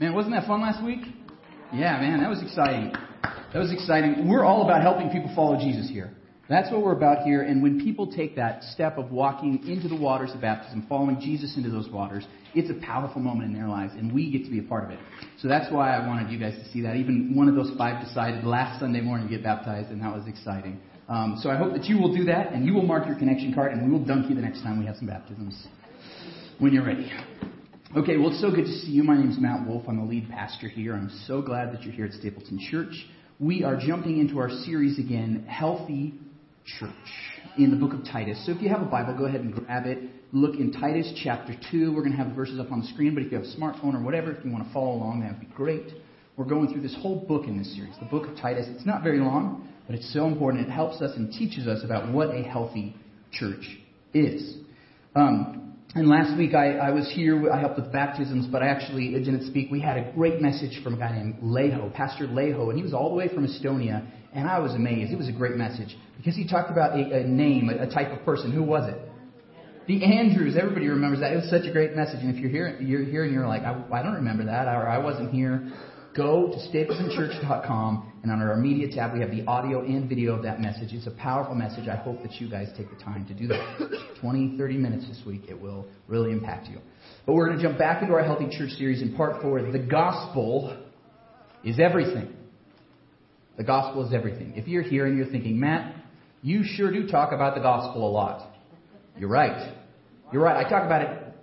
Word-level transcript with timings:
Man, 0.00 0.14
wasn't 0.14 0.34
that 0.34 0.46
fun 0.46 0.62
last 0.62 0.82
week? 0.82 1.00
Yeah, 1.74 2.00
man, 2.00 2.20
that 2.20 2.30
was 2.30 2.42
exciting. 2.42 2.90
That 3.52 3.58
was 3.58 3.70
exciting. 3.70 4.26
We're 4.30 4.44
all 4.44 4.64
about 4.64 4.80
helping 4.80 5.10
people 5.10 5.30
follow 5.36 5.58
Jesus 5.58 5.90
here. 5.90 6.10
That's 6.48 6.72
what 6.72 6.82
we're 6.82 6.96
about 6.96 7.24
here. 7.24 7.42
And 7.42 7.62
when 7.62 7.84
people 7.84 8.10
take 8.10 8.34
that 8.36 8.64
step 8.64 8.96
of 8.96 9.12
walking 9.12 9.68
into 9.68 9.88
the 9.88 9.94
waters 10.00 10.30
of 10.32 10.40
baptism, 10.40 10.86
following 10.88 11.20
Jesus 11.20 11.54
into 11.58 11.68
those 11.68 11.86
waters, 11.90 12.24
it's 12.54 12.70
a 12.70 12.84
powerful 12.84 13.20
moment 13.20 13.52
in 13.52 13.52
their 13.52 13.68
lives, 13.68 13.92
and 13.92 14.10
we 14.10 14.30
get 14.30 14.42
to 14.44 14.50
be 14.50 14.58
a 14.58 14.62
part 14.62 14.84
of 14.84 14.90
it. 14.90 14.98
So 15.38 15.48
that's 15.48 15.70
why 15.70 15.94
I 15.94 16.06
wanted 16.06 16.32
you 16.32 16.38
guys 16.38 16.54
to 16.54 16.72
see 16.72 16.80
that. 16.80 16.96
Even 16.96 17.36
one 17.36 17.48
of 17.48 17.54
those 17.54 17.70
five 17.76 18.02
decided 18.02 18.42
last 18.44 18.80
Sunday 18.80 19.02
morning 19.02 19.28
to 19.28 19.34
get 19.34 19.44
baptized, 19.44 19.90
and 19.90 20.00
that 20.00 20.14
was 20.16 20.26
exciting. 20.26 20.80
Um, 21.10 21.38
so 21.42 21.50
I 21.50 21.56
hope 21.56 21.74
that 21.74 21.84
you 21.84 21.98
will 21.98 22.16
do 22.16 22.24
that, 22.24 22.54
and 22.54 22.64
you 22.64 22.72
will 22.72 22.86
mark 22.86 23.06
your 23.06 23.18
connection 23.18 23.52
card, 23.52 23.72
and 23.72 23.86
we 23.86 23.92
will 23.92 24.04
dunk 24.04 24.30
you 24.30 24.34
the 24.34 24.40
next 24.40 24.62
time 24.62 24.78
we 24.78 24.86
have 24.86 24.96
some 24.96 25.08
baptisms 25.08 25.66
when 26.58 26.72
you're 26.72 26.86
ready. 26.86 27.12
Okay, 27.96 28.18
well, 28.18 28.28
it's 28.30 28.40
so 28.40 28.52
good 28.52 28.66
to 28.66 28.72
see 28.72 28.92
you. 28.92 29.02
My 29.02 29.16
name 29.16 29.32
is 29.32 29.36
Matt 29.36 29.66
Wolf. 29.66 29.82
I'm 29.88 29.96
the 29.96 30.04
lead 30.04 30.30
pastor 30.30 30.68
here. 30.68 30.94
I'm 30.94 31.10
so 31.26 31.42
glad 31.42 31.72
that 31.72 31.82
you're 31.82 31.92
here 31.92 32.04
at 32.04 32.12
Stapleton 32.12 32.60
Church. 32.70 32.94
We 33.40 33.64
are 33.64 33.76
jumping 33.76 34.20
into 34.20 34.38
our 34.38 34.48
series 34.48 35.00
again, 35.00 35.44
Healthy 35.48 36.14
Church, 36.78 36.92
in 37.58 37.72
the 37.72 37.76
book 37.76 37.92
of 37.92 38.04
Titus. 38.04 38.40
So 38.46 38.52
if 38.52 38.62
you 38.62 38.68
have 38.68 38.80
a 38.80 38.84
Bible, 38.84 39.18
go 39.18 39.24
ahead 39.24 39.40
and 39.40 39.52
grab 39.52 39.86
it. 39.86 39.98
Look 40.32 40.54
in 40.54 40.70
Titus 40.70 41.12
chapter 41.24 41.52
2. 41.72 41.92
We're 41.92 42.02
going 42.02 42.12
to 42.12 42.18
have 42.18 42.28
the 42.28 42.34
verses 42.34 42.60
up 42.60 42.70
on 42.70 42.82
the 42.82 42.86
screen, 42.86 43.12
but 43.12 43.24
if 43.24 43.32
you 43.32 43.38
have 43.38 43.46
a 43.48 43.56
smartphone 43.56 43.96
or 43.96 44.04
whatever, 44.04 44.30
if 44.30 44.44
you 44.44 44.52
want 44.52 44.68
to 44.68 44.72
follow 44.72 44.92
along, 44.92 45.22
that 45.22 45.32
would 45.32 45.40
be 45.40 45.52
great. 45.56 45.92
We're 46.36 46.44
going 46.44 46.72
through 46.72 46.82
this 46.82 46.94
whole 47.02 47.26
book 47.26 47.48
in 47.48 47.58
this 47.58 47.74
series, 47.74 47.94
the 47.98 48.06
book 48.06 48.28
of 48.28 48.36
Titus. 48.36 48.66
It's 48.68 48.86
not 48.86 49.02
very 49.02 49.18
long, 49.18 49.68
but 49.88 49.96
it's 49.96 50.12
so 50.12 50.28
important. 50.28 50.64
It 50.64 50.70
helps 50.70 51.02
us 51.02 51.16
and 51.16 51.32
teaches 51.32 51.66
us 51.66 51.82
about 51.82 52.12
what 52.12 52.28
a 52.28 52.44
healthy 52.44 52.94
church 53.32 53.80
is. 54.14 54.58
Um, 55.16 55.60
and 55.94 56.08
last 56.08 56.36
week 56.38 56.54
I, 56.54 56.76
I 56.76 56.90
was 56.90 57.10
here, 57.14 57.50
I 57.50 57.58
helped 57.58 57.76
with 57.76 57.92
baptisms, 57.92 58.46
but 58.46 58.62
I 58.62 58.68
actually 58.68 59.10
didn't 59.12 59.46
speak. 59.48 59.70
We 59.70 59.80
had 59.80 59.96
a 59.96 60.12
great 60.12 60.40
message 60.40 60.82
from 60.84 60.94
a 60.94 60.96
guy 60.96 61.16
named 61.16 61.40
Leho, 61.42 61.92
Pastor 61.94 62.26
Leho, 62.26 62.68
and 62.68 62.76
he 62.76 62.82
was 62.82 62.94
all 62.94 63.10
the 63.10 63.16
way 63.16 63.28
from 63.28 63.46
Estonia, 63.46 64.06
and 64.32 64.48
I 64.48 64.60
was 64.60 64.74
amazed. 64.74 65.12
It 65.12 65.18
was 65.18 65.28
a 65.28 65.32
great 65.32 65.56
message 65.56 65.96
because 66.16 66.36
he 66.36 66.46
talked 66.46 66.70
about 66.70 66.98
a, 66.98 67.22
a 67.22 67.26
name, 67.26 67.70
a, 67.70 67.88
a 67.88 67.90
type 67.90 68.16
of 68.16 68.24
person. 68.24 68.52
Who 68.52 68.62
was 68.62 68.88
it? 68.88 68.98
The 69.88 70.04
Andrews. 70.04 70.56
Everybody 70.56 70.86
remembers 70.86 71.20
that. 71.20 71.32
It 71.32 71.36
was 71.36 71.50
such 71.50 71.64
a 71.64 71.72
great 71.72 71.96
message. 71.96 72.20
And 72.20 72.32
if 72.32 72.40
you're 72.40 72.50
here, 72.50 72.78
you're 72.80 73.04
here 73.04 73.24
and 73.24 73.32
you're 73.32 73.48
like, 73.48 73.62
I, 73.62 73.82
I 73.92 74.02
don't 74.02 74.14
remember 74.14 74.44
that, 74.44 74.68
or 74.68 74.86
I 74.86 74.98
wasn't 74.98 75.32
here, 75.32 75.72
go 76.16 76.48
to 76.48 76.56
stapletonchurch.com, 76.56 78.12
and 78.22 78.32
under 78.32 78.50
our 78.50 78.56
media 78.56 78.88
tab, 78.94 79.14
we 79.14 79.20
have 79.20 79.30
the 79.30 79.44
audio 79.46 79.80
and 79.80 80.08
video 80.08 80.34
of 80.34 80.42
that 80.42 80.60
message. 80.60 80.92
It's 80.92 81.06
a 81.06 81.12
powerful 81.12 81.54
message. 81.54 81.88
I 81.88 81.96
hope 81.96 82.22
that 82.22 82.34
you 82.34 82.50
guys 82.50 82.68
take 82.76 82.90
the 82.90 83.02
time 83.02 83.26
to 83.26 83.34
do 83.34 83.46
that. 83.48 84.16
20, 84.20 84.56
30 84.58 84.76
minutes 84.76 85.08
this 85.08 85.20
week. 85.26 85.42
It 85.48 85.60
will 85.60 85.86
really 86.08 86.32
impact 86.32 86.68
you. 86.68 86.78
But 87.26 87.34
we're 87.34 87.46
going 87.46 87.58
to 87.58 87.62
jump 87.62 87.78
back 87.78 88.02
into 88.02 88.14
our 88.14 88.24
Healthy 88.24 88.56
Church 88.56 88.70
series 88.70 89.02
in 89.02 89.16
part 89.16 89.40
four. 89.42 89.62
The 89.62 89.78
gospel 89.78 90.84
is 91.64 91.78
everything. 91.80 92.34
The 93.56 93.64
gospel 93.64 94.06
is 94.06 94.14
everything. 94.14 94.54
If 94.56 94.68
you're 94.68 94.82
here 94.82 95.06
and 95.06 95.16
you're 95.16 95.30
thinking, 95.30 95.60
Matt, 95.60 95.94
you 96.42 96.62
sure 96.64 96.90
do 96.92 97.06
talk 97.06 97.32
about 97.32 97.54
the 97.54 97.60
gospel 97.60 98.08
a 98.08 98.10
lot. 98.10 98.50
You're 99.18 99.28
right. 99.28 99.74
You're 100.32 100.42
right. 100.42 100.64
I 100.64 100.68
talk 100.68 100.84
about 100.84 101.02
it 101.02 101.34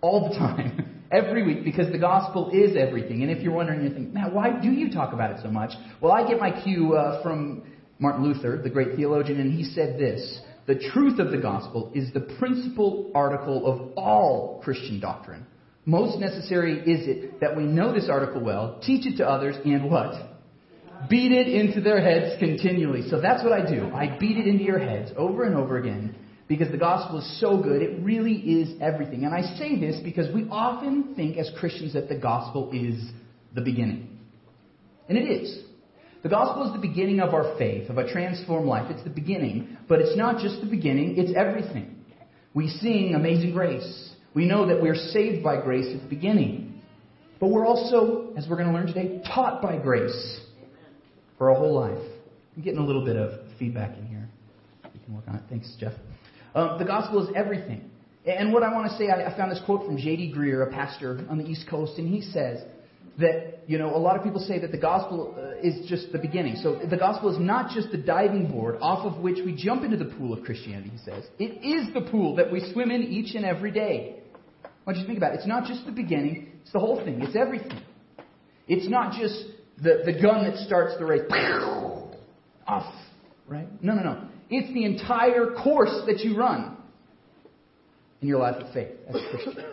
all 0.00 0.28
the 0.28 0.36
time. 0.36 0.84
every 1.10 1.44
week 1.44 1.64
because 1.64 1.90
the 1.92 1.98
gospel 1.98 2.50
is 2.52 2.76
everything. 2.76 3.22
And 3.22 3.30
if 3.30 3.42
you're 3.42 3.52
wondering, 3.52 3.82
you 3.82 3.90
think, 3.90 4.12
man, 4.12 4.32
why 4.32 4.50
do 4.60 4.70
you 4.70 4.90
talk 4.90 5.12
about 5.12 5.30
it 5.30 5.40
so 5.42 5.50
much? 5.50 5.72
Well, 6.00 6.12
I 6.12 6.26
get 6.26 6.38
my 6.38 6.62
cue 6.62 6.94
uh, 6.94 7.22
from 7.22 7.62
Martin 7.98 8.24
Luther, 8.24 8.60
the 8.62 8.70
great 8.70 8.96
theologian, 8.96 9.40
and 9.40 9.52
he 9.52 9.64
said 9.64 9.98
this 9.98 10.40
The 10.66 10.76
truth 10.92 11.18
of 11.18 11.30
the 11.30 11.38
gospel 11.38 11.92
is 11.94 12.12
the 12.12 12.20
principal 12.38 13.10
article 13.14 13.66
of 13.66 13.92
all 13.96 14.60
Christian 14.62 15.00
doctrine. 15.00 15.46
Most 15.84 16.18
necessary 16.18 16.80
is 16.80 17.08
it 17.08 17.40
that 17.40 17.56
we 17.56 17.64
know 17.64 17.94
this 17.94 18.08
article 18.10 18.42
well, 18.42 18.78
teach 18.84 19.06
it 19.06 19.16
to 19.18 19.26
others, 19.26 19.56
and 19.64 19.90
what? 19.90 20.14
Beat 21.08 21.32
it 21.32 21.48
into 21.48 21.80
their 21.80 22.00
heads 22.00 22.38
continually. 22.38 23.08
So 23.08 23.20
that's 23.20 23.42
what 23.42 23.52
I 23.52 23.64
do. 23.64 23.90
I 23.94 24.18
beat 24.18 24.36
it 24.36 24.46
into 24.46 24.64
your 24.64 24.80
heads 24.80 25.12
over 25.16 25.44
and 25.44 25.56
over 25.56 25.78
again 25.78 26.14
because 26.48 26.70
the 26.70 26.78
gospel 26.78 27.18
is 27.18 27.40
so 27.40 27.62
good, 27.62 27.82
it 27.82 28.02
really 28.02 28.32
is 28.34 28.80
everything. 28.80 29.24
And 29.24 29.34
I 29.34 29.42
say 29.58 29.78
this 29.78 30.00
because 30.02 30.32
we 30.34 30.48
often 30.50 31.14
think 31.14 31.36
as 31.36 31.50
Christians 31.58 31.92
that 31.92 32.08
the 32.08 32.16
gospel 32.16 32.70
is 32.72 33.10
the 33.54 33.60
beginning. 33.60 34.18
And 35.08 35.18
it 35.18 35.30
is. 35.30 35.62
The 36.22 36.28
gospel 36.28 36.66
is 36.66 36.72
the 36.72 36.86
beginning 36.86 37.20
of 37.20 37.34
our 37.34 37.56
faith, 37.58 37.90
of 37.90 37.98
a 37.98 38.10
transformed 38.10 38.66
life. 38.66 38.90
It's 38.90 39.04
the 39.04 39.10
beginning, 39.10 39.76
but 39.88 40.00
it's 40.00 40.16
not 40.16 40.42
just 40.42 40.60
the 40.60 40.66
beginning, 40.66 41.16
it's 41.18 41.32
everything. 41.36 41.96
We 42.54 42.68
sing 42.68 43.14
Amazing 43.14 43.52
Grace. 43.52 44.14
We 44.34 44.46
know 44.46 44.66
that 44.66 44.82
we're 44.82 44.96
saved 44.96 45.44
by 45.44 45.60
grace 45.60 45.86
at 45.94 46.02
the 46.02 46.08
beginning. 46.08 46.80
But 47.40 47.48
we're 47.48 47.66
also, 47.66 48.32
as 48.36 48.46
we're 48.48 48.56
going 48.56 48.68
to 48.68 48.74
learn 48.74 48.86
today, 48.86 49.22
taught 49.32 49.62
by 49.62 49.76
grace 49.76 50.40
for 51.36 51.50
our 51.50 51.56
whole 51.56 51.74
life. 51.74 52.02
I'm 52.56 52.62
getting 52.62 52.80
a 52.80 52.84
little 52.84 53.04
bit 53.04 53.16
of 53.16 53.38
feedback 53.58 53.96
in 53.96 54.06
here. 54.06 54.28
We 54.92 54.98
can 55.04 55.14
work 55.14 55.24
on 55.28 55.36
it. 55.36 55.42
Thanks, 55.48 55.72
Jeff. 55.78 55.92
Um, 56.54 56.78
the 56.78 56.84
gospel 56.84 57.26
is 57.26 57.34
everything. 57.34 57.90
And 58.26 58.52
what 58.52 58.62
I 58.62 58.72
want 58.72 58.90
to 58.90 58.98
say, 58.98 59.08
I, 59.10 59.34
found 59.36 59.50
this 59.50 59.60
quote 59.64 59.86
from 59.86 59.96
J.D. 59.96 60.34
Greear, 60.36 60.66
a 60.66 60.70
pastor 60.70 61.24
on 61.30 61.38
the 61.38 61.46
East 61.46 61.66
Coast, 61.68 61.98
and 61.98 62.08
he 62.08 62.20
says 62.20 62.60
that, 63.18 63.60
you 63.66 63.78
know, 63.78 63.94
a 63.94 63.98
lot 63.98 64.16
of 64.16 64.22
people 64.22 64.40
say 64.40 64.58
that 64.58 64.70
the 64.70 64.78
gospel 64.78 65.34
uh, 65.36 65.66
is 65.66 65.88
just 65.88 66.12
the 66.12 66.18
beginning. 66.18 66.56
So 66.56 66.78
the 66.88 66.96
gospel 66.96 67.32
is 67.32 67.40
not 67.40 67.70
just 67.70 67.90
the 67.90 67.96
diving 67.96 68.50
board 68.50 68.78
off 68.80 69.06
of 69.06 69.22
which 69.22 69.38
we 69.44 69.54
jump 69.54 69.82
into 69.82 69.96
the 69.96 70.04
pool 70.16 70.32
of 70.32 70.44
Christianity, 70.44 70.90
he 70.90 70.98
says. 70.98 71.24
It 71.38 71.64
is 71.64 71.92
the 71.94 72.02
pool 72.10 72.36
that 72.36 72.52
we 72.52 72.60
swim 72.72 72.90
in 72.90 73.02
each 73.02 73.34
and 73.34 73.44
every 73.44 73.70
day. 73.70 74.16
I 74.64 74.68
want 74.86 74.98
you 74.98 75.04
to 75.04 75.06
think 75.06 75.18
about 75.18 75.32
it. 75.32 75.36
It's 75.38 75.46
not 75.46 75.64
just 75.64 75.86
the 75.86 75.92
beginning, 75.92 76.52
it's 76.62 76.72
the 76.72 76.80
whole 76.80 77.02
thing. 77.04 77.22
It's 77.22 77.36
everything. 77.36 77.80
It's 78.66 78.88
not 78.88 79.18
just 79.18 79.44
the, 79.78 80.02
the 80.04 80.12
gun 80.12 80.44
that 80.44 80.56
starts 80.66 80.98
the 80.98 81.06
race. 81.06 81.22
Off, 82.66 82.94
right? 83.46 83.66
No, 83.82 83.94
no, 83.94 84.02
no. 84.02 84.28
It's 84.50 84.72
the 84.72 84.84
entire 84.84 85.54
course 85.62 86.02
that 86.06 86.20
you 86.20 86.36
run 86.36 86.76
in 88.20 88.28
your 88.28 88.38
life 88.38 88.56
of 88.56 88.72
faith 88.72 88.92
as 89.08 89.14
a 89.16 89.30
Christian. 89.30 89.64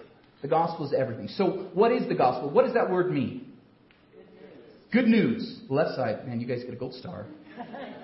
The 0.41 0.47
gospel 0.47 0.85
is 0.85 0.93
everything. 0.93 1.27
So, 1.29 1.69
what 1.73 1.91
is 1.91 2.07
the 2.07 2.15
gospel? 2.15 2.49
What 2.49 2.65
does 2.65 2.73
that 2.73 2.89
word 2.89 3.11
mean? 3.11 3.53
Good 4.91 5.07
news. 5.07 5.61
Left 5.69 5.95
side, 5.95 6.27
man, 6.27 6.39
you 6.39 6.47
guys 6.47 6.63
get 6.63 6.73
a 6.73 6.77
gold 6.77 6.93
star. 6.93 7.25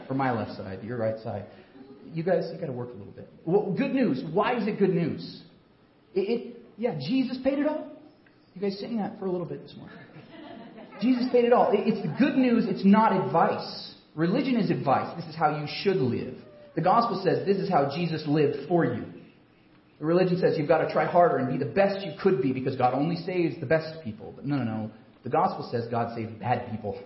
For 0.08 0.14
my 0.14 0.32
left 0.32 0.58
side, 0.58 0.84
your 0.84 0.98
right 0.98 1.20
side. 1.24 1.46
You 2.14 2.24
guys, 2.24 2.50
you 2.52 2.60
got 2.60 2.66
to 2.66 2.74
work 2.74 2.90
a 2.90 2.98
little 2.98 3.14
bit. 3.14 3.30
Well, 3.46 3.74
good 3.78 3.94
news. 3.94 4.24
Why 4.34 4.58
is 4.58 4.68
it 4.68 4.80
good 4.80 4.94
news? 4.94 5.42
It, 6.14 6.20
it, 6.20 6.58
yeah, 6.78 6.96
Jesus 6.96 7.38
paid 7.44 7.60
it 7.60 7.68
all. 7.68 7.88
You 8.54 8.62
guys 8.62 8.78
sing 8.80 8.98
that 8.98 9.20
for 9.20 9.26
a 9.26 9.32
little 9.32 9.46
bit 9.46 9.64
this 9.64 9.76
morning. 9.78 9.96
Jesus 11.02 11.26
paid 11.32 11.46
it 11.46 11.54
all. 11.54 11.72
It, 11.72 11.88
it's 11.88 12.02
the 12.02 12.14
good 12.20 12.36
news. 12.36 12.66
It's 12.68 12.84
not 12.84 13.26
advice. 13.26 13.94
Religion 14.16 14.58
is 14.58 14.70
advice. 14.70 15.16
This 15.16 15.26
is 15.30 15.36
how 15.36 15.58
you 15.58 15.68
should 15.84 15.98
live. 15.98 16.36
The 16.76 16.82
gospel 16.82 17.22
says 17.24 17.46
this 17.46 17.58
is 17.58 17.70
how 17.70 17.92
Jesus 17.94 18.24
lived 18.28 18.68
for 18.68 18.86
you. 18.86 19.06
The 20.00 20.06
religion 20.06 20.40
says 20.40 20.58
you've 20.58 20.68
got 20.68 20.80
to 20.80 20.92
try 20.92 21.06
harder 21.06 21.38
and 21.38 21.48
be 21.48 21.64
the 21.64 21.72
best 21.72 22.06
you 22.06 22.14
could 22.22 22.42
be 22.42 22.54
because 22.54 22.76
God 22.76 22.94
only 22.94 23.18
saves 23.18 23.60
the 23.60 23.66
best 23.66 24.04
people. 24.04 24.34
But 24.36 24.46
no, 24.46 24.58
no, 24.58 24.64
no. 24.64 24.92
The 25.24 25.30
gospel 25.30 25.70
says 25.72 25.86
God 25.92 26.16
saves 26.16 26.32
bad 26.40 26.72
people. 26.72 27.00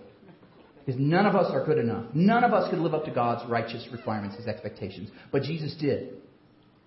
Because 0.84 1.00
none 1.00 1.26
of 1.26 1.34
us 1.34 1.50
are 1.52 1.64
good 1.66 1.78
enough. 1.78 2.06
None 2.14 2.44
of 2.44 2.52
us 2.52 2.70
could 2.70 2.78
live 2.78 2.94
up 2.94 3.04
to 3.06 3.10
God's 3.10 3.48
righteous 3.50 3.86
requirements, 3.90 4.36
His 4.36 4.46
expectations. 4.46 5.10
But 5.32 5.42
Jesus 5.42 5.74
did. 5.78 6.14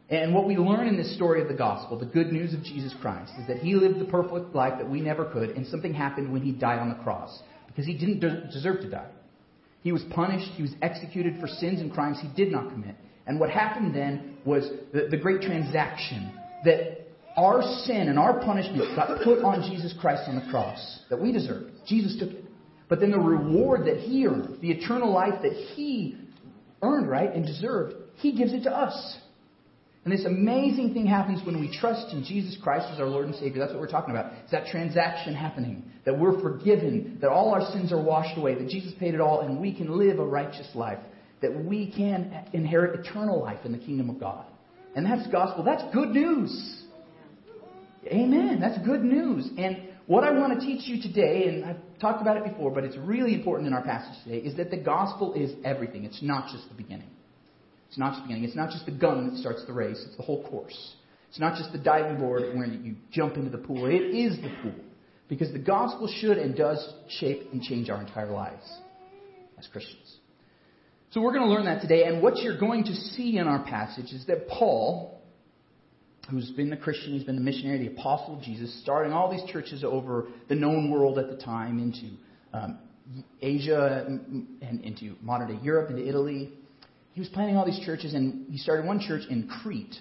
And 0.09 0.33
what 0.33 0.47
we 0.47 0.57
learn 0.57 0.87
in 0.87 0.97
this 0.97 1.13
story 1.15 1.41
of 1.41 1.47
the 1.47 1.53
gospel, 1.53 1.99
the 1.99 2.05
good 2.05 2.31
news 2.31 2.53
of 2.53 2.63
Jesus 2.63 2.95
Christ, 3.01 3.33
is 3.39 3.47
that 3.47 3.57
He 3.57 3.75
lived 3.75 3.99
the 3.99 4.05
perfect 4.05 4.55
life 4.55 4.73
that 4.77 4.89
we 4.89 5.01
never 5.01 5.25
could, 5.25 5.51
and 5.51 5.67
something 5.67 5.93
happened 5.93 6.31
when 6.31 6.41
He 6.41 6.51
died 6.53 6.79
on 6.79 6.89
the 6.89 6.95
cross. 7.03 7.39
Because 7.67 7.85
He 7.85 7.93
didn't 7.93 8.21
deserve 8.51 8.81
to 8.81 8.89
die. 8.89 9.09
He 9.81 9.91
was 9.91 10.03
punished, 10.11 10.51
he 10.51 10.61
was 10.61 10.73
executed 10.81 11.39
for 11.39 11.47
sins 11.47 11.79
and 11.79 11.91
crimes 11.91 12.19
he 12.21 12.29
did 12.35 12.51
not 12.51 12.69
commit. 12.71 12.95
And 13.25 13.39
what 13.39 13.49
happened 13.49 13.95
then 13.95 14.37
was 14.45 14.69
the, 14.93 15.07
the 15.09 15.17
great 15.17 15.41
transaction 15.41 16.33
that 16.65 17.07
our 17.37 17.61
sin 17.85 18.09
and 18.09 18.19
our 18.19 18.39
punishment 18.41 18.95
got 18.95 19.21
put 19.23 19.43
on 19.43 19.69
Jesus 19.69 19.93
Christ 20.01 20.23
on 20.27 20.35
the 20.35 20.51
cross 20.51 21.01
that 21.09 21.21
we 21.21 21.31
deserved. 21.31 21.71
Jesus 21.87 22.17
took 22.19 22.31
it. 22.31 22.43
But 22.89 22.99
then 22.99 23.11
the 23.11 23.19
reward 23.19 23.85
that 23.85 23.97
he 23.97 24.25
earned, 24.25 24.59
the 24.61 24.71
eternal 24.71 25.11
life 25.13 25.41
that 25.43 25.53
he 25.53 26.17
earned, 26.81 27.07
right, 27.07 27.33
and 27.33 27.45
deserved, 27.45 27.93
he 28.15 28.35
gives 28.35 28.51
it 28.51 28.63
to 28.63 28.71
us. 28.71 29.17
And 30.09 30.17
this 30.17 30.25
amazing 30.25 30.95
thing 30.95 31.05
happens 31.05 31.45
when 31.45 31.59
we 31.59 31.71
trust 31.71 32.13
in 32.13 32.23
Jesus 32.23 32.57
Christ 32.63 32.87
as 32.91 32.99
our 32.99 33.05
Lord 33.05 33.27
and 33.27 33.35
Savior. 33.35 33.59
That's 33.59 33.73
what 33.73 33.79
we're 33.79 33.91
talking 33.91 34.09
about. 34.09 34.33
It's 34.41 34.51
that 34.51 34.65
transaction 34.65 35.35
happening. 35.35 35.83
That 36.03 36.17
we're 36.17 36.41
forgiven. 36.41 37.19
That 37.21 37.29
all 37.29 37.53
our 37.53 37.61
sins 37.73 37.91
are 37.91 38.01
washed 38.01 38.35
away. 38.35 38.55
That 38.55 38.69
Jesus 38.69 38.91
paid 38.99 39.13
it 39.13 39.21
all 39.21 39.41
and 39.41 39.61
we 39.61 39.71
can 39.71 39.99
live 39.99 40.17
a 40.17 40.25
righteous 40.25 40.67
life. 40.73 40.97
That 41.43 41.63
we 41.63 41.91
can 41.95 42.47
inherit 42.53 43.05
eternal 43.05 43.39
life 43.39 43.59
in 43.65 43.71
the 43.71 43.77
kingdom 43.77 44.09
of 44.09 44.19
God. 44.19 44.47
And 44.95 45.05
that's 45.05 45.31
gospel. 45.31 45.63
That's 45.63 45.83
good 45.93 46.09
news. 46.09 46.85
Amen. 48.07 48.57
That's 48.59 48.83
good 48.83 49.03
news. 49.03 49.47
And 49.59 49.89
what 50.07 50.23
I 50.23 50.31
want 50.31 50.59
to 50.59 50.65
teach 50.65 50.87
you 50.87 50.99
today, 51.03 51.49
and 51.49 51.65
I've 51.65 51.99
talked 52.01 52.23
about 52.23 52.35
it 52.35 52.45
before, 52.45 52.71
but 52.71 52.83
it's 52.83 52.97
really 52.97 53.35
important 53.35 53.67
in 53.67 53.73
our 53.75 53.83
passage 53.83 54.23
today, 54.23 54.39
is 54.39 54.57
that 54.57 54.71
the 54.71 54.77
gospel 54.77 55.35
is 55.35 55.51
everything. 55.63 56.03
It's 56.03 56.23
not 56.23 56.51
just 56.51 56.67
the 56.67 56.73
beginning. 56.73 57.11
It's 57.89 57.97
not 57.97 58.11
just 58.11 58.21
the 58.21 58.27
beginning. 58.27 58.43
It's 58.45 58.55
not 58.55 58.69
just 58.69 58.85
the 58.85 58.91
gun 58.91 59.29
that 59.29 59.39
starts 59.39 59.65
the 59.65 59.73
race. 59.73 60.01
It's 60.07 60.15
the 60.15 60.23
whole 60.23 60.47
course. 60.47 60.95
It's 61.29 61.39
not 61.39 61.57
just 61.57 61.71
the 61.71 61.79
diving 61.79 62.19
board 62.19 62.55
where 62.55 62.65
you 62.65 62.95
jump 63.11 63.35
into 63.35 63.49
the 63.49 63.57
pool. 63.57 63.85
It 63.87 64.15
is 64.15 64.37
the 64.37 64.51
pool. 64.61 64.75
Because 65.27 65.51
the 65.51 65.59
gospel 65.59 66.11
should 66.19 66.37
and 66.37 66.55
does 66.55 66.93
shape 67.07 67.49
and 67.51 67.61
change 67.61 67.89
our 67.89 68.01
entire 68.01 68.31
lives 68.31 68.67
as 69.57 69.67
Christians. 69.67 70.17
So 71.11 71.21
we're 71.21 71.33
going 71.33 71.47
to 71.47 71.51
learn 71.51 71.65
that 71.65 71.81
today. 71.81 72.03
And 72.03 72.21
what 72.21 72.37
you're 72.37 72.59
going 72.59 72.83
to 72.85 72.95
see 72.95 73.37
in 73.37 73.47
our 73.47 73.63
passage 73.63 74.11
is 74.11 74.25
that 74.27 74.47
Paul, 74.47 75.21
who's 76.29 76.51
been 76.51 76.69
the 76.69 76.77
Christian, 76.77 77.13
he's 77.13 77.23
been 77.23 77.35
the 77.35 77.41
missionary, 77.41 77.79
the 77.79 77.93
apostle 77.93 78.37
of 78.37 78.43
Jesus, 78.43 78.81
starting 78.81 79.13
all 79.13 79.31
these 79.31 79.43
churches 79.51 79.83
over 79.83 80.27
the 80.47 80.55
known 80.55 80.91
world 80.91 81.17
at 81.17 81.29
the 81.29 81.37
time 81.37 81.79
into 81.79 82.15
um, 82.53 82.79
Asia 83.41 84.05
and 84.07 84.81
into 84.81 85.15
modern 85.21 85.55
day 85.55 85.63
Europe, 85.63 85.89
into 85.89 86.07
Italy. 86.07 86.53
He 87.13 87.19
was 87.19 87.29
planning 87.29 87.57
all 87.57 87.65
these 87.65 87.83
churches, 87.85 88.13
and 88.13 88.49
he 88.49 88.57
started 88.57 88.85
one 88.85 88.99
church 88.99 89.23
in 89.29 89.47
Crete, 89.47 89.95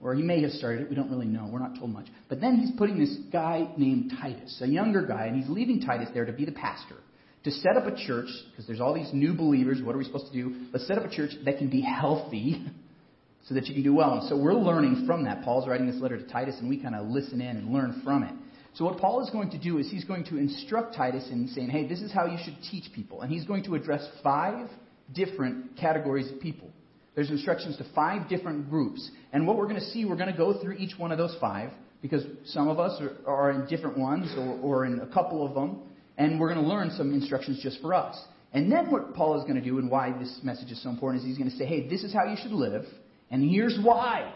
or 0.00 0.14
he 0.14 0.22
may 0.22 0.42
have 0.42 0.50
started 0.52 0.82
it. 0.82 0.90
We 0.90 0.96
don't 0.96 1.10
really 1.10 1.26
know. 1.26 1.48
We're 1.50 1.60
not 1.60 1.78
told 1.78 1.90
much. 1.90 2.06
But 2.28 2.40
then 2.40 2.56
he's 2.56 2.72
putting 2.76 2.98
this 2.98 3.16
guy 3.32 3.68
named 3.76 4.12
Titus, 4.20 4.60
a 4.62 4.66
younger 4.66 5.06
guy, 5.06 5.26
and 5.26 5.36
he's 5.36 5.48
leaving 5.48 5.80
Titus 5.80 6.08
there 6.12 6.24
to 6.24 6.32
be 6.32 6.44
the 6.44 6.52
pastor 6.52 6.96
to 7.44 7.50
set 7.50 7.76
up 7.76 7.86
a 7.86 7.96
church, 7.96 8.28
because 8.50 8.66
there's 8.66 8.80
all 8.80 8.94
these 8.94 9.10
new 9.12 9.32
believers, 9.34 9.80
what 9.82 9.94
are 9.94 9.98
we 9.98 10.04
supposed 10.04 10.26
to 10.26 10.32
do? 10.32 10.66
Let's 10.72 10.86
set 10.86 10.98
up 10.98 11.04
a 11.04 11.10
church 11.10 11.30
that 11.44 11.58
can 11.58 11.70
be 11.70 11.80
healthy 11.80 12.66
so 13.48 13.54
that 13.54 13.66
you 13.66 13.74
can 13.74 13.82
do 13.82 13.94
well. 13.94 14.14
And 14.14 14.28
so 14.28 14.36
we're 14.36 14.54
learning 14.54 15.04
from 15.06 15.24
that. 15.24 15.42
Paul's 15.42 15.66
writing 15.66 15.86
this 15.90 16.00
letter 16.00 16.18
to 16.18 16.26
Titus, 16.28 16.56
and 16.60 16.68
we 16.68 16.82
kind 16.82 16.94
of 16.94 17.06
listen 17.06 17.40
in 17.40 17.56
and 17.56 17.72
learn 17.72 18.02
from 18.04 18.24
it. 18.24 18.34
So 18.74 18.84
what 18.84 18.98
Paul 18.98 19.22
is 19.24 19.30
going 19.30 19.50
to 19.50 19.58
do 19.58 19.78
is 19.78 19.90
he's 19.90 20.04
going 20.04 20.24
to 20.26 20.36
instruct 20.36 20.94
Titus 20.94 21.28
in 21.30 21.48
saying, 21.48 21.70
hey, 21.70 21.88
this 21.88 22.00
is 22.00 22.12
how 22.12 22.26
you 22.26 22.38
should 22.44 22.56
teach 22.70 22.92
people. 22.94 23.22
And 23.22 23.32
he's 23.32 23.44
going 23.44 23.64
to 23.64 23.74
address 23.74 24.06
five 24.22 24.68
different 25.14 25.76
categories 25.76 26.30
of 26.30 26.40
people. 26.40 26.70
There's 27.14 27.30
instructions 27.30 27.76
to 27.78 27.86
five 27.94 28.28
different 28.28 28.70
groups. 28.70 29.10
And 29.32 29.46
what 29.46 29.56
we're 29.56 29.68
going 29.68 29.80
to 29.80 29.86
see, 29.86 30.04
we're 30.04 30.16
going 30.16 30.30
to 30.30 30.36
go 30.36 30.60
through 30.62 30.74
each 30.74 30.98
one 30.98 31.12
of 31.12 31.18
those 31.18 31.36
five, 31.40 31.70
because 32.02 32.24
some 32.46 32.68
of 32.68 32.78
us 32.78 33.00
are, 33.00 33.16
are 33.26 33.50
in 33.50 33.66
different 33.66 33.98
ones 33.98 34.32
or, 34.36 34.58
or 34.60 34.86
in 34.86 35.00
a 35.00 35.06
couple 35.06 35.46
of 35.46 35.54
them 35.54 35.82
and 36.20 36.38
we're 36.38 36.52
going 36.52 36.62
to 36.62 36.68
learn 36.68 36.90
some 36.90 37.14
instructions 37.14 37.60
just 37.62 37.80
for 37.80 37.94
us. 37.94 38.22
And 38.52 38.70
then 38.70 38.90
what 38.90 39.14
Paul 39.14 39.38
is 39.38 39.44
going 39.44 39.54
to 39.54 39.62
do 39.62 39.78
and 39.78 39.90
why 39.90 40.12
this 40.18 40.38
message 40.42 40.70
is 40.70 40.82
so 40.82 40.90
important 40.90 41.22
is 41.22 41.26
he's 41.26 41.38
going 41.38 41.50
to 41.50 41.56
say, 41.56 41.64
hey, 41.64 41.88
this 41.88 42.04
is 42.04 42.12
how 42.12 42.24
you 42.24 42.36
should 42.42 42.52
live, 42.52 42.84
and 43.30 43.48
here's 43.48 43.78
why. 43.82 44.30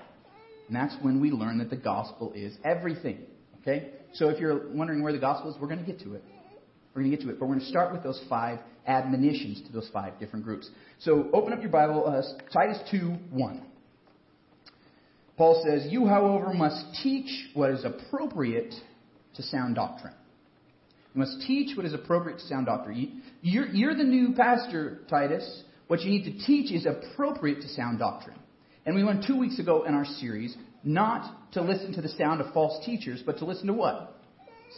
And 0.66 0.74
that's 0.74 0.94
when 1.02 1.20
we 1.20 1.30
learn 1.30 1.58
that 1.58 1.68
the 1.68 1.76
gospel 1.76 2.32
is 2.34 2.56
everything. 2.64 3.18
Okay? 3.60 3.90
So 4.14 4.30
if 4.30 4.40
you're 4.40 4.70
wondering 4.70 5.02
where 5.02 5.12
the 5.12 5.18
gospel 5.18 5.52
is, 5.52 5.60
we're 5.60 5.68
going 5.68 5.84
to 5.84 5.84
get 5.84 6.00
to 6.04 6.14
it. 6.14 6.24
We're 6.94 7.02
going 7.02 7.10
to 7.10 7.16
get 7.16 7.24
to 7.26 7.30
it. 7.30 7.38
But 7.38 7.46
we're 7.46 7.54
going 7.54 7.66
to 7.66 7.70
start 7.70 7.92
with 7.92 8.02
those 8.02 8.22
five 8.28 8.60
admonitions 8.86 9.62
to 9.66 9.72
those 9.72 9.88
five 9.92 10.18
different 10.18 10.44
groups. 10.44 10.70
So 11.00 11.28
open 11.32 11.52
up 11.52 11.60
your 11.60 11.70
Bible, 11.70 12.06
uh, 12.06 12.22
Titus 12.52 12.78
2 12.90 13.16
1. 13.30 13.66
Paul 15.36 15.64
says, 15.66 15.90
You, 15.90 16.06
however, 16.06 16.54
must 16.54 16.84
teach 17.02 17.48
what 17.54 17.70
is 17.70 17.84
appropriate 17.84 18.74
to 19.34 19.42
sound 19.42 19.74
doctrine. 19.74 20.14
You 21.14 21.20
must 21.20 21.40
teach 21.46 21.76
what 21.76 21.86
is 21.86 21.94
appropriate 21.94 22.38
to 22.38 22.46
sound 22.46 22.66
doctrine. 22.66 23.22
You're, 23.42 23.66
you're 23.66 23.94
the 23.94 24.04
new 24.04 24.34
pastor, 24.34 25.00
Titus. 25.08 25.62
What 25.86 26.00
you 26.00 26.10
need 26.10 26.24
to 26.24 26.46
teach 26.46 26.72
is 26.72 26.86
appropriate 26.86 27.60
to 27.62 27.68
sound 27.68 27.98
doctrine. 27.98 28.38
And 28.86 28.94
we 28.94 29.02
learned 29.02 29.24
two 29.26 29.38
weeks 29.38 29.58
ago 29.58 29.84
in 29.84 29.94
our 29.94 30.04
series 30.04 30.56
not 30.82 31.52
to 31.52 31.62
listen 31.62 31.92
to 31.94 32.02
the 32.02 32.08
sound 32.10 32.40
of 32.40 32.52
false 32.52 32.84
teachers, 32.84 33.22
but 33.24 33.38
to 33.38 33.44
listen 33.44 33.66
to 33.68 33.72
what? 33.72 34.16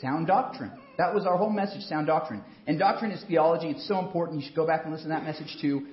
Sound 0.00 0.26
doctrine. 0.26 0.72
That 0.98 1.14
was 1.14 1.26
our 1.26 1.36
whole 1.36 1.50
message, 1.50 1.82
sound 1.82 2.06
doctrine. 2.06 2.42
And 2.66 2.78
doctrine 2.78 3.10
is 3.10 3.22
theology. 3.28 3.68
It's 3.68 3.86
so 3.86 3.98
important. 3.98 4.40
You 4.40 4.46
should 4.46 4.56
go 4.56 4.66
back 4.66 4.82
and 4.84 4.92
listen 4.92 5.08
to 5.10 5.14
that 5.14 5.24
message 5.24 5.56
too. 5.60 5.86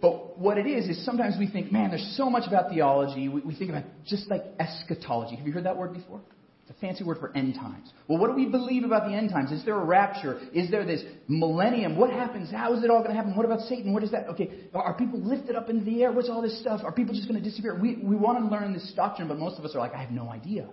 But 0.00 0.38
what 0.38 0.56
it 0.56 0.66
is, 0.66 0.88
is 0.88 1.04
sometimes 1.04 1.36
we 1.38 1.46
think, 1.46 1.70
man, 1.70 1.90
there's 1.90 2.14
so 2.16 2.30
much 2.30 2.46
about 2.46 2.70
theology. 2.70 3.28
We, 3.28 3.40
we 3.42 3.54
think 3.54 3.70
about 3.70 3.84
just 4.06 4.30
like 4.30 4.42
eschatology. 4.58 5.36
Have 5.36 5.46
you 5.46 5.52
heard 5.52 5.64
that 5.64 5.76
word 5.76 5.92
before? 5.92 6.20
It's 6.62 6.78
a 6.78 6.80
fancy 6.80 7.04
word 7.04 7.18
for 7.18 7.36
end 7.36 7.56
times. 7.56 7.92
Well, 8.08 8.18
what 8.18 8.28
do 8.28 8.34
we 8.34 8.46
believe 8.46 8.84
about 8.84 9.08
the 9.08 9.14
end 9.14 9.30
times? 9.30 9.50
Is 9.50 9.64
there 9.64 9.74
a 9.74 9.84
rapture? 9.84 10.40
Is 10.54 10.70
there 10.70 10.86
this 10.86 11.02
millennium? 11.28 11.96
What 11.96 12.10
happens? 12.10 12.50
How 12.50 12.72
is 12.74 12.84
it 12.84 12.90
all 12.90 13.00
going 13.00 13.10
to 13.10 13.16
happen? 13.16 13.36
What 13.36 13.44
about 13.44 13.60
Satan? 13.62 13.92
What 13.92 14.04
is 14.04 14.12
that? 14.12 14.28
Okay, 14.28 14.50
are 14.72 14.94
people 14.94 15.20
lifted 15.20 15.56
up 15.56 15.68
into 15.68 15.84
the 15.84 16.02
air? 16.02 16.12
What's 16.12 16.30
all 16.30 16.40
this 16.40 16.58
stuff? 16.60 16.80
Are 16.84 16.92
people 16.92 17.14
just 17.14 17.28
going 17.28 17.42
to 17.42 17.46
disappear? 17.46 17.78
We, 17.78 17.96
we 17.96 18.16
want 18.16 18.38
to 18.38 18.46
learn 18.46 18.72
this 18.72 18.90
doctrine, 18.96 19.28
but 19.28 19.38
most 19.38 19.58
of 19.58 19.64
us 19.64 19.74
are 19.74 19.80
like, 19.80 19.94
I 19.94 20.00
have 20.00 20.12
no 20.12 20.30
idea. 20.30 20.70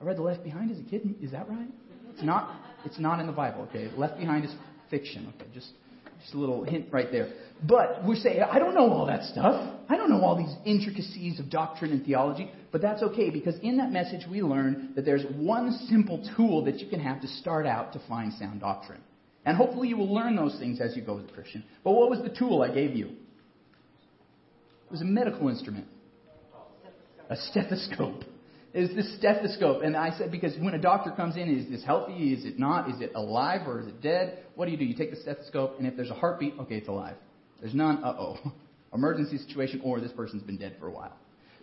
I 0.00 0.04
read 0.04 0.16
The 0.16 0.22
Left 0.22 0.42
Behind 0.42 0.70
as 0.70 0.78
a 0.78 0.84
kid. 0.84 1.02
Is 1.20 1.32
that 1.32 1.48
right? 1.48 1.68
It's 2.14 2.22
not. 2.22 2.60
It's 2.88 2.98
not 2.98 3.20
in 3.20 3.26
the 3.26 3.32
Bible. 3.32 3.68
Okay, 3.68 3.90
Left 3.96 4.18
Behind 4.18 4.44
is 4.44 4.54
fiction. 4.90 5.32
Okay, 5.36 5.50
just 5.52 5.68
just 6.20 6.34
a 6.34 6.38
little 6.38 6.64
hint 6.64 6.86
right 6.90 7.10
there. 7.12 7.32
But 7.62 8.04
we 8.06 8.16
say, 8.16 8.40
I 8.40 8.58
don't 8.58 8.74
know 8.74 8.90
all 8.90 9.06
that 9.06 9.24
stuff. 9.24 9.74
I 9.88 9.96
don't 9.96 10.10
know 10.10 10.22
all 10.22 10.36
these 10.36 10.54
intricacies 10.64 11.38
of 11.38 11.50
doctrine 11.50 11.92
and 11.92 12.04
theology. 12.04 12.50
But 12.72 12.82
that's 12.82 13.02
okay 13.02 13.30
because 13.30 13.56
in 13.60 13.76
that 13.78 13.92
message 13.92 14.22
we 14.30 14.42
learn 14.42 14.92
that 14.96 15.04
there's 15.04 15.24
one 15.36 15.72
simple 15.88 16.28
tool 16.36 16.64
that 16.64 16.78
you 16.80 16.88
can 16.88 17.00
have 17.00 17.20
to 17.20 17.28
start 17.28 17.66
out 17.66 17.92
to 17.92 18.00
find 18.08 18.32
sound 18.34 18.60
doctrine. 18.60 19.00
And 19.44 19.56
hopefully 19.56 19.88
you 19.88 19.96
will 19.96 20.12
learn 20.12 20.36
those 20.36 20.58
things 20.58 20.80
as 20.80 20.96
you 20.96 21.02
go 21.02 21.18
as 21.18 21.24
a 21.24 21.32
Christian. 21.32 21.64
But 21.84 21.92
what 21.92 22.10
was 22.10 22.20
the 22.22 22.34
tool 22.36 22.62
I 22.62 22.72
gave 22.72 22.94
you? 22.94 23.06
It 23.06 24.90
was 24.90 25.00
a 25.00 25.06
medical 25.06 25.48
instrument. 25.48 25.86
A 27.30 27.36
stethoscope 27.36 28.24
is 28.74 28.94
this 28.94 29.16
stethoscope. 29.18 29.82
And 29.82 29.96
I 29.96 30.16
said, 30.18 30.30
because 30.30 30.54
when 30.60 30.74
a 30.74 30.78
doctor 30.78 31.10
comes 31.10 31.36
in, 31.36 31.48
is 31.48 31.70
this 31.70 31.84
healthy? 31.84 32.32
Is 32.32 32.44
it 32.44 32.58
not? 32.58 32.90
Is 32.90 33.00
it 33.00 33.12
alive 33.14 33.66
or 33.66 33.80
is 33.80 33.86
it 33.86 34.00
dead? 34.02 34.38
What 34.54 34.66
do 34.66 34.72
you 34.72 34.76
do? 34.76 34.84
You 34.84 34.94
take 34.94 35.10
the 35.10 35.16
stethoscope, 35.16 35.76
and 35.78 35.86
if 35.86 35.96
there's 35.96 36.10
a 36.10 36.14
heartbeat, 36.14 36.54
okay, 36.60 36.76
it's 36.76 36.88
alive. 36.88 37.16
There's 37.60 37.74
none, 37.74 38.02
uh 38.04 38.14
oh. 38.18 38.52
Emergency 38.94 39.38
situation, 39.38 39.82
or 39.84 40.00
this 40.00 40.12
person's 40.12 40.42
been 40.42 40.56
dead 40.56 40.76
for 40.80 40.86
a 40.86 40.90
while. 40.90 41.14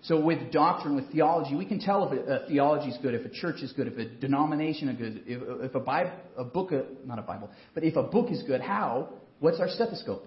So 0.03 0.19
with 0.19 0.51
doctrine, 0.51 0.95
with 0.95 1.11
theology, 1.11 1.55
we 1.55 1.65
can 1.65 1.79
tell 1.79 2.07
if 2.07 2.27
a, 2.27 2.47
theology 2.47 2.89
is 2.89 2.97
good, 3.01 3.15
if 3.15 3.25
a 3.25 3.29
church 3.29 3.61
is 3.63 3.71
good, 3.73 3.87
if 3.87 3.97
a 3.97 4.05
denomination 4.05 4.89
is 4.89 4.97
good, 4.97 5.23
if, 5.25 5.41
if 5.65 5.75
a, 5.75 5.79
Bible, 5.79 6.11
a 6.37 6.43
book, 6.43 6.71
a, 6.71 6.85
not 7.05 7.17
a 7.17 7.23
Bible, 7.23 7.49
but 7.73 7.83
if 7.83 7.95
a 7.95 8.03
book 8.03 8.31
is 8.31 8.43
good. 8.43 8.61
How? 8.61 9.09
What's 9.39 9.59
our 9.59 9.67
stethoscope? 9.67 10.23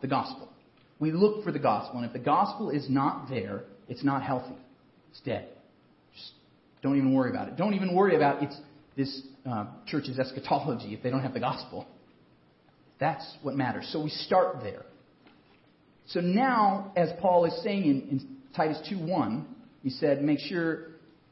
The 0.00 0.08
gospel. 0.08 0.48
We 0.98 1.12
look 1.12 1.44
for 1.44 1.52
the 1.52 1.58
gospel, 1.58 1.98
and 1.98 2.06
if 2.06 2.14
the 2.14 2.18
gospel 2.18 2.70
is 2.70 2.88
not 2.88 3.28
there, 3.28 3.64
it's 3.88 4.02
not 4.02 4.22
healthy. 4.22 4.56
It's 5.16 5.24
dead. 5.24 5.48
Just 6.14 6.32
don't 6.82 6.96
even 6.96 7.14
worry 7.14 7.30
about 7.30 7.48
it. 7.48 7.56
Don't 7.56 7.74
even 7.74 7.94
worry 7.94 8.16
about 8.16 8.42
it's 8.42 8.56
this 8.96 9.22
uh, 9.48 9.66
church's 9.86 10.18
eschatology 10.18 10.92
if 10.94 11.02
they 11.02 11.10
don't 11.10 11.22
have 11.22 11.32
the 11.32 11.40
gospel. 11.40 11.86
That's 13.00 13.24
what 13.42 13.54
matters. 13.54 13.88
So 13.92 14.02
we 14.02 14.10
start 14.10 14.62
there. 14.62 14.84
So 16.08 16.20
now, 16.20 16.92
as 16.96 17.10
Paul 17.20 17.46
is 17.46 17.62
saying 17.62 17.84
in, 17.84 18.08
in 18.10 18.36
Titus 18.54 18.78
2.1, 18.90 19.44
he 19.82 19.90
said, 19.90 20.22
make 20.22 20.38
sure 20.38 20.88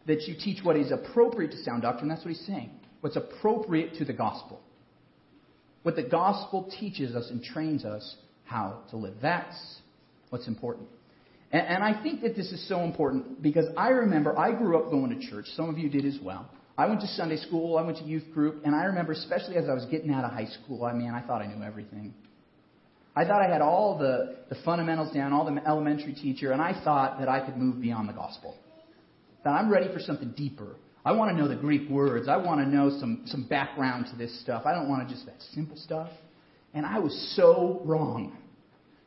that 0.06 0.22
you 0.22 0.34
teach 0.34 0.64
what 0.64 0.76
is 0.76 0.90
appropriate 0.90 1.52
to 1.52 1.62
sound 1.62 1.82
doctrine. 1.82 2.08
That's 2.08 2.24
what 2.24 2.34
he's 2.34 2.46
saying. 2.46 2.70
What's 3.00 3.16
appropriate 3.16 3.94
to 3.98 4.04
the 4.04 4.12
gospel. 4.12 4.60
What 5.82 5.96
the 5.96 6.02
gospel 6.02 6.70
teaches 6.80 7.14
us 7.14 7.28
and 7.30 7.42
trains 7.42 7.84
us 7.84 8.16
how 8.44 8.80
to 8.90 8.96
live. 8.96 9.14
That's 9.20 9.78
what's 10.30 10.48
important. 10.48 10.88
And, 11.54 11.68
and 11.68 11.84
I 11.84 12.02
think 12.02 12.22
that 12.22 12.34
this 12.34 12.50
is 12.50 12.68
so 12.68 12.80
important 12.80 13.40
because 13.40 13.66
I 13.76 13.90
remember 13.90 14.36
I 14.36 14.52
grew 14.52 14.76
up 14.76 14.90
going 14.90 15.16
to 15.18 15.30
church. 15.30 15.46
Some 15.54 15.70
of 15.70 15.78
you 15.78 15.88
did 15.88 16.04
as 16.04 16.18
well. 16.20 16.50
I 16.76 16.86
went 16.86 17.00
to 17.02 17.06
Sunday 17.06 17.36
school, 17.36 17.78
I 17.78 17.82
went 17.82 17.98
to 17.98 18.04
youth 18.04 18.24
group, 18.34 18.62
and 18.64 18.74
I 18.74 18.86
remember, 18.86 19.12
especially 19.12 19.54
as 19.54 19.68
I 19.68 19.74
was 19.74 19.84
getting 19.84 20.10
out 20.10 20.24
of 20.24 20.32
high 20.32 20.48
school, 20.48 20.84
I 20.84 20.92
mean, 20.92 21.10
I 21.10 21.24
thought 21.24 21.40
I 21.40 21.46
knew 21.46 21.62
everything. 21.62 22.12
I 23.14 23.24
thought 23.24 23.40
I 23.40 23.48
had 23.48 23.62
all 23.62 23.96
the, 23.96 24.38
the 24.48 24.56
fundamentals 24.64 25.14
down, 25.14 25.32
all 25.32 25.44
the 25.44 25.64
elementary 25.64 26.14
teacher, 26.14 26.50
and 26.50 26.60
I 26.60 26.82
thought 26.82 27.20
that 27.20 27.28
I 27.28 27.46
could 27.46 27.56
move 27.56 27.80
beyond 27.80 28.08
the 28.08 28.12
gospel. 28.12 28.56
That 29.44 29.50
I'm 29.50 29.70
ready 29.70 29.92
for 29.92 30.00
something 30.00 30.34
deeper. 30.36 30.74
I 31.04 31.12
want 31.12 31.30
to 31.30 31.40
know 31.40 31.46
the 31.46 31.54
Greek 31.54 31.88
words. 31.88 32.26
I 32.26 32.36
want 32.36 32.60
to 32.62 32.68
know 32.68 32.90
some, 32.98 33.22
some 33.26 33.46
background 33.46 34.06
to 34.10 34.16
this 34.16 34.40
stuff. 34.40 34.64
I 34.66 34.72
don't 34.72 34.88
want 34.88 35.06
to 35.06 35.14
just 35.14 35.26
that 35.26 35.40
simple 35.52 35.76
stuff. 35.76 36.10
And 36.72 36.84
I 36.84 36.98
was 36.98 37.14
so 37.36 37.82
wrong. 37.84 38.36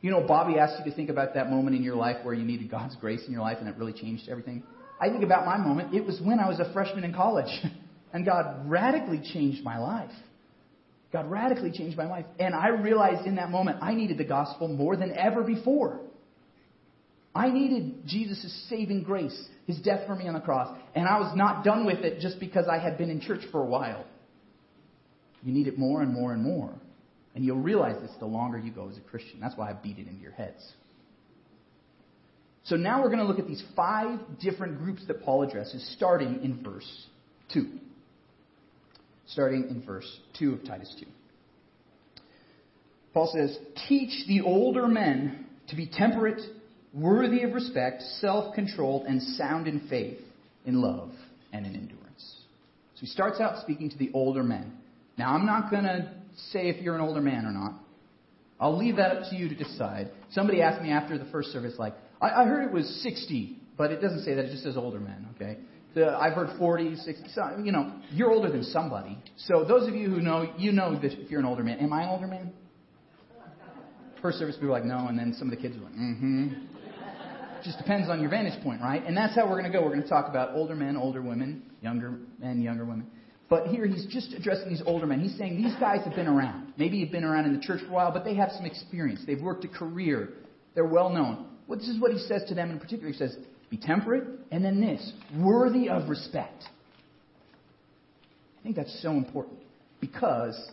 You 0.00 0.10
know, 0.10 0.26
Bobby 0.26 0.58
asked 0.58 0.78
you 0.78 0.90
to 0.90 0.96
think 0.96 1.10
about 1.10 1.34
that 1.34 1.50
moment 1.50 1.74
in 1.74 1.82
your 1.82 1.96
life 1.96 2.24
where 2.24 2.34
you 2.34 2.44
needed 2.44 2.70
God's 2.70 2.94
grace 2.96 3.22
in 3.26 3.32
your 3.32 3.42
life 3.42 3.58
and 3.60 3.68
it 3.68 3.76
really 3.76 3.92
changed 3.92 4.28
everything. 4.28 4.62
I 5.00 5.08
think 5.08 5.24
about 5.24 5.44
my 5.44 5.56
moment. 5.56 5.94
It 5.94 6.04
was 6.04 6.20
when 6.20 6.38
I 6.38 6.48
was 6.48 6.60
a 6.60 6.72
freshman 6.72 7.04
in 7.04 7.12
college, 7.12 7.50
and 8.12 8.24
God 8.24 8.68
radically 8.68 9.20
changed 9.32 9.64
my 9.64 9.78
life. 9.78 10.10
God 11.12 11.30
radically 11.30 11.72
changed 11.72 11.96
my 11.96 12.06
life. 12.06 12.26
And 12.38 12.54
I 12.54 12.68
realized 12.68 13.26
in 13.26 13.36
that 13.36 13.50
moment 13.50 13.78
I 13.82 13.94
needed 13.94 14.18
the 14.18 14.24
gospel 14.24 14.68
more 14.68 14.96
than 14.96 15.16
ever 15.16 15.42
before. 15.42 16.00
I 17.34 17.50
needed 17.50 18.06
Jesus' 18.06 18.66
saving 18.68 19.04
grace, 19.04 19.48
his 19.66 19.78
death 19.80 20.06
for 20.06 20.14
me 20.14 20.26
on 20.26 20.34
the 20.34 20.40
cross. 20.40 20.76
And 20.94 21.06
I 21.06 21.18
was 21.18 21.36
not 21.36 21.64
done 21.64 21.86
with 21.86 21.98
it 21.98 22.20
just 22.20 22.40
because 22.40 22.66
I 22.68 22.78
had 22.78 22.98
been 22.98 23.10
in 23.10 23.20
church 23.20 23.42
for 23.52 23.62
a 23.62 23.66
while. 23.66 24.04
You 25.42 25.52
need 25.52 25.68
it 25.68 25.78
more 25.78 26.02
and 26.02 26.12
more 26.12 26.32
and 26.32 26.42
more. 26.42 26.74
And 27.38 27.46
you'll 27.46 27.60
realize 27.60 27.94
this 28.02 28.10
the 28.18 28.26
longer 28.26 28.58
you 28.58 28.72
go 28.72 28.88
as 28.90 28.96
a 28.96 29.00
Christian. 29.00 29.38
That's 29.38 29.56
why 29.56 29.70
I 29.70 29.72
beat 29.72 29.98
it 29.98 30.08
into 30.08 30.20
your 30.20 30.32
heads. 30.32 30.60
So 32.64 32.74
now 32.74 33.00
we're 33.00 33.10
going 33.10 33.20
to 33.20 33.26
look 33.26 33.38
at 33.38 33.46
these 33.46 33.62
five 33.76 34.18
different 34.40 34.78
groups 34.78 35.06
that 35.06 35.22
Paul 35.22 35.44
addresses, 35.44 35.88
starting 35.96 36.42
in 36.42 36.64
verse 36.64 37.06
2. 37.52 37.68
Starting 39.28 39.68
in 39.70 39.84
verse 39.86 40.18
2 40.40 40.54
of 40.54 40.64
Titus 40.64 40.92
2. 40.98 41.06
Paul 43.14 43.32
says, 43.32 43.56
Teach 43.88 44.26
the 44.26 44.40
older 44.40 44.88
men 44.88 45.46
to 45.68 45.76
be 45.76 45.86
temperate, 45.86 46.40
worthy 46.92 47.44
of 47.44 47.52
respect, 47.52 48.02
self 48.18 48.52
controlled, 48.56 49.06
and 49.06 49.22
sound 49.22 49.68
in 49.68 49.86
faith, 49.88 50.18
in 50.66 50.82
love, 50.82 51.12
and 51.52 51.64
in 51.66 51.76
endurance. 51.76 52.36
So 52.96 53.02
he 53.02 53.06
starts 53.06 53.38
out 53.38 53.62
speaking 53.62 53.90
to 53.90 53.96
the 53.96 54.10
older 54.12 54.42
men. 54.42 54.72
Now, 55.16 55.34
I'm 55.34 55.46
not 55.46 55.70
going 55.70 55.84
to 55.84 56.17
say 56.52 56.68
if 56.68 56.82
you're 56.82 56.94
an 56.94 57.00
older 57.00 57.20
man 57.20 57.44
or 57.44 57.52
not. 57.52 57.74
I'll 58.60 58.76
leave 58.76 58.96
that 58.96 59.16
up 59.16 59.30
to 59.30 59.36
you 59.36 59.48
to 59.48 59.54
decide. 59.54 60.10
Somebody 60.30 60.62
asked 60.62 60.82
me 60.82 60.90
after 60.90 61.16
the 61.16 61.26
first 61.26 61.52
service, 61.52 61.74
like, 61.78 61.94
I, 62.20 62.30
I 62.30 62.44
heard 62.44 62.64
it 62.64 62.72
was 62.72 62.86
60, 63.02 63.56
but 63.76 63.92
it 63.92 64.00
doesn't 64.00 64.24
say 64.24 64.34
that. 64.34 64.46
It 64.46 64.50
just 64.50 64.64
says 64.64 64.76
older 64.76 64.98
men, 64.98 65.28
okay? 65.36 65.58
I've 65.96 66.34
heard 66.34 66.56
40, 66.58 66.96
60. 66.96 67.28
So, 67.34 67.60
you 67.62 67.72
know, 67.72 67.92
you're 68.10 68.30
older 68.30 68.50
than 68.50 68.64
somebody. 68.64 69.18
So 69.36 69.64
those 69.64 69.88
of 69.88 69.94
you 69.94 70.08
who 70.08 70.20
know, 70.20 70.52
you 70.56 70.72
know 70.72 70.98
that 71.00 71.12
if 71.12 71.30
you're 71.30 71.40
an 71.40 71.46
older 71.46 71.62
man. 71.62 71.78
Am 71.78 71.92
I 71.92 72.04
an 72.04 72.08
older 72.10 72.26
man? 72.26 72.52
First 74.22 74.38
service, 74.38 74.56
people 74.56 74.70
are 74.70 74.72
like, 74.72 74.84
no, 74.84 75.06
and 75.08 75.18
then 75.18 75.34
some 75.38 75.50
of 75.50 75.56
the 75.56 75.62
kids 75.62 75.76
were 75.76 75.84
like, 75.84 75.94
mm-hmm. 75.94 76.48
Just 77.64 77.78
depends 77.78 78.08
on 78.08 78.20
your 78.20 78.30
vantage 78.30 78.62
point, 78.62 78.80
right? 78.80 79.04
And 79.04 79.16
that's 79.16 79.34
how 79.34 79.44
we're 79.44 79.60
going 79.60 79.70
to 79.70 79.76
go. 79.76 79.82
We're 79.84 79.90
going 79.90 80.02
to 80.02 80.08
talk 80.08 80.28
about 80.28 80.54
older 80.54 80.76
men, 80.76 80.96
older 80.96 81.22
women, 81.22 81.62
younger 81.80 82.14
men, 82.38 82.60
younger 82.60 82.84
women. 82.84 83.08
But 83.48 83.68
here 83.68 83.86
he's 83.86 84.04
just 84.06 84.34
addressing 84.34 84.68
these 84.68 84.82
older 84.84 85.06
men. 85.06 85.20
He's 85.20 85.36
saying 85.38 85.62
these 85.62 85.74
guys 85.80 86.04
have 86.04 86.14
been 86.14 86.26
around. 86.26 86.74
Maybe 86.76 86.98
you've 86.98 87.10
been 87.10 87.24
around 87.24 87.46
in 87.46 87.54
the 87.54 87.60
church 87.60 87.80
for 87.80 87.88
a 87.88 87.92
while, 87.92 88.12
but 88.12 88.24
they 88.24 88.34
have 88.34 88.50
some 88.52 88.66
experience. 88.66 89.22
They've 89.26 89.40
worked 89.40 89.64
a 89.64 89.68
career. 89.68 90.30
They're 90.74 90.84
well 90.84 91.08
known. 91.08 91.46
Well, 91.66 91.78
this 91.78 91.88
is 91.88 92.00
what 92.00 92.12
he 92.12 92.18
says 92.18 92.44
to 92.48 92.54
them 92.54 92.70
in 92.70 92.78
particular. 92.78 93.10
He 93.10 93.16
says, 93.16 93.36
be 93.70 93.76
temperate, 93.76 94.24
and 94.50 94.64
then 94.64 94.80
this, 94.80 95.12
worthy 95.36 95.88
of 95.88 96.08
respect. 96.08 96.64
I 98.58 98.62
think 98.62 98.76
that's 98.76 99.02
so 99.02 99.12
important 99.12 99.58
because 100.00 100.70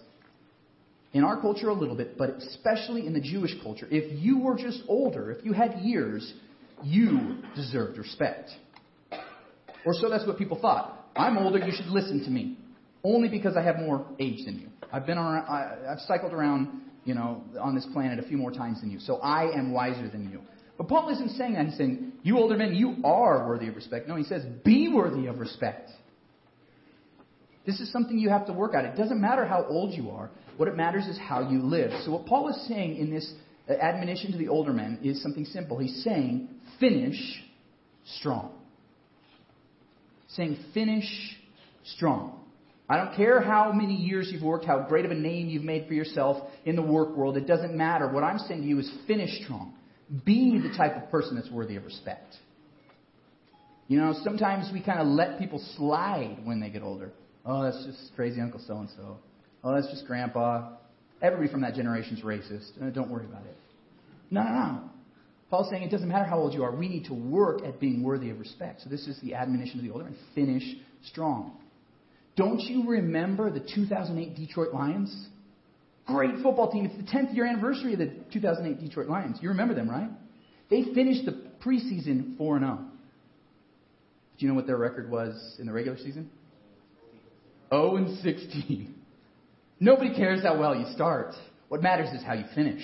in 1.13 1.23
our 1.23 1.39
culture 1.39 1.69
a 1.69 1.73
little 1.73 1.95
bit, 1.95 2.17
but 2.17 2.31
especially 2.31 3.05
in 3.05 3.13
the 3.13 3.21
Jewish 3.21 3.51
culture, 3.63 3.87
if 3.89 4.21
you 4.21 4.39
were 4.39 4.57
just 4.57 4.81
older, 4.87 5.31
if 5.31 5.45
you 5.45 5.53
had 5.53 5.79
years, 5.79 6.33
you 6.83 7.37
deserved 7.55 7.97
respect. 7.97 8.51
Or 9.85 9.93
so 9.93 10.09
that's 10.09 10.25
what 10.25 10.37
people 10.37 10.59
thought. 10.59 11.07
I'm 11.15 11.37
older, 11.37 11.59
you 11.59 11.71
should 11.75 11.87
listen 11.87 12.23
to 12.25 12.29
me. 12.29 12.57
Only 13.05 13.29
because 13.29 13.55
I 13.55 13.61
have 13.61 13.77
more 13.77 14.03
age 14.19 14.45
than 14.45 14.59
you. 14.59 14.69
I've 14.91 15.05
been 15.05 15.19
around, 15.19 15.45
I, 15.47 15.91
I've 15.91 15.99
cycled 15.99 16.33
around, 16.33 16.81
you 17.03 17.13
know, 17.13 17.43
on 17.61 17.75
this 17.75 17.85
planet 17.93 18.17
a 18.17 18.27
few 18.27 18.35
more 18.35 18.49
times 18.49 18.81
than 18.81 18.89
you. 18.89 18.99
So 18.99 19.17
I 19.17 19.55
am 19.55 19.71
wiser 19.71 20.09
than 20.09 20.27
you. 20.31 20.41
But 20.75 20.87
Paul 20.87 21.09
isn't 21.09 21.29
saying 21.37 21.53
that. 21.53 21.67
He's 21.67 21.77
saying, 21.77 22.13
you 22.23 22.39
older 22.39 22.57
men, 22.57 22.73
you 22.73 22.95
are 23.03 23.47
worthy 23.47 23.67
of 23.67 23.75
respect. 23.75 24.07
No, 24.07 24.15
he 24.15 24.23
says, 24.23 24.43
be 24.63 24.89
worthy 24.91 25.27
of 25.27 25.37
respect. 25.37 25.91
This 27.63 27.79
is 27.79 27.91
something 27.91 28.17
you 28.17 28.29
have 28.29 28.47
to 28.47 28.53
work 28.53 28.73
at. 28.73 28.85
It 28.85 28.97
doesn't 28.97 29.21
matter 29.21 29.45
how 29.45 29.65
old 29.69 29.93
you 29.93 30.09
are. 30.09 30.31
What 30.57 30.67
it 30.67 30.75
matters 30.75 31.05
is 31.05 31.19
how 31.19 31.47
you 31.47 31.61
live. 31.61 31.91
So 32.05 32.11
what 32.11 32.25
Paul 32.25 32.49
is 32.49 32.67
saying 32.67 32.97
in 32.97 33.11
this 33.11 33.31
uh, 33.69 33.73
admonition 33.73 34.31
to 34.31 34.37
the 34.39 34.47
older 34.47 34.73
men 34.73 34.99
is 35.03 35.21
something 35.21 35.45
simple. 35.45 35.77
He's 35.77 36.03
saying, 36.03 36.49
finish 36.79 37.43
strong. 38.17 38.51
Saying, 40.29 40.57
finish 40.73 41.37
strong. 41.83 42.44
I 42.87 42.97
don't 42.97 43.15
care 43.15 43.41
how 43.41 43.71
many 43.71 43.95
years 43.95 44.29
you've 44.31 44.43
worked, 44.43 44.65
how 44.65 44.85
great 44.87 45.05
of 45.05 45.11
a 45.11 45.15
name 45.15 45.49
you've 45.49 45.63
made 45.63 45.87
for 45.87 45.93
yourself 45.93 46.47
in 46.65 46.75
the 46.75 46.83
work 46.83 47.15
world. 47.15 47.35
It 47.35 47.47
doesn't 47.47 47.75
matter. 47.75 48.07
What 48.07 48.23
I'm 48.23 48.37
saying 48.37 48.61
to 48.61 48.67
you 48.67 48.79
is 48.79 48.91
finish 49.07 49.43
strong. 49.43 49.73
Be 50.23 50.59
the 50.59 50.75
type 50.77 50.95
of 50.95 51.09
person 51.09 51.35
that's 51.35 51.49
worthy 51.49 51.77
of 51.77 51.85
respect. 51.85 52.35
You 53.87 53.99
know, 53.99 54.13
sometimes 54.23 54.69
we 54.71 54.83
kind 54.83 54.99
of 54.99 55.07
let 55.07 55.39
people 55.39 55.63
slide 55.77 56.37
when 56.43 56.59
they 56.59 56.69
get 56.69 56.83
older. 56.83 57.11
Oh, 57.43 57.63
that's 57.63 57.83
just 57.85 58.15
crazy 58.15 58.39
Uncle 58.39 58.59
so 58.65 58.77
and 58.77 58.89
so. 58.95 59.17
Oh, 59.63 59.73
that's 59.73 59.89
just 59.89 60.05
Grandpa. 60.05 60.73
Everybody 61.21 61.51
from 61.51 61.61
that 61.61 61.73
generation's 61.73 62.21
racist. 62.21 62.69
Uh, 62.81 62.89
don't 62.91 63.09
worry 63.09 63.25
about 63.25 63.45
it. 63.45 63.57
No, 64.29 64.43
no, 64.43 64.49
no. 64.49 64.81
Paul's 65.49 65.69
saying 65.69 65.83
it 65.83 65.91
doesn't 65.91 66.07
matter 66.07 66.25
how 66.25 66.37
old 66.37 66.53
you 66.53 66.63
are. 66.63 66.75
We 66.75 66.87
need 66.87 67.05
to 67.05 67.13
work 67.13 67.63
at 67.63 67.79
being 67.79 68.03
worthy 68.03 68.29
of 68.29 68.39
respect. 68.39 68.81
So 68.81 68.89
this 68.89 69.07
is 69.07 69.19
the 69.21 69.35
admonition 69.35 69.79
of 69.79 69.85
the 69.85 69.91
older 69.91 70.07
and 70.07 70.15
Finish 70.33 70.63
strong. 71.03 71.57
Don't 72.35 72.59
you 72.59 72.89
remember 72.89 73.49
the 73.49 73.61
2008 73.61 74.35
Detroit 74.35 74.73
Lions? 74.73 75.27
Great 76.05 76.35
football 76.43 76.71
team. 76.71 76.85
It's 76.85 76.95
the 76.97 77.17
10th 77.17 77.33
year 77.33 77.45
anniversary 77.45 77.93
of 77.93 77.99
the 77.99 78.13
2008 78.31 78.79
Detroit 78.79 79.07
Lions. 79.07 79.37
You 79.41 79.49
remember 79.49 79.73
them, 79.73 79.89
right? 79.89 80.09
They 80.69 80.83
finished 80.93 81.25
the 81.25 81.43
preseason 81.65 82.37
4 82.37 82.59
0. 82.59 82.79
Do 84.37 84.45
you 84.45 84.49
know 84.49 84.55
what 84.55 84.67
their 84.67 84.77
record 84.77 85.09
was 85.09 85.55
in 85.59 85.65
the 85.65 85.73
regular 85.73 85.97
season? 85.97 86.29
0 87.69 87.95
and 87.95 88.19
16. 88.19 88.93
Nobody 89.79 90.13
cares 90.13 90.43
how 90.43 90.59
well 90.59 90.75
you 90.75 90.85
start. 90.93 91.33
What 91.69 91.81
matters 91.81 92.09
is 92.09 92.23
how 92.23 92.33
you 92.33 92.45
finish. 92.53 92.83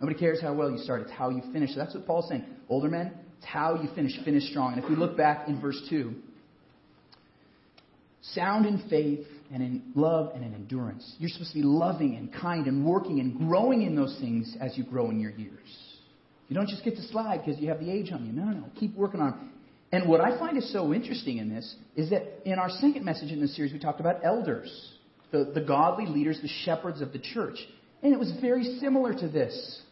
Nobody 0.00 0.18
cares 0.18 0.40
how 0.40 0.52
well 0.54 0.70
you 0.70 0.78
start. 0.78 1.02
It's 1.02 1.12
how 1.12 1.30
you 1.30 1.42
finish. 1.52 1.70
So 1.70 1.76
that's 1.76 1.94
what 1.94 2.06
Paul's 2.06 2.28
saying. 2.28 2.44
Older 2.68 2.88
men, 2.88 3.12
it's 3.38 3.46
how 3.46 3.80
you 3.80 3.88
finish. 3.94 4.12
Finish 4.24 4.50
strong. 4.50 4.72
And 4.74 4.82
if 4.82 4.90
we 4.90 4.96
look 4.96 5.16
back 5.16 5.48
in 5.48 5.60
verse 5.60 5.80
2, 5.88 6.14
sound 8.32 8.66
in 8.66 8.82
faith 8.88 9.26
and 9.52 9.62
in 9.62 9.82
love 9.94 10.32
and 10.34 10.44
in 10.44 10.54
endurance. 10.54 11.14
You're 11.18 11.28
supposed 11.28 11.50
to 11.50 11.58
be 11.58 11.62
loving 11.62 12.16
and 12.16 12.32
kind 12.32 12.66
and 12.66 12.84
working 12.84 13.20
and 13.20 13.38
growing 13.38 13.82
in 13.82 13.94
those 13.94 14.16
things 14.20 14.56
as 14.60 14.76
you 14.78 14.84
grow 14.84 15.10
in 15.10 15.20
your 15.20 15.32
years. 15.32 15.60
You 16.48 16.56
don't 16.56 16.68
just 16.68 16.84
get 16.84 16.96
to 16.96 17.02
slide 17.08 17.42
because 17.44 17.60
you 17.60 17.68
have 17.68 17.80
the 17.80 17.90
age 17.90 18.12
on 18.12 18.26
you. 18.26 18.32
No, 18.32 18.44
no. 18.44 18.52
no. 18.52 18.66
Keep 18.78 18.96
working 18.96 19.20
on 19.20 19.50
And 19.92 20.08
what 20.08 20.20
I 20.20 20.38
find 20.38 20.56
is 20.56 20.72
so 20.72 20.92
interesting 20.92 21.38
in 21.38 21.48
this 21.48 21.74
is 21.96 22.10
that 22.10 22.22
in 22.44 22.58
our 22.58 22.70
second 22.70 23.04
message 23.04 23.30
in 23.30 23.40
this 23.40 23.54
series, 23.56 23.72
we 23.72 23.78
talked 23.78 24.00
about 24.00 24.24
elders, 24.24 24.92
the, 25.30 25.50
the 25.54 25.60
godly 25.60 26.06
leaders, 26.06 26.38
the 26.40 26.48
shepherds 26.64 27.00
of 27.00 27.12
the 27.12 27.18
church. 27.18 27.58
And 28.02 28.12
it 28.12 28.18
was 28.18 28.32
very 28.40 28.78
similar 28.80 29.14
to 29.14 29.28
this. 29.28 29.82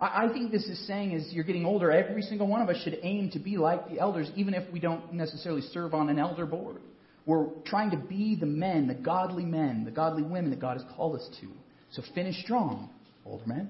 I, 0.00 0.26
I 0.26 0.32
think 0.32 0.50
this 0.50 0.64
is 0.64 0.86
saying 0.86 1.14
as 1.14 1.32
you're 1.32 1.44
getting 1.44 1.64
older, 1.64 1.90
every 1.90 2.22
single 2.22 2.46
one 2.46 2.62
of 2.62 2.68
us 2.68 2.82
should 2.82 2.98
aim 3.02 3.30
to 3.32 3.38
be 3.38 3.56
like 3.56 3.88
the 3.90 4.00
elders, 4.00 4.30
even 4.36 4.54
if 4.54 4.70
we 4.72 4.80
don't 4.80 5.12
necessarily 5.12 5.62
serve 5.62 5.94
on 5.94 6.08
an 6.08 6.18
elder 6.18 6.46
board. 6.46 6.78
We're 7.26 7.46
trying 7.64 7.90
to 7.90 7.96
be 7.96 8.36
the 8.36 8.46
men, 8.46 8.86
the 8.86 8.94
godly 8.94 9.44
men, 9.44 9.84
the 9.84 9.90
godly 9.90 10.22
women 10.22 10.50
that 10.50 10.60
God 10.60 10.78
has 10.78 10.86
called 10.96 11.16
us 11.16 11.28
to. 11.40 11.48
So 11.90 12.02
finish 12.14 12.36
strong, 12.42 12.88
older 13.24 13.46
men. 13.46 13.68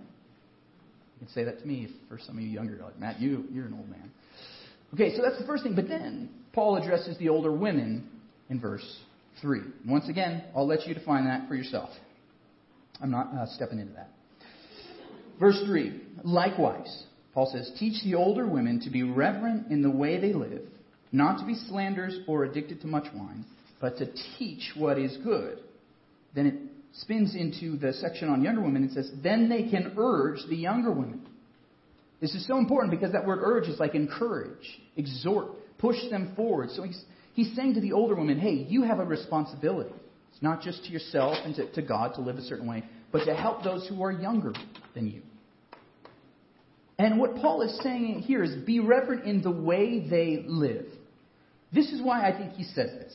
You 1.14 1.26
can 1.26 1.28
say 1.34 1.44
that 1.44 1.60
to 1.60 1.66
me 1.66 1.88
for 2.08 2.18
some 2.18 2.36
of 2.36 2.42
you 2.42 2.50
younger. 2.50 2.78
Like, 2.82 2.98
Matt, 2.98 3.18
you, 3.18 3.44
you're 3.50 3.64
an 3.64 3.74
old 3.74 3.88
man. 3.88 4.10
Okay, 4.92 5.16
so 5.16 5.22
that's 5.22 5.38
the 5.40 5.46
first 5.46 5.62
thing. 5.62 5.74
But 5.74 5.88
then 5.88 6.28
Paul 6.52 6.76
addresses 6.76 7.16
the 7.18 7.30
older 7.30 7.50
women 7.50 8.08
in 8.50 8.60
verse 8.60 8.84
3. 9.40 9.60
Once 9.88 10.08
again, 10.10 10.44
I'll 10.54 10.66
let 10.66 10.86
you 10.86 10.92
define 10.92 11.24
that 11.24 11.48
for 11.48 11.54
yourself. 11.54 11.88
I'm 13.00 13.10
not 13.10 13.28
uh, 13.34 13.46
stepping 13.54 13.78
into 13.78 13.94
that. 13.94 14.10
Verse 15.40 15.60
3 15.66 16.00
Likewise, 16.24 17.04
Paul 17.32 17.50
says, 17.52 17.70
Teach 17.78 18.02
the 18.04 18.14
older 18.14 18.46
women 18.46 18.80
to 18.80 18.90
be 18.90 19.02
reverent 19.02 19.70
in 19.70 19.82
the 19.82 19.90
way 19.90 20.20
they 20.20 20.32
live 20.32 20.62
not 21.16 21.38
to 21.38 21.46
be 21.46 21.54
slanderers 21.54 22.18
or 22.28 22.44
addicted 22.44 22.80
to 22.82 22.86
much 22.86 23.06
wine, 23.14 23.44
but 23.80 23.96
to 23.98 24.06
teach 24.38 24.72
what 24.76 24.98
is 24.98 25.16
good. 25.24 25.58
Then 26.34 26.46
it 26.46 26.54
spins 26.92 27.34
into 27.34 27.76
the 27.76 27.92
section 27.94 28.28
on 28.28 28.42
younger 28.42 28.60
women 28.60 28.82
and 28.82 28.92
says, 28.92 29.10
then 29.22 29.48
they 29.48 29.68
can 29.68 29.94
urge 29.98 30.40
the 30.48 30.56
younger 30.56 30.90
women. 30.90 31.26
This 32.20 32.34
is 32.34 32.46
so 32.46 32.58
important 32.58 32.90
because 32.90 33.12
that 33.12 33.26
word 33.26 33.40
urge 33.42 33.68
is 33.68 33.78
like 33.78 33.94
encourage, 33.94 34.80
exhort, 34.96 35.48
push 35.78 35.96
them 36.10 36.32
forward. 36.34 36.70
So 36.70 36.82
he's, 36.82 37.02
he's 37.34 37.54
saying 37.54 37.74
to 37.74 37.80
the 37.80 37.92
older 37.92 38.14
women, 38.14 38.38
hey, 38.38 38.52
you 38.52 38.82
have 38.84 38.98
a 38.98 39.04
responsibility. 39.04 39.94
It's 40.32 40.42
not 40.42 40.62
just 40.62 40.84
to 40.84 40.90
yourself 40.90 41.36
and 41.44 41.54
to, 41.56 41.72
to 41.72 41.82
God 41.82 42.14
to 42.14 42.20
live 42.20 42.36
a 42.36 42.42
certain 42.42 42.66
way, 42.66 42.84
but 43.12 43.24
to 43.24 43.34
help 43.34 43.62
those 43.62 43.86
who 43.88 44.02
are 44.02 44.12
younger 44.12 44.52
than 44.94 45.06
you. 45.06 45.22
And 46.98 47.18
what 47.18 47.36
Paul 47.36 47.62
is 47.62 47.78
saying 47.82 48.20
here 48.20 48.42
is 48.42 48.54
be 48.64 48.80
reverent 48.80 49.26
in 49.26 49.42
the 49.42 49.50
way 49.50 50.06
they 50.08 50.44
live. 50.46 50.86
This 51.76 51.92
is 51.92 52.00
why 52.00 52.26
I 52.26 52.36
think 52.36 52.54
he 52.54 52.64
says 52.64 52.90
this. 52.90 53.14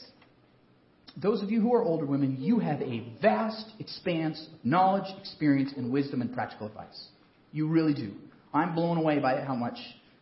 Those 1.17 1.41
of 1.41 1.49
you 1.49 1.59
who 1.61 1.73
are 1.73 1.81
older 1.81 2.05
women, 2.05 2.37
you 2.39 2.59
have 2.59 2.79
a 2.83 3.03
vast 3.19 3.65
expanse 3.79 4.47
of 4.53 4.63
knowledge, 4.63 5.11
experience, 5.19 5.73
and 5.75 5.91
wisdom 5.91 6.21
and 6.21 6.31
practical 6.31 6.67
advice. 6.67 7.07
You 7.51 7.67
really 7.67 7.95
do. 7.95 8.11
I'm 8.53 8.75
blown 8.75 8.97
away 8.97 9.17
by 9.17 9.41
how 9.41 9.55
much 9.55 9.77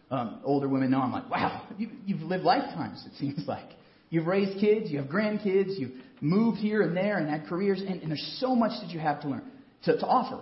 um, 0.09 0.39
older 0.45 0.69
women 0.69 0.89
know. 0.89 1.01
I'm 1.01 1.11
like, 1.11 1.29
wow, 1.29 1.67
you, 1.77 1.89
you've 2.05 2.21
lived 2.21 2.45
lifetimes, 2.45 3.05
it 3.05 3.17
seems 3.19 3.45
like. 3.45 3.71
You've 4.09 4.25
raised 4.25 4.57
kids, 4.57 4.89
you 4.89 4.99
have 4.99 5.07
grandkids, 5.07 5.77
you've 5.77 5.91
moved 6.21 6.59
here 6.59 6.81
and 6.81 6.95
there 6.95 7.17
and 7.17 7.29
had 7.29 7.45
careers, 7.45 7.81
and, 7.81 8.01
and 8.01 8.09
there's 8.09 8.37
so 8.39 8.55
much 8.55 8.71
that 8.81 8.89
you 8.91 8.99
have 9.01 9.21
to 9.23 9.27
learn, 9.27 9.43
to, 9.83 9.97
to 9.97 10.05
offer. 10.05 10.41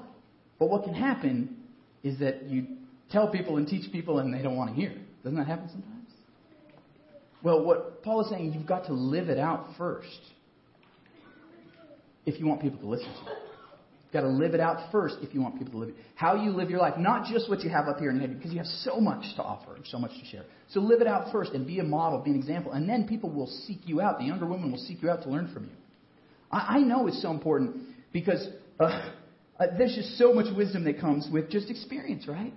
But 0.60 0.70
what 0.70 0.84
can 0.84 0.94
happen 0.94 1.58
is 2.04 2.20
that 2.20 2.44
you 2.44 2.68
tell 3.10 3.28
people 3.32 3.58
and 3.58 3.68
teach 3.68 3.92
people 3.92 4.20
and 4.20 4.32
they 4.32 4.44
don't 4.44 4.56
want 4.56 4.70
to 4.70 4.76
hear. 4.76 4.94
Doesn't 5.24 5.40
that 5.40 5.48
happen 5.48 5.70
sometimes? 5.70 5.97
Well, 7.48 7.64
what 7.64 8.04
Paul 8.04 8.26
is 8.26 8.30
saying, 8.30 8.52
you've 8.52 8.68
got 8.68 8.88
to 8.88 8.94
live 8.94 9.30
it 9.30 9.38
out 9.38 9.68
first 9.78 10.20
if 12.26 12.42
you 12.42 12.46
want 12.46 12.62
people 12.62 12.78
to 12.80 12.86
listen 12.86 13.08
to 13.08 13.22
you. 13.22 13.38
You've 14.04 14.12
got 14.12 14.22
to 14.24 14.28
live 14.28 14.54
it 14.54 14.60
out 14.60 14.92
first 14.92 15.16
if 15.22 15.34
you 15.34 15.42
want 15.42 15.58
people 15.58 15.72
to 15.72 15.78
live 15.78 15.90
it. 15.90 15.96
How 16.16 16.36
you 16.36 16.52
live 16.52 16.70
your 16.70 16.82
life, 16.82 16.96
not 16.98 17.32
just 17.32 17.50
what 17.50 17.62
you 17.62 17.70
have 17.70 17.88
up 17.88 18.00
here 18.00 18.10
in 18.10 18.18
your 18.18 18.28
head, 18.28 18.38
because 18.38 18.52
you 18.52 18.58
have 18.58 18.68
so 18.68 19.00
much 19.00 19.24
to 19.38 19.44
offer 19.44 19.76
and 19.76 19.86
so 19.88 19.98
much 19.98 20.12
to 20.20 20.26
share. 20.26 20.44
So 20.72 20.82
live 20.82 21.00
it 21.00 21.08
out 21.08 21.32
first 21.32 21.54
and 21.54 21.66
be 21.66 21.80
a 21.80 21.86
model, 21.86 22.20
be 22.20 22.32
an 22.32 22.36
example, 22.36 22.74
and 22.74 22.90
then 22.90 23.08
people 23.08 23.30
will 23.30 23.48
seek 23.48 23.80
you 23.86 24.02
out. 24.02 24.20
The 24.20 24.26
younger 24.26 24.46
women 24.46 24.70
will 24.70 24.80
seek 24.80 25.02
you 25.02 25.10
out 25.10 25.24
to 25.24 25.30
learn 25.30 25.50
from 25.54 25.64
you. 25.64 25.76
I, 26.52 26.80
I 26.80 26.80
know 26.80 27.08
it's 27.08 27.22
so 27.22 27.32
important 27.32 27.78
because 28.12 28.46
uh, 28.78 28.84
uh, 29.58 29.68
there's 29.78 29.96
just 29.96 30.18
so 30.18 30.34
much 30.34 30.54
wisdom 30.54 30.84
that 30.84 31.00
comes 31.00 31.30
with 31.32 31.50
just 31.50 31.70
experience, 31.70 32.28
right? 32.28 32.54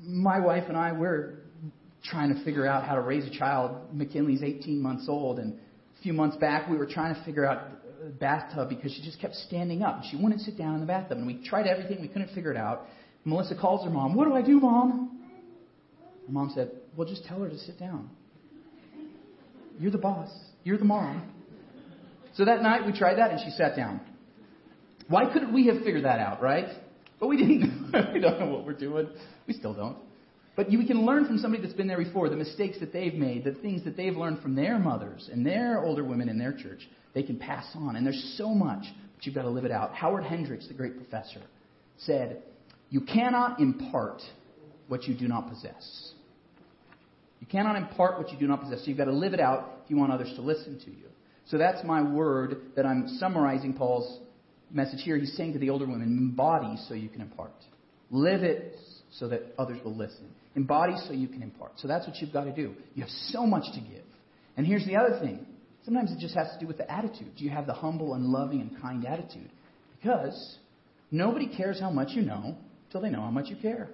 My 0.00 0.38
wife 0.38 0.66
and 0.68 0.76
I, 0.76 0.92
we're 0.92 1.40
trying 2.04 2.34
to 2.34 2.44
figure 2.44 2.66
out 2.66 2.84
how 2.84 2.94
to 2.94 3.00
raise 3.00 3.26
a 3.26 3.30
child. 3.36 3.92
McKinley's 3.92 4.42
18 4.42 4.80
months 4.80 5.06
old, 5.08 5.38
and 5.38 5.58
a 5.98 6.02
few 6.02 6.12
months 6.12 6.36
back 6.36 6.68
we 6.68 6.76
were 6.76 6.86
trying 6.86 7.14
to 7.14 7.24
figure 7.24 7.44
out 7.44 7.68
a 8.04 8.10
bathtub 8.10 8.68
because 8.68 8.92
she 8.92 9.02
just 9.02 9.20
kept 9.20 9.34
standing 9.34 9.82
up. 9.82 10.02
She 10.10 10.16
wouldn't 10.16 10.42
sit 10.42 10.58
down 10.58 10.74
in 10.74 10.80
the 10.80 10.86
bathtub, 10.86 11.18
and 11.18 11.26
we 11.26 11.44
tried 11.44 11.66
everything. 11.66 12.00
We 12.00 12.08
couldn't 12.08 12.34
figure 12.34 12.50
it 12.50 12.56
out. 12.56 12.86
Melissa 13.24 13.56
calls 13.56 13.84
her 13.84 13.90
mom. 13.90 14.14
What 14.14 14.26
do 14.26 14.34
I 14.34 14.42
do, 14.42 14.60
mom? 14.60 15.22
Her 16.26 16.32
mom 16.32 16.52
said, 16.54 16.72
Well, 16.96 17.08
just 17.08 17.24
tell 17.24 17.40
her 17.40 17.48
to 17.48 17.58
sit 17.58 17.78
down. 17.78 18.10
You're 19.78 19.90
the 19.90 19.98
boss. 19.98 20.30
You're 20.62 20.78
the 20.78 20.84
mom. 20.84 21.30
So 22.34 22.44
that 22.44 22.62
night 22.62 22.84
we 22.84 22.92
tried 22.92 23.16
that, 23.16 23.30
and 23.30 23.40
she 23.40 23.50
sat 23.50 23.76
down. 23.76 24.00
Why 25.08 25.32
couldn't 25.32 25.52
we 25.52 25.66
have 25.66 25.78
figured 25.78 26.04
that 26.04 26.18
out, 26.18 26.42
right? 26.42 26.66
But 27.20 27.28
we 27.28 27.36
didn't. 27.36 27.92
we 28.12 28.20
don't 28.20 28.40
know 28.40 28.46
what 28.46 28.66
we're 28.66 28.72
doing. 28.72 29.08
We 29.46 29.54
still 29.54 29.74
don't. 29.74 29.96
But 30.56 30.70
you, 30.70 30.78
we 30.78 30.86
can 30.86 31.04
learn 31.04 31.26
from 31.26 31.38
somebody 31.38 31.62
that's 31.62 31.74
been 31.74 31.88
there 31.88 32.02
before, 32.02 32.28
the 32.28 32.36
mistakes 32.36 32.78
that 32.80 32.92
they've 32.92 33.14
made, 33.14 33.44
the 33.44 33.54
things 33.54 33.84
that 33.84 33.96
they've 33.96 34.16
learned 34.16 34.40
from 34.40 34.54
their 34.54 34.78
mothers 34.78 35.28
and 35.32 35.44
their 35.44 35.84
older 35.84 36.04
women 36.04 36.28
in 36.28 36.38
their 36.38 36.52
church. 36.52 36.88
They 37.12 37.22
can 37.22 37.38
pass 37.38 37.66
on. 37.74 37.96
And 37.96 38.06
there's 38.06 38.34
so 38.36 38.50
much, 38.50 38.84
but 39.16 39.26
you've 39.26 39.34
got 39.34 39.42
to 39.42 39.50
live 39.50 39.64
it 39.64 39.72
out. 39.72 39.94
Howard 39.94 40.24
Hendricks, 40.24 40.68
the 40.68 40.74
great 40.74 40.96
professor, 40.96 41.40
said, 41.98 42.42
You 42.90 43.00
cannot 43.00 43.60
impart 43.60 44.22
what 44.86 45.04
you 45.04 45.14
do 45.14 45.26
not 45.26 45.48
possess. 45.48 46.12
You 47.40 47.46
cannot 47.48 47.76
impart 47.76 48.18
what 48.18 48.32
you 48.32 48.38
do 48.38 48.46
not 48.46 48.62
possess. 48.62 48.80
So 48.80 48.86
you've 48.86 48.98
got 48.98 49.04
to 49.06 49.12
live 49.12 49.34
it 49.34 49.40
out 49.40 49.80
if 49.84 49.90
you 49.90 49.96
want 49.96 50.12
others 50.12 50.32
to 50.36 50.42
listen 50.42 50.78
to 50.84 50.90
you. 50.90 51.06
So 51.46 51.58
that's 51.58 51.84
my 51.84 52.00
word 52.00 52.56
that 52.76 52.86
I'm 52.86 53.08
summarizing 53.18 53.74
Paul's 53.74 54.20
message 54.70 55.00
here. 55.02 55.18
He's 55.18 55.36
saying 55.36 55.52
to 55.52 55.58
the 55.58 55.70
older 55.70 55.86
women, 55.86 56.16
embody 56.16 56.76
so 56.88 56.94
you 56.94 57.08
can 57.08 57.20
impart. 57.20 57.52
Live 58.10 58.42
it 58.42 58.76
so 59.18 59.28
that 59.28 59.42
others 59.58 59.78
will 59.84 59.94
listen. 59.94 60.28
Embody 60.56 60.94
so 61.06 61.12
you 61.12 61.28
can 61.28 61.42
impart. 61.42 61.72
So 61.76 61.88
that's 61.88 62.06
what 62.06 62.16
you've 62.16 62.32
got 62.32 62.44
to 62.44 62.52
do. 62.52 62.74
You 62.94 63.02
have 63.02 63.10
so 63.28 63.46
much 63.46 63.64
to 63.74 63.80
give. 63.80 64.04
And 64.56 64.66
here's 64.66 64.86
the 64.86 64.96
other 64.96 65.18
thing. 65.20 65.46
Sometimes 65.84 66.12
it 66.12 66.18
just 66.18 66.34
has 66.34 66.48
to 66.52 66.58
do 66.58 66.66
with 66.66 66.78
the 66.78 66.90
attitude. 66.90 67.36
Do 67.36 67.44
you 67.44 67.50
have 67.50 67.66
the 67.66 67.74
humble 67.74 68.14
and 68.14 68.24
loving 68.26 68.60
and 68.60 68.80
kind 68.80 69.04
attitude? 69.06 69.50
Because 70.00 70.58
nobody 71.10 71.54
cares 71.54 71.78
how 71.78 71.90
much 71.90 72.10
you 72.12 72.22
know 72.22 72.56
until 72.86 73.00
they 73.02 73.10
know 73.10 73.20
how 73.20 73.30
much 73.30 73.48
you 73.48 73.56
care. 73.56 73.88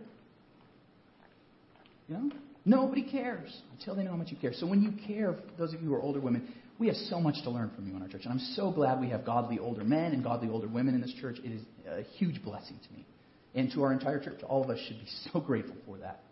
You 2.09 2.15
know? 2.15 2.31
Nobody 2.65 3.03
cares 3.11 3.63
until 3.79 3.97
they 3.97 4.05
know 4.05 4.11
how 4.11 4.17
much 4.17 4.31
you 4.31 4.37
care. 4.37 4.53
So 4.53 4.67
when 4.67 4.83
you 4.83 4.93
care, 5.07 5.37
those 5.59 5.73
of 5.73 5.81
you 5.81 5.89
who 5.89 5.95
are 5.95 6.03
older 6.03 6.21
women, 6.21 6.53
we 6.79 6.87
have 6.87 6.97
so 6.97 7.21
much 7.21 7.43
to 7.45 7.51
learn 7.51 7.71
from 7.75 7.89
you 7.89 7.97
in 7.97 8.03
our 8.03 8.09
church. 8.09 8.23
And 8.25 8.33
I'm 8.33 8.47
so 8.55 8.71
glad 8.71 9.01
we 9.01 9.09
have 9.11 9.25
godly 9.25 9.59
older 9.59 9.85
men 9.85 10.13
and 10.13 10.23
godly 10.23 10.49
older 10.49 10.69
women 10.69 10.95
in 10.95 11.01
this 11.01 11.13
church. 11.21 11.39
It 11.43 11.53
is 11.53 11.63
a 11.89 12.03
huge 12.17 12.43
blessing 12.43 12.79
to 12.87 12.93
me. 12.95 13.05
And 13.55 13.73
to 13.73 13.83
our 13.83 13.93
entire 13.93 14.21
church, 14.21 14.43
all 14.49 14.63
of 14.63 14.71
us 14.71 14.79
should 14.87 14.99
be 14.99 15.09
so 15.33 15.41
grateful 15.41 15.77
for 15.87 15.99
that. 15.99 16.23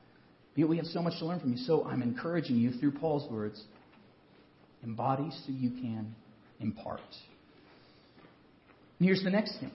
We 0.56 0.76
have 0.78 0.86
so 0.86 1.02
much 1.02 1.20
to 1.20 1.26
learn 1.26 1.38
from 1.38 1.52
you. 1.52 1.58
So 1.58 1.84
I'm 1.84 2.02
encouraging 2.02 2.56
you 2.56 2.72
through 2.72 2.92
Paul's 2.92 3.30
words 3.30 3.62
embody 4.82 5.30
so 5.30 5.52
you 5.52 5.70
can 5.70 6.14
impart. 6.60 7.00
And 8.98 9.06
here's 9.06 9.22
the 9.22 9.30
next 9.30 9.58
thing 9.60 9.70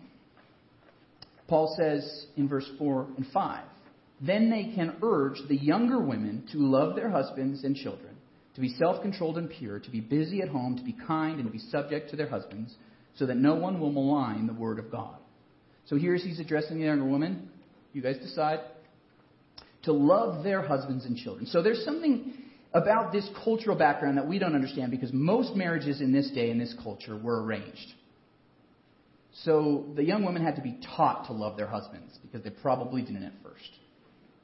Paul 1.47 1.75
says 1.77 2.25
in 2.35 2.47
verse 2.47 2.69
4 2.77 3.07
and 3.17 3.25
5 3.33 3.63
Then 4.21 4.49
they 4.49 4.75
can 4.75 4.97
urge 5.01 5.37
the 5.47 5.55
younger 5.55 5.99
women 5.99 6.47
to 6.51 6.57
love 6.57 6.95
their 6.95 7.09
husbands 7.09 7.63
and 7.63 7.75
children, 7.75 8.15
to 8.55 8.61
be 8.61 8.75
self 8.77 9.01
controlled 9.01 9.37
and 9.37 9.49
pure, 9.49 9.79
to 9.79 9.89
be 9.89 10.01
busy 10.01 10.41
at 10.41 10.49
home, 10.49 10.77
to 10.77 10.83
be 10.83 10.95
kind, 11.07 11.35
and 11.35 11.45
to 11.45 11.51
be 11.51 11.59
subject 11.59 12.09
to 12.11 12.15
their 12.15 12.29
husbands, 12.29 12.73
so 13.15 13.25
that 13.25 13.37
no 13.37 13.55
one 13.55 13.79
will 13.79 13.91
malign 13.91 14.47
the 14.47 14.53
word 14.53 14.79
of 14.79 14.91
God. 14.91 15.17
So 15.85 15.97
here's 15.97 16.23
he's 16.23 16.39
addressing 16.39 16.79
the 16.79 16.85
younger 16.85 17.05
woman. 17.05 17.49
You 17.93 18.01
guys 18.01 18.17
decide. 18.17 18.59
To 19.83 19.91
love 19.91 20.43
their 20.43 20.61
husbands 20.61 21.05
and 21.05 21.17
children. 21.17 21.45
So 21.45 21.61
there's 21.61 21.83
something 21.83 22.33
about 22.73 23.11
this 23.11 23.29
cultural 23.43 23.77
background 23.77 24.17
that 24.17 24.27
we 24.27 24.39
don't 24.39 24.55
understand 24.55 24.91
because 24.91 25.11
most 25.11 25.55
marriages 25.55 26.01
in 26.01 26.11
this 26.11 26.31
day, 26.31 26.49
in 26.49 26.57
this 26.57 26.73
culture, 26.81 27.17
were 27.17 27.43
arranged. 27.43 27.93
So 29.43 29.85
the 29.95 30.03
young 30.03 30.25
women 30.25 30.43
had 30.43 30.55
to 30.55 30.61
be 30.61 30.79
taught 30.95 31.27
to 31.27 31.33
love 31.33 31.57
their 31.57 31.67
husbands 31.67 32.17
because 32.21 32.43
they 32.43 32.49
probably 32.49 33.01
didn't 33.01 33.23
at 33.23 33.33
first. 33.43 33.69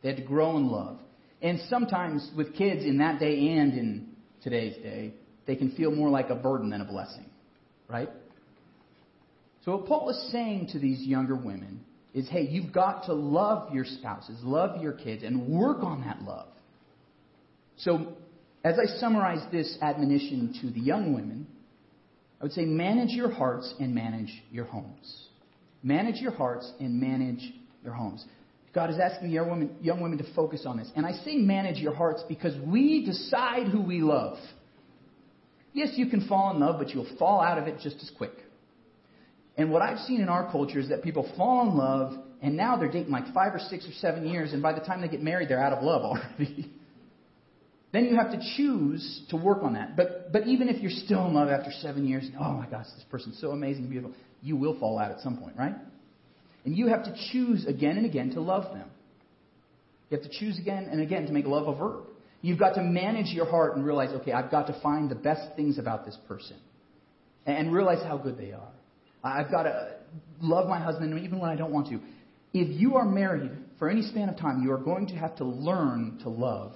They 0.02 0.10
had 0.10 0.18
to 0.18 0.24
grow 0.24 0.58
in 0.58 0.68
love. 0.68 1.00
And 1.42 1.60
sometimes 1.70 2.30
with 2.36 2.56
kids 2.56 2.84
in 2.84 2.98
that 2.98 3.20
day 3.20 3.50
and 3.50 3.74
in 3.74 4.10
today's 4.44 4.76
day, 4.84 5.14
they 5.48 5.56
can 5.56 5.72
feel 5.72 5.92
more 5.92 6.10
like 6.10 6.30
a 6.30 6.36
burden 6.36 6.70
than 6.70 6.82
a 6.82 6.86
blessing. 6.86 7.26
Right? 7.88 8.10
So 9.70 9.76
what 9.76 9.86
Paul 9.86 10.10
is 10.10 10.32
saying 10.32 10.70
to 10.72 10.80
these 10.80 11.00
younger 11.02 11.36
women 11.36 11.82
is, 12.16 12.28
hey, 12.28 12.42
you've 12.42 12.74
got 12.74 13.04
to 13.04 13.14
love 13.14 13.72
your 13.72 13.86
spouses, 13.86 14.40
love 14.42 14.82
your 14.82 14.94
kids, 14.94 15.22
and 15.22 15.48
work 15.48 15.84
on 15.84 16.02
that 16.02 16.24
love. 16.24 16.48
So 17.78 18.14
as 18.64 18.80
I 18.80 18.98
summarize 18.98 19.46
this 19.52 19.78
admonition 19.80 20.56
to 20.62 20.72
the 20.72 20.80
young 20.80 21.14
women, 21.14 21.46
I 22.42 22.46
would 22.46 22.54
say 22.54 22.66
manage 22.66 23.12
your 23.12 23.30
hearts 23.30 23.72
and 23.80 23.94
manage 23.94 24.42
your 24.50 24.66
homes. 24.66 25.28
Manage 25.84 26.16
your 26.16 26.32
hearts 26.32 26.72
and 26.80 27.00
manage 27.00 27.54
your 27.84 27.94
homes. 27.94 28.26
God 28.74 28.90
is 28.90 28.98
asking 28.98 29.30
young 29.30 29.52
women, 29.52 29.76
young 29.84 30.02
women 30.02 30.18
to 30.18 30.34
focus 30.34 30.64
on 30.66 30.78
this. 30.78 30.90
And 30.96 31.06
I 31.06 31.12
say 31.12 31.36
manage 31.36 31.78
your 31.78 31.94
hearts 31.94 32.24
because 32.28 32.60
we 32.66 33.06
decide 33.06 33.68
who 33.68 33.84
we 33.84 34.02
love. 34.02 34.40
Yes, 35.74 35.90
you 35.96 36.08
can 36.08 36.28
fall 36.28 36.56
in 36.56 36.60
love, 36.60 36.80
but 36.80 36.90
you'll 36.90 37.16
fall 37.20 37.40
out 37.40 37.60
of 37.60 37.68
it 37.68 37.80
just 37.84 37.98
as 37.98 38.12
quick. 38.18 38.34
And 39.60 39.72
what 39.72 39.82
I've 39.82 40.00
seen 40.00 40.22
in 40.22 40.30
our 40.30 40.50
culture 40.50 40.80
is 40.80 40.88
that 40.88 41.04
people 41.04 41.30
fall 41.36 41.70
in 41.70 41.76
love, 41.76 42.14
and 42.42 42.56
now 42.56 42.78
they're 42.78 42.90
dating 42.90 43.12
like 43.12 43.34
five 43.34 43.54
or 43.54 43.60
six 43.60 43.86
or 43.86 43.92
seven 44.00 44.26
years, 44.26 44.54
and 44.54 44.64
by 44.64 44.72
the 44.72 44.80
time 44.80 45.02
they 45.02 45.10
get 45.10 45.22
married, 45.22 45.50
they're 45.50 45.62
out 45.62 45.74
of 45.74 45.84
love 45.84 46.02
already. 46.06 46.72
then 47.92 48.06
you 48.06 48.16
have 48.16 48.32
to 48.32 48.40
choose 48.56 49.22
to 49.32 49.36
work 49.36 49.62
on 49.62 49.74
that. 49.74 49.98
But, 49.98 50.32
but 50.32 50.48
even 50.48 50.70
if 50.70 50.82
you're 50.82 50.90
still 50.90 51.28
in 51.28 51.34
love 51.34 51.50
after 51.50 51.72
seven 51.82 52.08
years, 52.08 52.26
oh 52.40 52.54
my 52.54 52.68
gosh, 52.68 52.86
this 52.96 53.04
person's 53.12 53.38
so 53.42 53.52
amazing, 53.52 53.90
beautiful, 53.90 54.16
you 54.42 54.56
will 54.56 54.80
fall 54.80 54.98
out 54.98 55.12
at 55.12 55.20
some 55.20 55.36
point, 55.36 55.58
right? 55.58 55.76
And 56.64 56.78
you 56.78 56.88
have 56.88 57.04
to 57.04 57.14
choose 57.34 57.66
again 57.66 57.98
and 57.98 58.06
again 58.06 58.30
to 58.36 58.40
love 58.40 58.74
them. 58.74 58.90
You 60.10 60.18
have 60.20 60.24
to 60.26 60.40
choose 60.40 60.58
again 60.58 60.88
and 60.90 61.02
again 61.02 61.26
to 61.26 61.34
make 61.34 61.46
love 61.46 61.68
a 61.68 61.78
verb. 61.78 62.06
You've 62.42 62.60
got 62.60 62.76
to 62.76 62.82
manage 62.82 63.34
your 63.34 63.46
heart 63.46 63.76
and 63.76 63.86
realize, 63.86 64.12
okay, 64.22 64.32
I've 64.32 64.52
got 64.52 64.68
to 64.68 64.80
find 64.82 65.10
the 65.10 65.16
best 65.16 65.58
things 65.58 65.78
about 65.78 66.06
this 66.06 66.18
person 66.30 66.56
and 67.46 67.74
realize 67.74 68.02
how 68.04 68.18
good 68.18 68.38
they 68.38 68.54
are. 68.54 68.72
I've 69.24 69.52
got 69.52 69.64
to 69.64 69.70
uh, 69.70 69.90
love 70.42 70.68
my 70.68 70.80
husband 70.80 71.18
even 71.24 71.40
when 71.40 71.50
I 71.50 71.56
don't 71.56 71.72
want 71.72 71.88
to. 71.88 72.00
If 72.54 72.80
you 72.80 72.96
are 72.96 73.06
married 73.06 73.52
for 73.78 73.90
any 73.90 74.02
span 74.02 74.30
of 74.30 74.38
time, 74.38 74.64
you 74.64 74.72
are 74.72 74.78
going 74.78 75.08
to 75.08 75.16
have 75.16 75.36
to 75.38 75.44
learn 75.44 76.20
to 76.24 76.30
love 76.30 76.74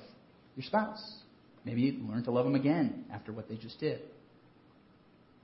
your 0.56 0.64
spouse. 0.64 1.18
Maybe 1.66 2.00
learn 2.08 2.24
to 2.26 2.32
love 2.32 2.46
them 2.46 2.56
again 2.56 3.06
after 3.12 3.32
what 3.32 3.48
they 3.50 3.56
just 3.56 3.80
did. 3.80 4.02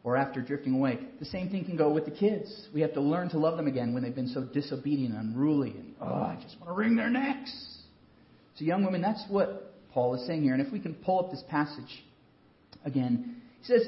Or 0.04 0.16
after 0.16 0.42
drifting 0.42 0.76
away. 0.76 1.00
The 1.20 1.26
same 1.26 1.50
thing 1.50 1.66
can 1.66 1.76
go 1.76 1.92
with 1.92 2.06
the 2.06 2.12
kids. 2.12 2.68
We 2.74 2.82
have 2.82 2.94
to 2.94 3.02
learn 3.02 3.30
to 3.30 3.38
love 3.38 3.58
them 3.58 3.68
again 3.68 3.94
when 3.94 4.04
they've 4.04 4.16
been 4.16 4.30
so 4.30 4.44
disobedient 4.44 5.14
and 5.14 5.34
unruly 5.34 5.72
and, 5.72 5.96
oh, 6.02 6.06
I 6.06 6.38
just 6.42 6.60
want 6.60 6.70
to 6.70 6.74
wring 6.74 6.96
their 6.96 7.10
necks. 7.10 7.78
So, 8.56 8.66
young 8.66 8.84
women, 8.84 9.02
that's 9.02 9.24
what 9.30 9.74
Paul 9.92 10.16
is 10.16 10.26
saying 10.28 10.44
here. 10.44 10.54
And 10.54 10.66
if 10.66 10.72
we 10.72 10.80
can 10.80 10.94
pull 10.94 11.20
up 11.20 11.32
this 11.32 11.44
passage 11.50 12.04
again, 12.86 13.42
he 13.62 13.66
says, 13.66 13.88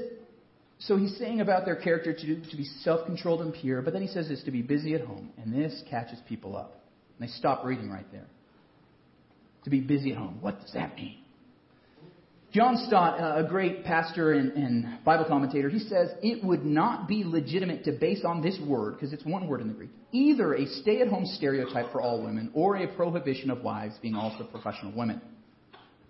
so 0.81 0.97
he's 0.97 1.15
saying 1.17 1.41
about 1.41 1.65
their 1.65 1.75
character 1.75 2.11
to, 2.11 2.41
to 2.49 2.57
be 2.57 2.63
self 2.81 3.05
controlled 3.05 3.41
and 3.41 3.53
pure, 3.53 3.83
but 3.83 3.93
then 3.93 4.01
he 4.01 4.07
says 4.07 4.27
this 4.27 4.43
to 4.43 4.51
be 4.51 4.63
busy 4.63 4.95
at 4.95 5.01
home. 5.01 5.29
And 5.37 5.53
this 5.53 5.83
catches 5.89 6.19
people 6.27 6.57
up. 6.57 6.81
And 7.19 7.27
they 7.27 7.31
stop 7.33 7.63
reading 7.63 7.91
right 7.91 8.11
there. 8.11 8.25
To 9.65 9.69
be 9.69 9.79
busy 9.79 10.11
at 10.11 10.17
home. 10.17 10.39
What 10.41 10.59
does 10.59 10.73
that 10.73 10.95
mean? 10.95 11.19
John 12.51 12.77
Stott, 12.87 13.17
a 13.19 13.47
great 13.47 13.85
pastor 13.85 14.33
and, 14.33 14.51
and, 14.53 15.03
Bible 15.05 15.25
commentator, 15.25 15.69
he 15.69 15.79
says 15.79 16.09
it 16.21 16.43
would 16.43 16.65
not 16.65 17.07
be 17.07 17.23
legitimate 17.23 17.85
to 17.85 17.93
base 17.93 18.25
on 18.25 18.41
this 18.41 18.59
word, 18.67 18.95
because 18.95 19.13
it's 19.13 19.23
one 19.23 19.47
word 19.47 19.61
in 19.61 19.69
the 19.69 19.73
Greek, 19.73 19.91
either 20.11 20.55
a 20.55 20.65
stay 20.65 20.99
at 20.99 21.07
home 21.07 21.25
stereotype 21.25 21.91
for 21.93 22.01
all 22.01 22.21
women 22.21 22.51
or 22.53 22.75
a 22.75 22.87
prohibition 22.93 23.51
of 23.51 23.61
wives 23.61 23.95
being 24.01 24.15
also 24.15 24.43
professional 24.43 24.91
women. 24.93 25.21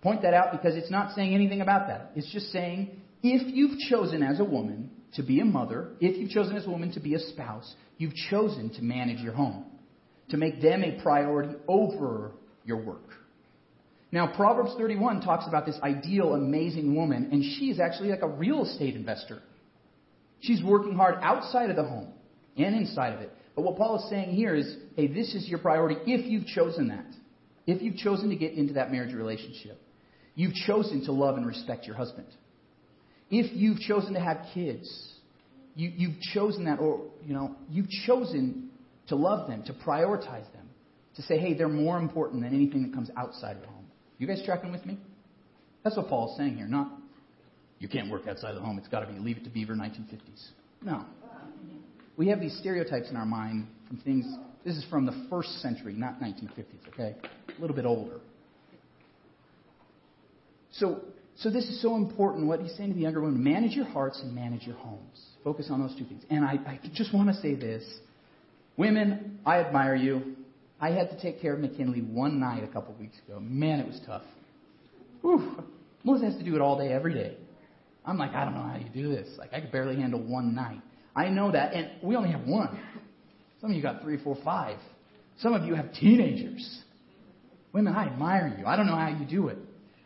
Point 0.01 0.23
that 0.23 0.33
out 0.33 0.51
because 0.51 0.75
it's 0.75 0.89
not 0.89 1.13
saying 1.13 1.35
anything 1.35 1.61
about 1.61 1.87
that. 1.89 2.11
It's 2.15 2.31
just 2.31 2.51
saying 2.51 3.00
if 3.23 3.53
you've 3.53 3.77
chosen 3.89 4.23
as 4.23 4.39
a 4.39 4.43
woman 4.43 4.89
to 5.13 5.23
be 5.23 5.39
a 5.39 5.45
mother, 5.45 5.89
if 5.99 6.17
you've 6.17 6.29
chosen 6.29 6.55
as 6.55 6.65
a 6.65 6.69
woman 6.69 6.91
to 6.93 6.99
be 6.99 7.15
a 7.15 7.19
spouse, 7.19 7.75
you've 7.97 8.15
chosen 8.29 8.69
to 8.75 8.81
manage 8.81 9.19
your 9.19 9.33
home, 9.33 9.65
to 10.29 10.37
make 10.37 10.61
them 10.61 10.83
a 10.83 11.01
priority 11.01 11.55
over 11.67 12.31
your 12.65 12.77
work. 12.77 13.03
Now, 14.11 14.33
Proverbs 14.35 14.73
31 14.77 15.21
talks 15.21 15.47
about 15.47 15.65
this 15.65 15.77
ideal, 15.81 16.33
amazing 16.33 16.95
woman, 16.95 17.29
and 17.31 17.43
she 17.43 17.69
is 17.69 17.79
actually 17.79 18.09
like 18.09 18.23
a 18.23 18.27
real 18.27 18.65
estate 18.65 18.95
investor. 18.95 19.41
She's 20.41 20.61
working 20.63 20.95
hard 20.95 21.15
outside 21.21 21.69
of 21.69 21.75
the 21.75 21.83
home 21.83 22.11
and 22.57 22.75
inside 22.75 23.13
of 23.13 23.21
it. 23.21 23.31
But 23.55 23.63
what 23.63 23.77
Paul 23.77 23.97
is 23.97 24.09
saying 24.09 24.31
here 24.31 24.55
is 24.55 24.75
hey, 24.95 25.07
this 25.07 25.33
is 25.35 25.47
your 25.47 25.59
priority 25.59 25.97
if 26.05 26.29
you've 26.29 26.47
chosen 26.47 26.87
that. 26.89 27.05
If 27.67 27.81
you've 27.81 27.97
chosen 27.97 28.29
to 28.29 28.35
get 28.35 28.53
into 28.53 28.73
that 28.73 28.91
marriage 28.91 29.13
relationship, 29.13 29.79
you've 30.35 30.53
chosen 30.53 31.05
to 31.05 31.11
love 31.11 31.37
and 31.37 31.45
respect 31.45 31.85
your 31.85 31.95
husband. 31.95 32.27
If 33.31 33.55
you've 33.55 33.79
chosen 33.79 34.13
to 34.13 34.19
have 34.19 34.45
kids, 34.53 35.11
you, 35.75 35.91
you've 35.95 36.19
chosen 36.33 36.65
that, 36.65 36.79
or, 36.79 37.01
you 37.25 37.33
know, 37.33 37.55
you've 37.69 37.89
chosen 38.05 38.69
to 39.07 39.15
love 39.15 39.47
them, 39.47 39.63
to 39.63 39.73
prioritize 39.73 40.51
them, 40.53 40.69
to 41.15 41.21
say, 41.21 41.37
hey, 41.37 41.53
they're 41.53 41.69
more 41.69 41.97
important 41.97 42.43
than 42.43 42.53
anything 42.53 42.83
that 42.83 42.93
comes 42.93 43.09
outside 43.17 43.57
of 43.57 43.63
home. 43.63 43.85
You 44.17 44.27
guys 44.27 44.41
tracking 44.45 44.71
with 44.71 44.85
me? 44.85 44.99
That's 45.83 45.97
what 45.97 46.09
Paul's 46.09 46.37
saying 46.37 46.57
here. 46.57 46.67
Not, 46.67 46.91
you 47.79 47.87
can't 47.87 48.11
work 48.11 48.27
outside 48.27 48.53
the 48.55 48.59
home. 48.59 48.77
It's 48.77 48.87
got 48.89 48.99
to 48.99 49.11
be 49.11 49.17
leave 49.17 49.37
it 49.37 49.43
to 49.45 49.49
Beaver 49.49 49.73
1950s. 49.73 50.49
No. 50.83 51.05
We 52.17 52.27
have 52.27 52.39
these 52.39 52.57
stereotypes 52.59 53.09
in 53.09 53.15
our 53.15 53.25
mind 53.25 53.67
from 53.87 53.97
things. 53.97 54.25
This 54.65 54.75
is 54.75 54.85
from 54.89 55.05
the 55.05 55.25
first 55.29 55.61
century, 55.61 55.93
not 55.93 56.19
1950s, 56.19 56.87
okay? 56.89 57.15
A 57.57 57.61
little 57.61 57.75
bit 57.75 57.85
older. 57.85 58.19
So, 60.73 61.01
so 61.37 61.49
this 61.49 61.65
is 61.65 61.81
so 61.81 61.95
important. 61.95 62.47
What 62.47 62.61
he's 62.61 62.75
saying 62.75 62.89
to 62.89 62.95
the 62.95 63.01
younger 63.01 63.21
women 63.21 63.43
manage 63.43 63.71
your 63.71 63.85
hearts 63.85 64.19
and 64.21 64.33
manage 64.33 64.63
your 64.63 64.75
homes. 64.75 65.19
Focus 65.43 65.67
on 65.71 65.81
those 65.81 65.95
two 65.97 66.05
things. 66.05 66.23
And 66.29 66.45
I, 66.45 66.53
I 66.65 66.79
just 66.93 67.13
want 67.13 67.29
to 67.29 67.35
say 67.41 67.55
this. 67.55 67.83
Women, 68.77 69.39
I 69.45 69.59
admire 69.59 69.95
you. 69.95 70.35
I 70.79 70.91
had 70.91 71.09
to 71.11 71.21
take 71.21 71.41
care 71.41 71.53
of 71.53 71.59
McKinley 71.59 72.01
one 72.01 72.39
night 72.39 72.63
a 72.63 72.67
couple 72.67 72.95
weeks 72.99 73.15
ago. 73.27 73.39
Man, 73.39 73.79
it 73.79 73.87
was 73.87 73.99
tough. 74.05 74.23
Whew. 75.21 75.63
Melissa 76.03 76.25
has 76.25 76.37
to 76.37 76.43
do 76.43 76.55
it 76.55 76.61
all 76.61 76.77
day, 76.77 76.91
every 76.91 77.13
day. 77.13 77.37
I'm 78.05 78.17
like, 78.17 78.33
I 78.33 78.45
don't 78.45 78.55
know 78.55 78.63
how 78.63 78.77
you 78.77 78.89
do 78.89 79.09
this. 79.09 79.27
Like, 79.37 79.53
I 79.53 79.61
could 79.61 79.71
barely 79.71 79.95
handle 79.95 80.19
one 80.19 80.55
night. 80.55 80.81
I 81.15 81.29
know 81.29 81.51
that, 81.51 81.73
and 81.73 81.91
we 82.01 82.15
only 82.15 82.31
have 82.31 82.47
one. 82.47 82.79
Some 83.61 83.69
of 83.69 83.75
you 83.75 83.83
got 83.83 84.01
three, 84.01 84.17
four, 84.17 84.37
five. 84.43 84.77
Some 85.39 85.53
of 85.53 85.65
you 85.65 85.75
have 85.75 85.93
teenagers. 85.93 86.81
Women, 87.73 87.93
I 87.93 88.07
admire 88.07 88.55
you. 88.57 88.65
I 88.65 88.75
don't 88.75 88.87
know 88.87 88.95
how 88.95 89.09
you 89.09 89.25
do 89.25 89.49
it. 89.49 89.57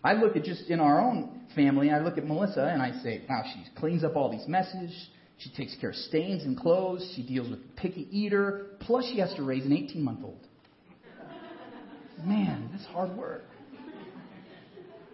I 0.06 0.14
look 0.14 0.36
at 0.36 0.44
just 0.44 0.70
in 0.70 0.80
our 0.80 1.02
own 1.02 1.42
family, 1.56 1.90
I 1.90 2.00
look 2.00 2.20
at 2.20 2.28
Melissa 2.28 2.64
and 2.64 2.80
I 2.80 2.92
say, 3.02 3.24
wow, 3.28 3.42
she 3.44 3.66
cleans 3.80 4.04
up 4.04 4.16
all 4.16 4.32
these 4.32 4.48
messes. 4.48 5.08
She 5.40 5.52
takes 5.52 5.76
care 5.82 5.90
of 5.90 5.96
stains 5.96 6.44
and 6.44 6.56
clothes. 6.56 7.12
She 7.16 7.24
deals 7.24 7.50
with 7.50 7.60
a 7.60 7.64
picky 7.76 8.08
eater. 8.12 8.68
Plus, 8.82 9.04
she 9.06 9.18
has 9.18 9.34
to 9.34 9.42
raise 9.42 9.66
an 9.66 9.74
18 9.74 10.04
month 10.04 10.20
old. 10.24 10.46
Man, 12.24 12.70
that's 12.72 12.86
hard 12.86 13.18
work. 13.18 13.46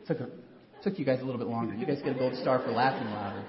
Took, 0.07 0.19
a, 0.19 0.27
took 0.83 0.99
you 0.99 1.05
guys 1.05 1.21
a 1.21 1.23
little 1.23 1.39
bit 1.39 1.47
longer. 1.47 1.73
You 1.73 1.85
guys 1.85 1.99
get 2.03 2.13
a 2.17 2.19
gold 2.19 2.35
star 2.35 2.59
for 2.59 2.71
laughing 2.71 3.07
louder. 3.11 3.45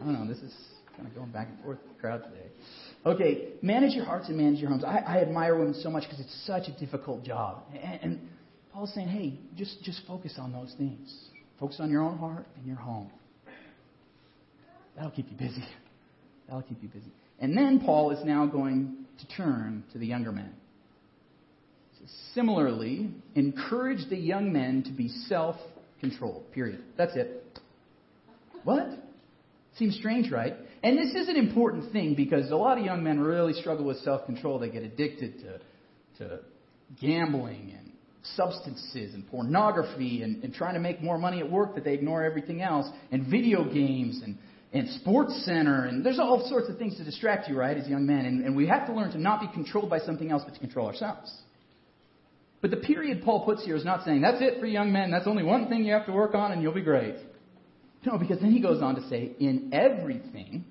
I 0.00 0.04
don't 0.04 0.14
know. 0.14 0.26
This 0.26 0.42
is 0.42 0.54
kind 0.96 1.06
of 1.06 1.14
going 1.14 1.32
back 1.32 1.48
and 1.48 1.62
forth 1.62 1.78
with 1.82 1.96
the 1.96 2.00
crowd 2.00 2.24
today. 2.24 2.48
Okay, 3.04 3.48
manage 3.60 3.92
your 3.92 4.06
hearts 4.06 4.28
and 4.28 4.38
manage 4.38 4.58
your 4.58 4.70
homes. 4.70 4.84
I, 4.84 4.98
I 5.06 5.18
admire 5.20 5.58
women 5.58 5.74
so 5.74 5.90
much 5.90 6.04
because 6.04 6.20
it's 6.20 6.46
such 6.46 6.66
a 6.68 6.72
difficult 6.80 7.24
job. 7.24 7.64
And, 7.74 8.00
and 8.02 8.28
Paul's 8.74 8.92
saying, 8.92 9.06
hey, 9.06 9.38
just, 9.56 9.80
just 9.84 10.02
focus 10.04 10.34
on 10.36 10.52
those 10.52 10.74
things. 10.76 11.14
Focus 11.60 11.76
on 11.78 11.90
your 11.90 12.02
own 12.02 12.18
heart 12.18 12.44
and 12.56 12.66
your 12.66 12.76
home. 12.76 13.08
That'll 14.96 15.12
keep 15.12 15.30
you 15.30 15.36
busy. 15.36 15.64
That'll 16.46 16.62
keep 16.62 16.82
you 16.82 16.88
busy. 16.88 17.12
And 17.38 17.56
then 17.56 17.80
Paul 17.80 18.10
is 18.10 18.24
now 18.24 18.46
going 18.46 19.06
to 19.20 19.36
turn 19.36 19.84
to 19.92 19.98
the 19.98 20.06
younger 20.06 20.32
men. 20.32 20.52
So 22.00 22.06
similarly, 22.34 23.10
encourage 23.36 24.08
the 24.10 24.16
young 24.16 24.52
men 24.52 24.82
to 24.86 24.90
be 24.90 25.08
self 25.28 25.54
controlled. 26.00 26.50
Period. 26.50 26.82
That's 26.98 27.14
it. 27.14 27.60
What? 28.64 28.88
Seems 29.76 29.96
strange, 29.96 30.32
right? 30.32 30.54
And 30.82 30.98
this 30.98 31.14
is 31.14 31.28
an 31.28 31.36
important 31.36 31.92
thing 31.92 32.14
because 32.14 32.50
a 32.50 32.56
lot 32.56 32.78
of 32.78 32.84
young 32.84 33.04
men 33.04 33.20
really 33.20 33.52
struggle 33.52 33.84
with 33.84 33.98
self 33.98 34.26
control. 34.26 34.58
They 34.58 34.68
get 34.68 34.82
addicted 34.82 35.60
to, 36.18 36.24
to 36.24 36.40
gambling 37.00 37.72
and 37.78 37.93
substances 38.36 39.14
and 39.14 39.28
pornography 39.28 40.22
and, 40.22 40.42
and 40.42 40.54
trying 40.54 40.74
to 40.74 40.80
make 40.80 41.02
more 41.02 41.18
money 41.18 41.40
at 41.40 41.50
work 41.50 41.74
that 41.74 41.84
they 41.84 41.94
ignore 41.94 42.24
everything 42.24 42.62
else 42.62 42.86
and 43.12 43.26
video 43.26 43.64
games 43.64 44.22
and, 44.24 44.36
and 44.72 44.88
sports 45.00 45.44
center 45.44 45.84
and 45.84 46.04
there's 46.04 46.18
all 46.18 46.46
sorts 46.48 46.68
of 46.68 46.78
things 46.78 46.96
to 46.96 47.04
distract 47.04 47.48
you, 47.48 47.56
right, 47.56 47.76
as 47.76 47.86
young 47.86 48.06
men. 48.06 48.24
And, 48.24 48.44
and 48.44 48.56
we 48.56 48.66
have 48.66 48.86
to 48.86 48.92
learn 48.92 49.12
to 49.12 49.18
not 49.18 49.40
be 49.40 49.48
controlled 49.52 49.90
by 49.90 49.98
something 49.98 50.30
else 50.30 50.42
but 50.44 50.54
to 50.54 50.60
control 50.60 50.86
ourselves. 50.86 51.32
But 52.60 52.70
the 52.70 52.78
period 52.78 53.22
Paul 53.24 53.44
puts 53.44 53.64
here 53.64 53.76
is 53.76 53.84
not 53.84 54.04
saying 54.04 54.22
that's 54.22 54.40
it 54.40 54.58
for 54.58 54.66
young 54.66 54.90
men, 54.90 55.10
that's 55.10 55.26
only 55.26 55.42
one 55.42 55.68
thing 55.68 55.84
you 55.84 55.92
have 55.92 56.06
to 56.06 56.12
work 56.12 56.34
on 56.34 56.52
and 56.52 56.62
you'll 56.62 56.72
be 56.72 56.82
great. 56.82 57.16
No, 58.06 58.18
because 58.18 58.40
then 58.40 58.52
he 58.52 58.60
goes 58.60 58.82
on 58.82 58.96
to 58.96 59.08
say, 59.08 59.32
in 59.38 59.70
everything, 59.72 60.64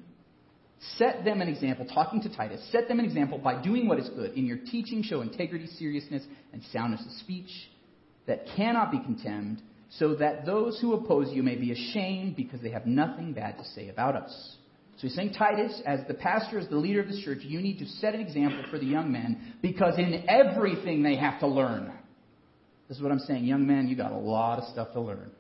Set 0.97 1.23
them 1.23 1.41
an 1.41 1.47
example, 1.47 1.85
talking 1.85 2.21
to 2.21 2.35
Titus, 2.35 2.61
set 2.71 2.87
them 2.87 2.99
an 2.99 3.05
example 3.05 3.37
by 3.37 3.61
doing 3.61 3.87
what 3.87 3.99
is 3.99 4.09
good. 4.09 4.33
In 4.33 4.45
your 4.45 4.57
teaching, 4.57 5.01
show 5.01 5.21
integrity, 5.21 5.67
seriousness, 5.67 6.23
and 6.51 6.61
soundness 6.71 7.01
of 7.05 7.11
speech 7.13 7.49
that 8.27 8.45
cannot 8.55 8.91
be 8.91 8.99
contemned, 8.99 9.61
so 9.89 10.15
that 10.15 10.45
those 10.45 10.79
who 10.81 10.93
oppose 10.93 11.31
you 11.31 11.43
may 11.43 11.55
be 11.55 11.71
ashamed 11.71 12.35
because 12.35 12.61
they 12.61 12.71
have 12.71 12.85
nothing 12.85 13.33
bad 13.33 13.57
to 13.57 13.63
say 13.63 13.89
about 13.89 14.15
us. 14.15 14.55
So 14.97 15.07
he's 15.07 15.15
saying, 15.15 15.33
Titus, 15.33 15.81
as 15.85 16.01
the 16.07 16.13
pastor, 16.13 16.59
as 16.59 16.67
the 16.69 16.77
leader 16.77 17.01
of 17.01 17.07
this 17.07 17.19
church, 17.23 17.39
you 17.41 17.61
need 17.61 17.79
to 17.79 17.85
set 17.85 18.13
an 18.13 18.21
example 18.21 18.63
for 18.69 18.79
the 18.79 18.85
young 18.85 19.11
men 19.11 19.55
because 19.61 19.97
in 19.97 20.25
everything 20.27 21.03
they 21.03 21.15
have 21.15 21.39
to 21.39 21.47
learn. 21.47 21.91
This 22.87 22.97
is 22.97 23.03
what 23.03 23.11
I'm 23.11 23.19
saying. 23.19 23.45
Young 23.45 23.65
men, 23.65 23.87
you 23.87 23.95
got 23.95 24.11
a 24.11 24.17
lot 24.17 24.59
of 24.59 24.65
stuff 24.71 24.93
to 24.93 25.01
learn. 25.01 25.31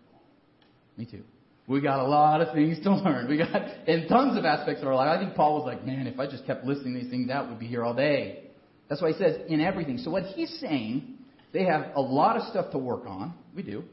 Me 0.97 1.05
too. 1.05 1.23
We 1.67 1.79
got 1.81 1.99
a 1.99 2.07
lot 2.07 2.41
of 2.41 2.53
things 2.53 2.79
to 2.83 2.95
learn. 2.95 3.27
We 3.29 3.37
got 3.37 3.87
in 3.87 4.07
tons 4.07 4.37
of 4.37 4.45
aspects 4.45 4.81
of 4.81 4.87
our 4.87 4.95
life. 4.95 5.17
I 5.17 5.23
think 5.23 5.35
Paul 5.35 5.55
was 5.55 5.65
like, 5.65 5.85
man, 5.85 6.07
if 6.07 6.19
I 6.19 6.27
just 6.27 6.45
kept 6.45 6.65
listing 6.65 6.93
these 6.93 7.09
things 7.09 7.29
out, 7.29 7.49
we'd 7.49 7.59
be 7.59 7.67
here 7.67 7.83
all 7.83 7.93
day. 7.93 8.43
That's 8.89 9.01
why 9.01 9.11
he 9.11 9.17
says 9.17 9.37
in 9.47 9.61
everything. 9.61 9.97
So 9.97 10.11
what 10.11 10.23
he's 10.23 10.59
saying, 10.59 11.17
they 11.53 11.63
have 11.63 11.95
a 11.95 12.01
lot 12.01 12.37
of 12.37 12.43
stuff 12.49 12.71
to 12.71 12.77
work 12.77 13.05
on. 13.05 13.33
We 13.55 13.63
do. 13.63 13.83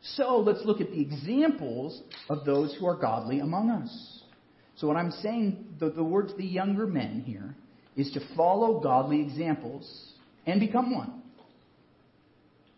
So 0.00 0.38
let's 0.38 0.64
look 0.64 0.80
at 0.80 0.90
the 0.90 1.00
examples 1.00 2.00
of 2.28 2.44
those 2.44 2.76
who 2.78 2.86
are 2.86 2.96
godly 2.96 3.40
among 3.40 3.70
us. 3.70 4.22
So 4.76 4.86
what 4.86 4.96
I'm 4.96 5.10
saying, 5.10 5.74
the, 5.80 5.90
the 5.90 6.04
words 6.04 6.32
the 6.36 6.44
younger 6.44 6.86
men 6.86 7.24
here, 7.26 7.54
is 7.96 8.12
to 8.12 8.20
follow 8.36 8.78
godly 8.80 9.20
examples 9.20 10.12
and 10.46 10.60
become 10.60 10.94
one. 10.94 11.22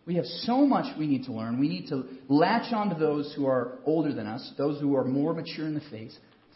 We 0.05 0.15
have 0.15 0.25
so 0.25 0.65
much 0.65 0.97
we 0.97 1.07
need 1.07 1.25
to 1.25 1.31
learn. 1.31 1.59
We 1.59 1.67
need 1.67 1.87
to 1.89 2.05
latch 2.27 2.73
on 2.73 2.89
to 2.89 2.95
those 2.95 3.33
who 3.35 3.45
are 3.45 3.79
older 3.85 4.13
than 4.13 4.25
us, 4.25 4.51
those 4.57 4.81
who 4.81 4.95
are 4.95 5.03
more 5.03 5.33
mature 5.33 5.67
in 5.67 5.75
the 5.75 5.81
faith, 5.91 6.11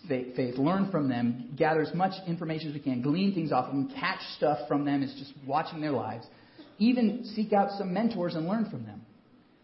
faith, 0.07 0.35
faith 0.35 0.55
learn 0.57 0.89
from 0.91 1.09
them, 1.09 1.53
gather 1.55 1.81
as 1.81 1.93
much 1.93 2.13
information 2.27 2.69
as 2.69 2.73
we 2.73 2.79
can, 2.79 3.01
glean 3.01 3.33
things 3.33 3.51
off 3.51 3.67
them, 3.67 3.91
catch 3.99 4.19
stuff 4.37 4.67
from 4.67 4.83
them 4.83 5.03
as 5.03 5.13
just 5.13 5.33
watching 5.45 5.79
their 5.79 5.91
lives, 5.91 6.25
even 6.79 7.23
seek 7.35 7.53
out 7.53 7.69
some 7.77 7.93
mentors 7.93 8.35
and 8.35 8.47
learn 8.47 8.69
from 8.69 8.83
them. 8.83 9.01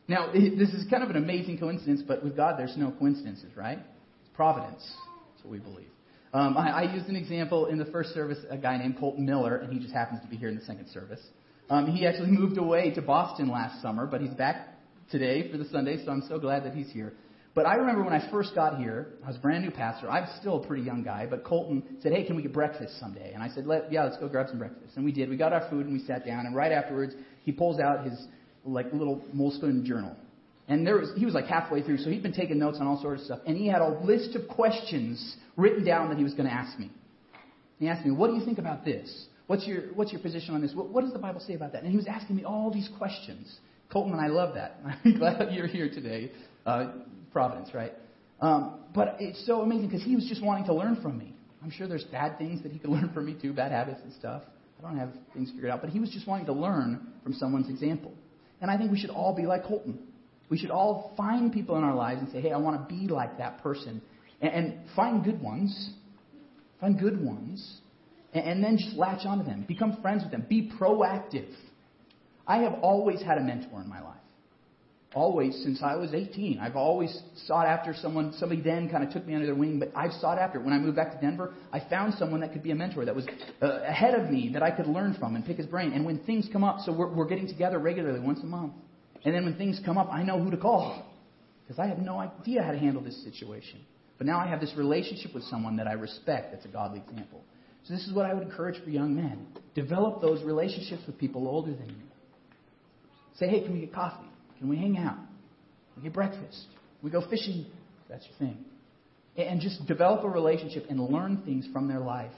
Now, 0.08 0.32
this 0.34 0.70
is 0.70 0.86
kind 0.90 1.04
of 1.04 1.10
an 1.10 1.18
amazing 1.18 1.58
coincidence, 1.58 2.02
but 2.08 2.24
with 2.24 2.36
God, 2.36 2.60
there's 2.60 2.78
no 2.78 2.92
coincidences, 2.92 3.56
right? 3.56 3.80
It's 3.80 4.36
providence. 4.36 4.84
That's 5.34 5.46
what 5.46 5.52
we 5.52 5.60
believe. 5.60 5.88
Um, 6.34 6.56
I, 6.56 6.84
I 6.84 6.94
used 6.94 7.10
an 7.10 7.16
example 7.16 7.66
in 7.66 7.78
the 7.78 7.86
first 7.86 8.14
service, 8.14 8.38
a 8.50 8.58
guy 8.58 8.78
named 8.78 8.98
Colton 9.00 9.26
Miller, 9.26 9.58
and 9.58 9.74
he 9.74 9.80
just 9.80 9.94
happens 9.94 10.22
to 10.22 10.28
be 10.28 10.38
here 10.38 10.48
in 10.48 10.56
the 10.56 10.64
second 10.64 10.88
service. 10.90 11.20
Um, 11.72 11.88
he 11.88 12.06
actually 12.06 12.32
moved 12.32 12.58
away 12.58 12.92
to 12.92 13.02
Boston 13.02 13.50
last 13.50 13.82
summer, 13.82 14.06
but 14.06 14.22
he's 14.22 14.34
back 14.34 14.68
today 15.10 15.50
for 15.50 15.58
the 15.58 15.66
Sunday, 15.66 16.04
so 16.04 16.12
I'm 16.12 16.24
so 16.28 16.38
glad 16.38 16.66
that 16.66 16.76
he's 16.76 16.92
here. 16.92 17.14
But 17.56 17.66
I 17.66 17.76
remember 17.76 18.04
when 18.04 18.14
I 18.14 18.30
first 18.30 18.54
got 18.54 18.78
here, 18.78 19.14
I 19.24 19.28
was 19.28 19.38
a 19.38 19.40
brand 19.40 19.64
new 19.64 19.72
pastor. 19.72 20.10
I'm 20.10 20.28
still 20.40 20.62
a 20.62 20.68
pretty 20.68 20.84
young 20.84 21.04
guy, 21.04 21.28
but 21.30 21.44
Colton 21.44 21.98
said, 22.02 22.14
"Hey, 22.14 22.24
can 22.24 22.36
we 22.36 22.42
get 22.44 22.54
breakfast 22.54 22.98
someday?" 23.00 23.32
And 23.34 23.44
I 23.44 23.50
said, 23.50 23.66
Let, 23.66 23.92
"Yeah, 23.92 24.04
let's 24.04 24.18
go 24.18 24.30
grab 24.30 24.48
some 24.48 24.58
breakfast." 24.58 24.96
And 24.96 25.04
we 25.04 25.12
did. 25.12 25.30
We 25.30 25.36
got 25.36 25.52
our 25.52 25.70
food 25.70 25.86
and 25.86 25.94
we 25.94 26.00
sat 26.06 26.26
down. 26.26 26.46
And 26.46 26.56
right 26.56 26.72
afterwards, 26.72 27.14
he 27.44 27.52
pulls 27.52 27.80
out 27.80 28.06
his 28.06 28.26
like 28.64 28.94
little 28.94 29.22
Moleskine 29.36 29.84
journal, 29.84 30.16
and 30.70 30.88
there 30.88 30.98
was 30.98 31.12
he 31.18 31.26
was 31.26 31.34
like 31.34 31.46
halfway 31.46 31.82
through, 31.82 31.98
so 31.98 32.10
he'd 32.10 32.24
been 32.24 32.34
taking 32.34 32.58
notes 32.58 32.78
on 32.80 32.88
all 32.88 33.02
sorts 33.02 33.22
of 33.24 33.26
stuff, 33.26 33.40
and 33.46 33.58
he 33.58 33.68
had 33.68 33.82
a 33.82 34.00
list 34.02 34.36
of 34.36 34.48
questions 34.48 35.36
written 35.58 35.84
down 35.84 36.08
that 36.10 36.18
he 36.18 36.24
was 36.24 36.34
going 36.34 36.48
to 36.48 36.54
ask 36.54 36.80
me. 36.80 36.90
He 37.80 37.90
asked 37.90 38.06
me, 38.06 38.12
"What 38.12 38.28
do 38.28 38.36
you 38.36 38.46
think 38.46 38.60
about 38.60 38.86
this?" 38.86 39.28
What's 39.48 39.66
your, 39.68 39.82
what's 39.96 40.12
your 40.12 40.22
position 40.22 40.56
on 40.56 40.62
this? 40.62 40.74
What, 40.74 40.90
what 40.90 41.04
does 41.04 41.14
the 41.14 41.20
Bible 41.20 41.42
say 41.42 41.54
about 41.54 41.74
that? 41.74 41.84
And 41.84 41.92
he 41.92 41.98
was 41.98 42.08
asking 42.08 42.36
me 42.38 42.44
all 42.44 42.72
these 42.72 42.90
questions. 42.98 43.60
Colton 43.92 44.14
and 44.14 44.22
I 44.22 44.28
love 44.28 44.56
that. 44.56 44.80
I'm 45.06 45.18
glad 45.18 45.52
you're 45.52 45.68
here 45.68 45.90
today. 45.90 46.32
Uh, 46.66 46.94
Providence, 47.32 47.70
right? 47.74 47.94
Um, 48.40 48.80
but 48.94 49.18
it's 49.20 49.46
so 49.46 49.62
amazing 49.62 49.88
because 49.88 50.04
he 50.04 50.16
was 50.16 50.26
just 50.28 50.44
wanting 50.44 50.66
to 50.66 50.74
learn 50.74 51.02
from 51.02 51.18
me. 51.18 51.34
I'm 51.64 51.70
sure 51.70 51.88
there's 51.88 52.04
bad 52.06 52.38
things 52.38 52.64
that 52.64 52.72
he 52.72 52.80
could 52.80 52.90
learn 52.92 53.12
from 53.14 53.26
me 53.26 53.36
too, 53.40 53.54
bad 53.54 53.72
habits 53.72 54.02
and 54.04 54.14
stuff. 54.14 54.44
I 54.80 54.88
don't 54.88 54.98
have 54.98 55.12
things 55.34 55.52
figured 55.52 55.72
out. 55.72 55.82
But 55.82 55.92
he 55.92 56.00
was 56.00 56.10
just 56.10 56.28
wanting 56.28 56.48
to 56.48 56.54
learn 56.54 57.08
from 57.24 57.34
someone's 57.34 57.70
example. 57.70 58.14
And 58.62 58.72
I 58.72 58.78
think 58.78 58.92
we 58.92 59.00
should 59.00 59.10
all 59.10 59.36
be 59.36 59.44
like 59.44 59.66
Colton. 59.66 60.00
We 60.50 60.58
should 60.58 60.72
all 60.72 61.14
find 61.16 61.52
people 61.54 61.78
in 61.78 61.84
our 61.84 61.96
lives 61.96 62.22
and 62.22 62.32
say, 62.32 62.42
hey, 62.42 62.52
I 62.52 62.58
want 62.58 62.88
to 62.88 62.94
be 62.94 63.08
like 63.08 63.38
that 63.38 63.62
person. 63.62 64.02
And, 64.42 64.54
and 64.54 64.90
find 64.96 65.24
good 65.24 65.42
ones. 65.42 65.92
Find 66.80 67.00
good 67.00 67.24
ones 67.24 67.81
and 68.34 68.64
then 68.64 68.78
just 68.78 68.96
latch 68.96 69.26
onto 69.26 69.44
them. 69.44 69.66
Become 69.68 70.02
friends 70.02 70.24
with 70.24 70.32
them. 70.32 70.46
Be 70.48 70.72
proactive. 70.80 71.52
I 72.48 72.60
have 72.60 72.74
always 72.82 73.22
had 73.22 73.38
a 73.38 73.42
mentor 73.42 73.82
in 73.82 73.90
my 73.90 74.02
life. 74.02 74.18
Always, 75.14 75.62
since 75.64 75.82
I 75.84 75.96
was 75.96 76.14
18. 76.14 76.60
I've 76.60 76.78
always 76.78 77.18
sought 77.46 77.68
after 77.68 77.94
someone. 77.94 78.34
Somebody 78.38 78.62
then 78.62 78.90
kind 78.90 79.04
of 79.04 79.12
took 79.12 79.28
me 79.28 79.34
under 79.34 79.46
their 79.46 79.56
wing, 79.56 79.78
but 79.78 79.92
I've 79.94 80.14
sought 80.14 80.38
after. 80.38 80.60
It. 80.60 80.64
When 80.64 80.74
I 80.74 80.80
moved 80.80 80.96
back 80.96 81.12
to 81.12 81.20
Denver, 81.20 81.54
I 81.74 81.82
found 81.90 82.14
someone 82.14 82.40
that 82.40 82.54
could 82.54 82.64
be 82.64 82.72
a 82.72 82.76
mentor, 82.76 83.04
that 83.04 83.14
was 83.14 83.28
uh, 83.62 83.82
ahead 83.84 84.14
of 84.16 84.32
me, 84.32 84.52
that 84.54 84.64
I 84.64 84.72
could 84.72 84.88
learn 84.88 85.16
from 85.20 85.36
and 85.36 85.46
pick 85.46 85.58
his 85.58 85.66
brain. 85.66 85.92
And 85.92 86.06
when 86.06 86.20
things 86.20 86.48
come 86.54 86.64
up, 86.64 86.80
so 86.86 86.94
we're, 86.94 87.14
we're 87.14 87.28
getting 87.28 87.48
together 87.48 87.78
regularly, 87.78 88.22
once 88.22 88.40
a 88.42 88.46
month. 88.46 88.72
And 89.26 89.36
then 89.36 89.44
when 89.44 89.58
things 89.58 89.82
come 89.84 89.98
up, 89.98 90.10
I 90.12 90.24
know 90.24 90.42
who 90.42 90.50
to 90.50 90.58
call. 90.58 91.06
Because 91.64 91.78
I 91.78 91.88
have 91.88 92.00
no 92.00 92.18
idea 92.20 92.64
how 92.64 92.72
to 92.72 92.80
handle 92.80 93.04
this 93.04 93.22
situation. 93.24 93.82
But 94.18 94.28
now 94.28 94.40
I 94.40 94.48
have 94.48 94.62
this 94.62 94.74
relationship 94.78 95.34
with 95.34 95.44
someone 95.44 95.76
that 95.78 95.88
I 95.88 95.94
respect 95.94 96.54
that's 96.54 96.66
a 96.66 96.70
godly 96.70 97.02
example. 97.08 97.44
So 97.84 97.94
this 97.94 98.08
is 98.08 98.14
what 98.14 98.26
I 98.26 98.34
would 98.34 98.44
encourage 98.44 98.82
for 98.84 98.90
young 98.90 99.16
men. 99.16 99.48
Develop 99.74 100.22
those 100.22 100.44
relationships 100.44 101.02
with 101.08 101.18
people 101.18 101.48
older 101.48 101.72
than 101.72 101.88
you. 101.88 102.06
Say, 103.38 103.48
hey, 103.48 103.62
can 103.62 103.74
we 103.74 103.80
get 103.80 103.94
coffee? 103.94 104.28
Can 104.60 104.70
we 104.70 104.78
hang 104.78 104.98
out? 104.98 105.18
We 105.96 106.04
get 106.04 106.14
breakfast. 106.14 106.66
We 107.02 107.10
go 107.10 107.22
fishing. 107.28 107.66
That's 108.10 108.26
your 108.28 108.38
thing. 108.50 108.66
And 109.38 109.62
just 109.62 109.86
develop 109.88 110.24
a 110.24 110.30
relationship 110.30 110.86
and 110.90 111.00
learn 111.00 111.42
things 111.46 111.68
from 111.74 111.88
their 111.88 112.00
life. 112.00 112.34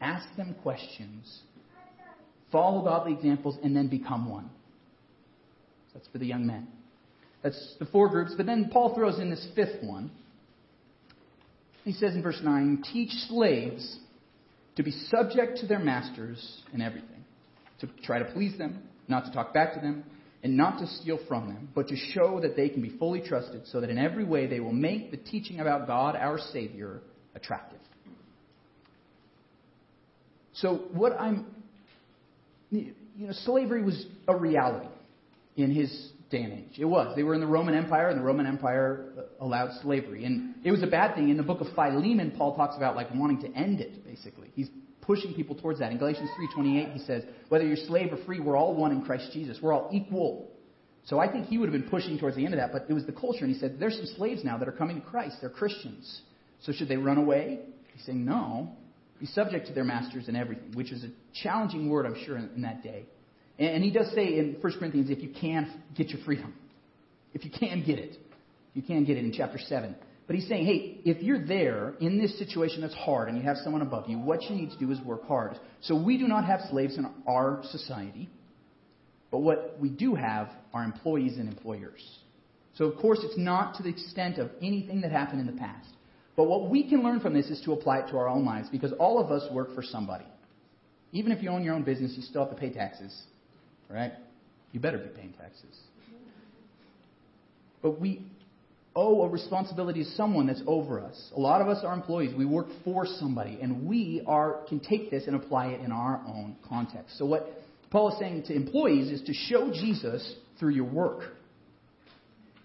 Ask 0.00 0.26
them 0.36 0.56
questions. 0.62 1.40
Follow 2.50 2.82
godly 2.82 3.12
examples 3.12 3.58
and 3.62 3.76
then 3.76 3.88
become 3.88 4.28
one. 4.28 4.50
That's 5.94 6.08
for 6.08 6.18
the 6.18 6.26
young 6.26 6.46
men. 6.46 6.66
That's 7.42 7.76
the 7.78 7.86
four 7.86 8.08
groups. 8.08 8.34
But 8.36 8.46
then 8.46 8.70
Paul 8.72 8.94
throws 8.94 9.18
in 9.18 9.30
this 9.30 9.46
fifth 9.54 9.82
one. 9.82 10.10
He 11.84 11.92
says 11.92 12.14
in 12.14 12.22
verse 12.22 12.40
9, 12.42 12.84
teach 12.92 13.10
slaves 13.28 13.98
to 14.76 14.82
be 14.82 14.92
subject 15.10 15.58
to 15.58 15.66
their 15.66 15.78
masters 15.78 16.62
in 16.72 16.80
everything, 16.80 17.24
to 17.80 17.88
try 18.04 18.18
to 18.18 18.24
please 18.26 18.56
them, 18.58 18.82
not 19.08 19.24
to 19.24 19.32
talk 19.32 19.52
back 19.52 19.74
to 19.74 19.80
them, 19.80 20.04
and 20.42 20.56
not 20.56 20.78
to 20.78 20.86
steal 20.86 21.18
from 21.28 21.48
them, 21.48 21.68
but 21.74 21.88
to 21.88 21.96
show 21.96 22.40
that 22.40 22.56
they 22.56 22.68
can 22.68 22.80
be 22.80 22.96
fully 22.98 23.20
trusted, 23.20 23.66
so 23.66 23.80
that 23.80 23.90
in 23.90 23.98
every 23.98 24.24
way 24.24 24.46
they 24.46 24.60
will 24.60 24.72
make 24.72 25.10
the 25.10 25.16
teaching 25.16 25.60
about 25.60 25.86
God, 25.86 26.16
our 26.16 26.38
Savior, 26.38 27.02
attractive. 27.34 27.80
So, 30.54 30.76
what 30.92 31.12
I'm. 31.18 31.46
You 32.70 32.94
know, 33.16 33.32
slavery 33.44 33.82
was 33.82 34.06
a 34.28 34.36
reality 34.36 34.88
in 35.56 35.72
his 35.72 36.09
day 36.30 36.42
and 36.42 36.52
age. 36.52 36.78
It 36.78 36.84
was. 36.84 37.14
They 37.16 37.22
were 37.22 37.34
in 37.34 37.40
the 37.40 37.46
Roman 37.46 37.74
Empire, 37.74 38.08
and 38.08 38.18
the 38.18 38.24
Roman 38.24 38.46
Empire 38.46 39.12
uh, 39.18 39.44
allowed 39.44 39.80
slavery. 39.82 40.24
And 40.24 40.54
it 40.64 40.70
was 40.70 40.82
a 40.82 40.86
bad 40.86 41.14
thing. 41.14 41.28
In 41.28 41.36
the 41.36 41.42
book 41.42 41.60
of 41.60 41.66
Philemon, 41.74 42.32
Paul 42.36 42.56
talks 42.56 42.76
about 42.76 42.96
like 42.96 43.08
wanting 43.14 43.40
to 43.42 43.58
end 43.58 43.80
it, 43.80 44.04
basically. 44.04 44.50
He's 44.54 44.68
pushing 45.02 45.34
people 45.34 45.56
towards 45.56 45.80
that. 45.80 45.90
In 45.90 45.98
Galatians 45.98 46.30
3.28, 46.56 46.92
he 46.92 46.98
says, 47.00 47.24
whether 47.48 47.66
you're 47.66 47.76
slave 47.76 48.12
or 48.12 48.24
free, 48.24 48.38
we're 48.38 48.56
all 48.56 48.74
one 48.74 48.92
in 48.92 49.02
Christ 49.02 49.30
Jesus. 49.32 49.58
We're 49.60 49.72
all 49.72 49.90
equal. 49.92 50.50
So 51.04 51.18
I 51.18 51.30
think 51.30 51.46
he 51.46 51.58
would 51.58 51.72
have 51.72 51.80
been 51.80 51.90
pushing 51.90 52.18
towards 52.18 52.36
the 52.36 52.44
end 52.44 52.54
of 52.54 52.60
that, 52.60 52.72
but 52.72 52.86
it 52.88 52.92
was 52.92 53.06
the 53.06 53.12
culture. 53.12 53.44
And 53.44 53.52
he 53.52 53.58
said, 53.58 53.78
there's 53.80 53.96
some 53.96 54.06
slaves 54.16 54.44
now 54.44 54.56
that 54.58 54.68
are 54.68 54.72
coming 54.72 55.00
to 55.00 55.06
Christ. 55.06 55.36
They're 55.40 55.50
Christians. 55.50 56.20
So 56.60 56.72
should 56.72 56.88
they 56.88 56.96
run 56.96 57.18
away? 57.18 57.60
He's 57.94 58.04
saying, 58.04 58.24
no. 58.24 58.70
Be 59.18 59.26
subject 59.26 59.66
to 59.66 59.72
their 59.72 59.84
masters 59.84 60.28
in 60.28 60.36
everything, 60.36 60.72
which 60.74 60.92
is 60.92 61.04
a 61.04 61.08
challenging 61.42 61.90
word, 61.90 62.06
I'm 62.06 62.22
sure, 62.24 62.36
in, 62.36 62.50
in 62.54 62.62
that 62.62 62.82
day. 62.82 63.06
And, 63.60 63.84
he 63.84 63.90
does 63.90 64.10
say 64.14 64.38
in 64.38 64.56
1 64.60 64.72
Corinthians, 64.78 65.10
if 65.10 65.22
you 65.22 65.32
can, 65.38 65.82
get 65.94 66.08
your 66.08 66.24
freedom. 66.24 66.54
If 67.34 67.44
you 67.44 67.50
can 67.50 67.84
get 67.84 67.98
it. 67.98 68.16
You 68.72 68.80
can 68.82 69.04
get 69.04 69.18
it 69.18 69.24
in 69.24 69.32
chapter 69.32 69.58
7. 69.58 69.94
But 70.26 70.36
he's 70.36 70.48
saying, 70.48 70.64
hey, 70.64 71.00
if 71.04 71.22
you're 71.22 71.44
there 71.44 71.94
in 72.00 72.18
this 72.18 72.38
situation 72.38 72.80
that's 72.80 72.94
hard 72.94 73.28
and 73.28 73.36
you 73.36 73.44
have 73.44 73.58
someone 73.58 73.82
above 73.82 74.08
you, 74.08 74.18
what 74.18 74.42
you 74.44 74.56
need 74.56 74.70
to 74.70 74.78
do 74.78 74.90
is 74.90 75.00
work 75.00 75.26
hard. 75.26 75.58
So 75.82 76.00
we 76.00 76.16
do 76.16 76.26
not 76.26 76.46
have 76.46 76.60
slaves 76.70 76.96
in 76.96 77.06
our 77.28 77.60
society, 77.70 78.30
but 79.30 79.40
what 79.40 79.76
we 79.78 79.90
do 79.90 80.14
have 80.14 80.48
are 80.72 80.82
employees 80.82 81.36
and 81.36 81.48
employers. 81.48 82.00
So, 82.74 82.86
of 82.86 82.96
course, 82.98 83.18
it's 83.22 83.36
not 83.36 83.74
to 83.74 83.82
the 83.82 83.90
extent 83.90 84.38
of 84.38 84.50
anything 84.62 85.00
that 85.02 85.10
happened 85.10 85.40
in 85.40 85.46
the 85.46 85.60
past. 85.60 85.88
But 86.36 86.44
what 86.44 86.70
we 86.70 86.88
can 86.88 87.02
learn 87.02 87.20
from 87.20 87.34
this 87.34 87.50
is 87.50 87.60
to 87.62 87.72
apply 87.72 87.98
it 87.98 88.10
to 88.10 88.16
our 88.16 88.28
own 88.28 88.46
lives 88.46 88.68
because 88.70 88.92
all 88.92 89.22
of 89.22 89.30
us 89.30 89.50
work 89.52 89.74
for 89.74 89.82
somebody. 89.82 90.24
Even 91.12 91.32
if 91.32 91.42
you 91.42 91.50
own 91.50 91.64
your 91.64 91.74
own 91.74 91.82
business, 91.82 92.12
you 92.16 92.22
still 92.22 92.46
have 92.46 92.54
to 92.54 92.58
pay 92.58 92.72
taxes, 92.72 93.20
right? 93.90 94.12
You 94.72 94.80
better 94.80 94.98
be 94.98 95.08
paying 95.08 95.32
taxes. 95.32 95.78
But 97.82 98.00
we 98.00 98.22
owe 98.94 99.22
a 99.22 99.28
responsibility 99.28 100.04
to 100.04 100.10
someone 100.10 100.46
that's 100.46 100.62
over 100.66 101.00
us. 101.00 101.30
A 101.36 101.40
lot 101.40 101.60
of 101.60 101.68
us 101.68 101.84
are 101.84 101.94
employees. 101.94 102.34
We 102.34 102.44
work 102.44 102.66
for 102.84 103.06
somebody, 103.06 103.58
and 103.62 103.86
we 103.86 104.22
are 104.26 104.64
can 104.68 104.80
take 104.80 105.10
this 105.10 105.26
and 105.26 105.36
apply 105.36 105.68
it 105.68 105.80
in 105.80 105.92
our 105.92 106.20
own 106.26 106.56
context. 106.68 107.16
So 107.18 107.24
what 107.24 107.48
Paul 107.90 108.12
is 108.12 108.18
saying 108.18 108.44
to 108.44 108.54
employees 108.54 109.10
is 109.10 109.22
to 109.26 109.32
show 109.32 109.70
Jesus 109.72 110.36
through 110.58 110.70
your 110.70 110.84
work. 110.84 111.22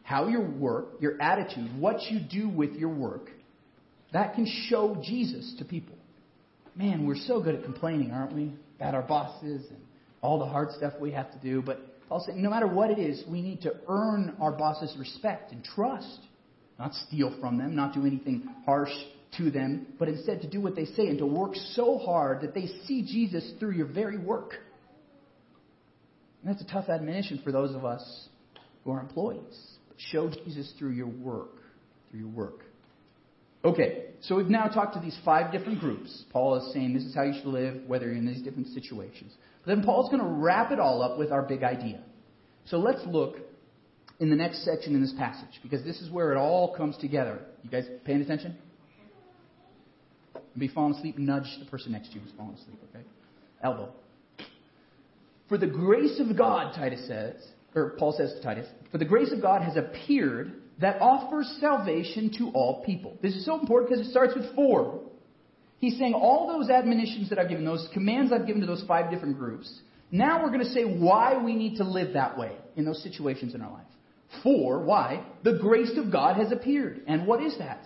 How 0.04 0.28
your 0.28 0.48
work, 0.48 0.86
your 1.00 1.20
attitude, 1.20 1.80
what 1.80 2.04
you 2.12 2.20
do 2.20 2.48
with 2.48 2.74
your 2.74 2.90
work, 2.90 3.32
that 4.14 4.36
can 4.36 4.46
show 4.70 5.02
Jesus 5.04 5.56
to 5.58 5.66
people. 5.66 5.96
Man, 6.76 7.08
we're 7.08 7.16
so 7.16 7.42
good 7.42 7.56
at 7.56 7.64
complaining, 7.64 8.12
aren't 8.12 8.34
we? 8.34 8.54
About 8.78 8.94
our 8.94 9.02
bosses 9.02 9.66
and 9.70 9.80
all 10.26 10.40
the 10.40 10.46
hard 10.46 10.72
stuff 10.72 10.94
we 11.00 11.12
have 11.12 11.32
to 11.32 11.38
do, 11.38 11.62
but 11.62 11.80
Paul 12.10 12.24
saying 12.26 12.42
no 12.42 12.50
matter 12.50 12.68
what 12.68 12.92
it 12.92 13.00
is, 13.00 13.24
we 13.28 13.42
need 13.42 13.62
to 13.62 13.76
earn 13.88 14.36
our 14.40 14.52
boss's 14.52 14.96
respect 14.98 15.52
and 15.52 15.64
trust. 15.64 16.20
Not 16.78 16.94
steal 16.94 17.38
from 17.40 17.58
them, 17.58 17.76
not 17.76 17.94
do 17.94 18.06
anything 18.06 18.50
harsh 18.66 18.92
to 19.38 19.50
them, 19.50 19.88
but 19.98 20.10
instead 20.10 20.42
to 20.42 20.50
do 20.50 20.60
what 20.60 20.76
they 20.76 20.86
say 20.86 21.08
and 21.08 21.18
to 21.20 21.26
work 21.26 21.56
so 21.56 21.98
hard 22.00 22.42
that 22.42 22.54
they 22.54 22.68
see 22.86 23.02
Jesus 23.04 23.54
through 23.60 23.72
your 23.72 23.86
very 23.86 24.18
work. 24.18 24.56
And 26.44 26.54
that's 26.54 26.62
a 26.62 26.72
tough 26.72 26.90
admonition 26.90 27.42
for 27.44 27.52
those 27.52 27.74
of 27.74 27.86
us 27.86 28.28
who 28.84 28.92
are 28.92 29.00
employees. 29.00 29.78
But 29.88 29.98
show 30.12 30.30
Jesus 30.30 30.72
through 30.78 30.92
your 30.92 31.08
work. 31.08 31.56
Through 32.12 32.20
your 32.20 32.30
work. 32.30 32.66
Okay, 33.66 34.04
so 34.22 34.36
we've 34.36 34.48
now 34.48 34.68
talked 34.68 34.94
to 34.94 35.00
these 35.00 35.18
five 35.26 35.52
different 35.52 35.80
groups. 35.80 36.24
Paul 36.32 36.56
is 36.58 36.72
saying 36.72 36.94
this 36.94 37.04
is 37.04 37.16
how 37.16 37.24
you 37.24 37.34
should 37.34 37.48
live, 37.48 37.82
whether 37.88 38.06
you're 38.06 38.16
in 38.16 38.28
these 38.28 38.44
different 38.44 38.68
situations. 38.68 39.34
Then 39.66 39.84
Paul's 39.84 40.12
going 40.12 40.22
to 40.22 40.30
wrap 40.30 40.72
it 40.72 40.80
all 40.80 41.02
up 41.02 41.18
with 41.18 41.32
our 41.32 41.42
big 41.42 41.64
idea. 41.64 42.00
So 42.66 42.78
let's 42.78 43.02
look 43.08 43.38
in 44.20 44.30
the 44.30 44.36
next 44.36 44.64
section 44.64 44.94
in 44.94 45.02
this 45.02 45.14
passage, 45.18 45.60
because 45.64 45.84
this 45.84 46.00
is 46.00 46.12
where 46.12 46.32
it 46.32 46.38
all 46.38 46.76
comes 46.76 46.96
together. 46.98 47.40
You 47.64 47.72
guys 47.72 47.86
paying 48.06 48.22
attention? 48.22 48.56
Be 50.56 50.68
falling 50.68 50.94
asleep, 50.94 51.18
nudge 51.18 51.58
the 51.60 51.66
person 51.66 51.92
next 51.92 52.10
to 52.10 52.16
you 52.16 52.22
who's 52.22 52.32
falling 52.38 52.54
asleep, 52.54 52.80
okay? 52.92 53.04
Elbow. 53.64 53.92
For 55.50 55.58
the 55.58 55.68
grace 55.68 56.20
of 56.20 56.38
God, 56.38 56.76
Titus 56.76 57.06
says, 57.08 57.36
or 57.74 57.96
Paul 57.98 58.14
says 58.16 58.32
to 58.34 58.42
Titus, 58.42 58.68
for 58.92 59.00
the 59.00 59.06
grace 59.06 59.34
of 59.34 59.42
God 59.42 59.64
has 59.64 59.76
appeared 59.76 60.62
that 60.80 61.02
offers 61.02 61.58
salvation 61.60 62.32
to 62.38 62.50
all 62.54 62.84
people. 62.86 63.18
This 63.22 63.36
is 63.36 63.46
so 63.46 63.60
important 63.60 63.90
because 63.90 64.06
it 64.06 64.12
starts 64.12 64.36
with 64.36 64.54
four. 64.56 65.02
He's 65.80 65.98
saying 65.98 66.14
all 66.14 66.48
those 66.48 66.70
admonitions 66.70 67.30
that 67.30 67.40
I've 67.40 67.50
given, 67.50 67.66
those 67.66 67.88
commands 67.94 68.32
I've 68.32 68.48
given 68.48 68.62
to 68.62 68.68
those 68.68 68.84
five 68.88 69.12
different 69.12 69.38
groups, 69.38 69.82
now 70.12 70.42
we're 70.42 70.50
going 70.50 70.64
to 70.64 70.72
say 70.72 70.84
why 70.84 71.42
we 71.42 71.56
need 71.56 71.78
to 71.78 71.84
live 71.84 72.14
that 72.14 72.38
way 72.38 72.56
in 72.76 72.86
those 72.86 73.02
situations 73.04 73.56
in 73.56 73.62
our 73.62 73.72
life. 73.72 73.86
For, 74.44 74.84
why? 74.84 75.26
The 75.44 75.58
grace 75.60 75.98
of 75.98 76.12
God 76.12 76.38
has 76.38 76.52
appeared. 76.52 77.02
And 77.08 77.26
what 77.26 77.42
is 77.42 77.58
that? 77.60 77.84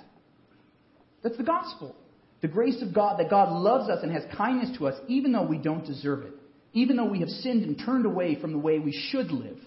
That's 1.24 1.38
the 1.38 1.44
gospel. 1.44 1.96
The 2.42 2.48
grace 2.48 2.82
of 2.82 2.94
God, 2.94 3.20
that 3.20 3.30
God 3.30 3.52
loves 3.52 3.90
us 3.90 4.00
and 4.02 4.12
has 4.12 4.24
kindness 4.36 4.78
to 4.78 4.88
us 4.88 5.00
even 5.08 5.32
though 5.32 5.46
we 5.46 5.58
don't 5.58 5.86
deserve 5.86 6.24
it. 6.24 6.34
Even 6.74 6.96
though 6.96 7.10
we 7.10 7.20
have 7.20 7.30
sinned 7.30 7.64
and 7.64 7.78
turned 7.84 8.06
away 8.06 8.40
from 8.40 8.52
the 8.52 8.58
way 8.58 8.80
we 8.80 8.94
should 9.12 9.32
live. 9.32 9.58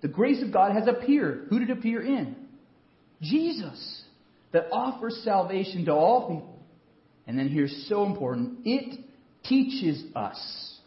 The 0.00 0.08
grace 0.08 0.42
of 0.42 0.52
God 0.52 0.72
has 0.72 0.86
appeared. 0.86 1.46
Who 1.50 1.58
did 1.58 1.70
it 1.70 1.78
appear 1.78 2.02
in? 2.02 2.36
Jesus. 3.24 4.02
That 4.52 4.68
offers 4.70 5.20
salvation 5.24 5.86
to 5.86 5.92
all 5.92 6.28
people. 6.28 6.60
And 7.26 7.36
then 7.36 7.48
here's 7.48 7.86
so 7.88 8.04
important 8.04 8.60
it 8.64 9.00
teaches 9.42 10.04
us. 10.14 10.78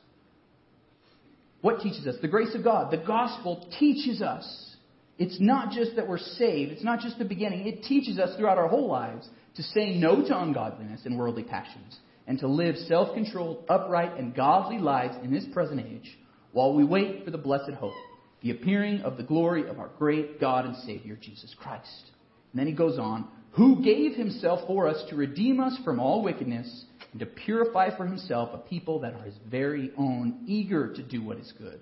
What 1.62 1.82
teaches 1.82 2.08
us? 2.08 2.16
The 2.22 2.30
grace 2.30 2.56
of 2.56 2.64
God. 2.64 2.92
The 2.92 3.04
gospel 3.06 3.70
teaches 3.78 4.22
us. 4.22 4.76
It's 5.18 5.40
not 5.42 5.72
just 5.72 5.96
that 5.96 6.08
we're 6.08 6.18
saved, 6.20 6.72
it's 6.72 6.84
not 6.84 7.00
just 7.00 7.18
the 7.18 7.26
beginning. 7.26 7.68
It 7.68 7.84
teaches 7.84 8.20
us 8.20 8.38
throughout 8.38 8.58
our 8.58 8.68
whole 8.68 8.88
lives 8.88 9.28
to 9.56 9.64
say 9.64 9.98
no 9.98 10.26
to 10.26 10.40
ungodliness 10.40 11.02
and 11.06 11.18
worldly 11.18 11.44
passions 11.44 11.98
and 12.28 12.38
to 12.40 12.48
live 12.48 12.76
self 12.76 13.16
controlled, 13.16 13.66
upright, 13.68 14.18
and 14.20 14.36
godly 14.36 14.78
lives 14.78 15.16
in 15.24 15.34
this 15.34 15.46
present 15.54 15.80
age 15.80 16.18
while 16.52 16.74
we 16.74 16.84
wait 16.84 17.26
for 17.26 17.32
the 17.32 17.38
blessed 17.38 17.72
hope, 17.72 17.94
the 18.42 18.52
appearing 18.52 19.02
of 19.02 19.18
the 19.18 19.24
glory 19.24 19.68
of 19.68 19.80
our 19.80 19.90
great 19.98 20.40
God 20.40 20.66
and 20.66 20.76
Savior, 20.78 21.18
Jesus 21.20 21.56
Christ. 21.60 22.12
And 22.52 22.60
then 22.60 22.68
he 22.68 22.74
goes 22.74 22.98
on, 22.98 23.28
who 23.52 23.84
gave 23.84 24.14
himself 24.14 24.68
for 24.68 24.88
us 24.88 25.04
to 25.10 25.16
redeem 25.16 25.60
us 25.60 25.78
from 25.84 26.00
all 26.00 26.22
wickedness 26.22 26.86
and 27.12 27.20
to 27.20 27.26
purify 27.26 27.96
for 27.96 28.06
himself 28.06 28.50
a 28.54 28.58
people 28.58 29.00
that 29.00 29.14
are 29.14 29.24
his 29.24 29.36
very 29.50 29.92
own, 29.98 30.44
eager 30.46 30.94
to 30.94 31.02
do 31.02 31.24
what 31.24 31.38
is 31.38 31.52
good. 31.58 31.80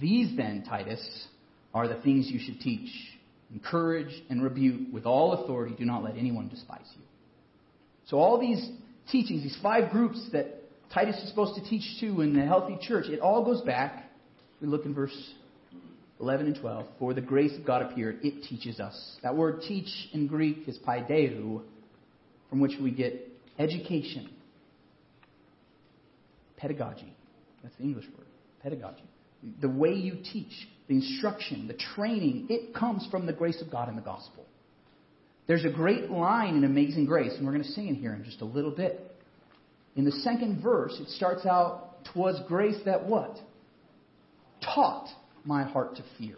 These 0.00 0.36
then, 0.36 0.64
Titus, 0.66 1.26
are 1.74 1.88
the 1.88 2.00
things 2.00 2.30
you 2.30 2.40
should 2.40 2.60
teach. 2.60 2.90
Encourage 3.52 4.22
and 4.30 4.42
rebuke 4.42 4.92
with 4.92 5.04
all 5.04 5.32
authority. 5.32 5.74
Do 5.76 5.84
not 5.84 6.02
let 6.02 6.16
anyone 6.16 6.48
despise 6.48 6.86
you. 6.96 7.02
So, 8.06 8.16
all 8.18 8.40
these 8.40 8.66
teachings, 9.10 9.42
these 9.42 9.58
five 9.62 9.90
groups 9.90 10.28
that 10.32 10.62
Titus 10.92 11.16
is 11.16 11.28
supposed 11.28 11.54
to 11.56 11.68
teach 11.68 12.00
to 12.00 12.20
in 12.20 12.34
the 12.34 12.46
healthy 12.46 12.78
church, 12.80 13.06
it 13.06 13.20
all 13.20 13.44
goes 13.44 13.60
back. 13.60 14.10
We 14.60 14.68
look 14.68 14.86
in 14.86 14.94
verse 14.94 15.16
11 16.20 16.46
and 16.46 16.56
12. 16.56 16.86
For 16.98 17.14
the 17.14 17.20
grace 17.20 17.56
of 17.58 17.64
God 17.66 17.82
appeared, 17.82 18.20
it 18.22 18.44
teaches 18.44 18.80
us. 18.80 19.18
That 19.22 19.36
word 19.36 19.62
teach 19.62 19.88
in 20.12 20.26
Greek 20.26 20.68
is 20.68 20.78
paideu, 20.78 21.62
from 22.48 22.60
which 22.60 22.78
we 22.80 22.90
get 22.90 23.28
education, 23.58 24.30
pedagogy. 26.56 27.12
That's 27.62 27.74
the 27.76 27.84
English 27.84 28.06
word, 28.16 28.26
pedagogy. 28.62 29.04
The 29.60 29.68
way 29.68 29.92
you 29.92 30.18
teach, 30.32 30.52
the 30.88 30.94
instruction, 30.94 31.66
the 31.66 31.74
training, 31.74 32.46
it 32.48 32.74
comes 32.74 33.06
from 33.10 33.26
the 33.26 33.32
grace 33.32 33.60
of 33.60 33.70
God 33.70 33.88
in 33.88 33.96
the 33.96 34.02
gospel. 34.02 34.44
There's 35.46 35.64
a 35.64 35.70
great 35.70 36.10
line 36.10 36.56
in 36.56 36.64
Amazing 36.64 37.04
Grace, 37.04 37.34
and 37.36 37.44
we're 37.44 37.52
going 37.52 37.64
to 37.64 37.72
sing 37.72 37.88
it 37.88 37.96
here 37.96 38.14
in 38.14 38.24
just 38.24 38.40
a 38.40 38.46
little 38.46 38.70
bit. 38.70 39.14
In 39.96 40.04
the 40.04 40.12
second 40.12 40.62
verse, 40.62 40.98
it 41.00 41.08
starts 41.10 41.44
out, 41.44 42.04
"Twas 42.04 42.40
grace 42.48 42.82
that 42.84 43.04
what? 43.06 43.38
Taught 44.62 45.08
my 45.44 45.62
heart 45.64 45.96
to 45.96 46.04
fear. 46.18 46.36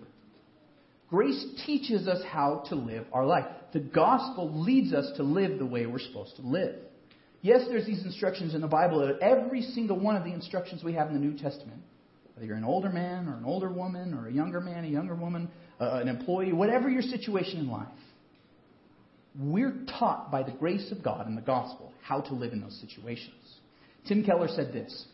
Grace 1.08 1.44
teaches 1.64 2.08
us 2.08 2.22
how 2.24 2.64
to 2.68 2.74
live 2.74 3.06
our 3.12 3.24
life. 3.24 3.46
The 3.72 3.80
gospel 3.80 4.60
leads 4.60 4.92
us 4.92 5.16
to 5.16 5.22
live 5.22 5.58
the 5.58 5.66
way 5.66 5.86
we're 5.86 5.98
supposed 6.00 6.36
to 6.36 6.42
live. 6.42 6.74
Yes, 7.42 7.62
there's 7.68 7.86
these 7.86 8.04
instructions 8.04 8.54
in 8.54 8.60
the 8.60 8.66
Bible, 8.66 9.16
every 9.20 9.62
single 9.62 9.98
one 9.98 10.16
of 10.16 10.24
the 10.24 10.32
instructions 10.32 10.82
we 10.82 10.94
have 10.94 11.08
in 11.08 11.14
the 11.14 11.20
New 11.20 11.38
Testament, 11.38 11.80
whether 12.34 12.46
you're 12.46 12.56
an 12.56 12.64
older 12.64 12.88
man 12.88 13.28
or 13.28 13.36
an 13.36 13.44
older 13.44 13.70
woman 13.70 14.14
or 14.14 14.26
a 14.26 14.32
younger 14.32 14.60
man, 14.60 14.84
a 14.84 14.88
younger 14.88 15.14
woman, 15.14 15.48
uh, 15.80 16.00
an 16.02 16.08
employee, 16.08 16.52
whatever 16.52 16.90
your 16.90 17.02
situation 17.02 17.60
in 17.60 17.70
life, 17.70 17.86
we're 19.38 19.74
taught 19.98 20.32
by 20.32 20.42
the 20.42 20.50
grace 20.50 20.90
of 20.90 21.04
God 21.04 21.26
and 21.26 21.36
the 21.36 21.42
gospel 21.42 21.92
how 22.02 22.20
to 22.22 22.34
live 22.34 22.52
in 22.52 22.60
those 22.60 22.80
situations. 22.80 23.34
Tim 24.08 24.24
Keller 24.24 24.48
said 24.48 24.72
this 24.72 25.06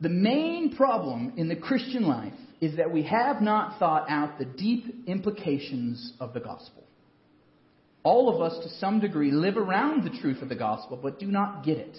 The 0.00 0.08
main 0.08 0.76
problem 0.76 1.32
in 1.36 1.48
the 1.48 1.56
Christian 1.56 2.06
life 2.06 2.34
is 2.60 2.76
that 2.76 2.92
we 2.92 3.02
have 3.04 3.40
not 3.40 3.78
thought 3.78 4.06
out 4.08 4.38
the 4.38 4.44
deep 4.44 5.04
implications 5.06 6.12
of 6.20 6.34
the 6.34 6.40
gospel. 6.40 6.84
All 8.02 8.32
of 8.32 8.40
us, 8.40 8.62
to 8.62 8.70
some 8.78 9.00
degree, 9.00 9.32
live 9.32 9.56
around 9.56 10.04
the 10.04 10.18
truth 10.20 10.42
of 10.42 10.48
the 10.48 10.54
gospel, 10.54 10.98
but 11.02 11.18
do 11.18 11.26
not 11.26 11.64
get 11.64 11.78
it. 11.78 11.98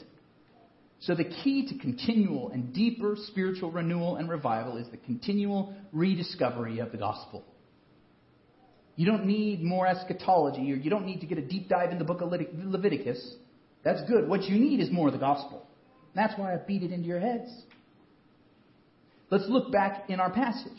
So, 0.99 1.13
the 1.13 1.25
key 1.25 1.67
to 1.67 1.77
continual 1.77 2.49
and 2.49 2.73
deeper 2.73 3.15
spiritual 3.27 3.71
renewal 3.71 4.15
and 4.15 4.29
revival 4.29 4.77
is 4.77 4.87
the 4.89 4.97
continual 4.97 5.75
rediscovery 5.91 6.79
of 6.79 6.91
the 6.91 6.97
gospel. 6.97 7.43
You 8.95 9.05
don't 9.05 9.25
need 9.25 9.61
more 9.61 9.85
eschatology, 9.85 10.71
or 10.71 10.75
you 10.75 10.89
don't 10.89 11.05
need 11.05 11.19
to 11.19 11.27
get 11.27 11.37
a 11.37 11.41
deep 11.41 11.69
dive 11.69 11.91
in 11.91 11.99
the 11.99 12.03
book 12.03 12.21
of 12.21 12.31
Leviticus. 12.31 13.35
That's 13.83 14.01
good. 14.09 14.27
What 14.27 14.43
you 14.43 14.57
need 14.57 14.79
is 14.79 14.89
more 14.89 15.07
of 15.07 15.13
the 15.13 15.19
gospel. 15.19 15.67
That's 16.15 16.33
why 16.37 16.53
I 16.53 16.57
beat 16.57 16.81
it 16.81 16.91
into 16.91 17.07
your 17.07 17.19
heads. 17.19 17.51
Let's 19.29 19.45
look 19.47 19.71
back 19.71 20.09
in 20.09 20.19
our 20.19 20.31
passage. 20.31 20.71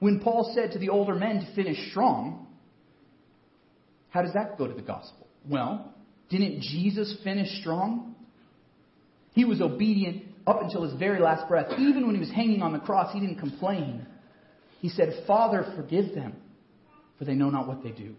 When 0.00 0.20
Paul 0.20 0.52
said 0.54 0.72
to 0.72 0.78
the 0.78 0.88
older 0.88 1.14
men 1.14 1.40
to 1.40 1.54
finish 1.54 1.90
strong, 1.90 2.46
how 4.10 4.22
does 4.22 4.34
that 4.34 4.58
go 4.58 4.66
to 4.66 4.74
the 4.74 4.82
gospel? 4.82 5.26
Well, 5.48 5.94
didn't 6.28 6.60
Jesus 6.62 7.16
finish 7.22 7.48
strong? 7.60 8.14
He 9.32 9.44
was 9.44 9.60
obedient 9.60 10.24
up 10.46 10.62
until 10.62 10.82
his 10.82 10.94
very 10.98 11.20
last 11.20 11.48
breath. 11.48 11.66
Even 11.78 12.06
when 12.06 12.14
he 12.14 12.20
was 12.20 12.30
hanging 12.30 12.62
on 12.62 12.72
the 12.72 12.78
cross, 12.78 13.12
he 13.12 13.20
didn't 13.20 13.38
complain. 13.38 14.06
He 14.80 14.88
said, 14.88 15.24
Father, 15.26 15.72
forgive 15.76 16.14
them, 16.14 16.34
for 17.18 17.24
they 17.24 17.34
know 17.34 17.50
not 17.50 17.66
what 17.66 17.82
they 17.82 17.90
do. 17.90 18.14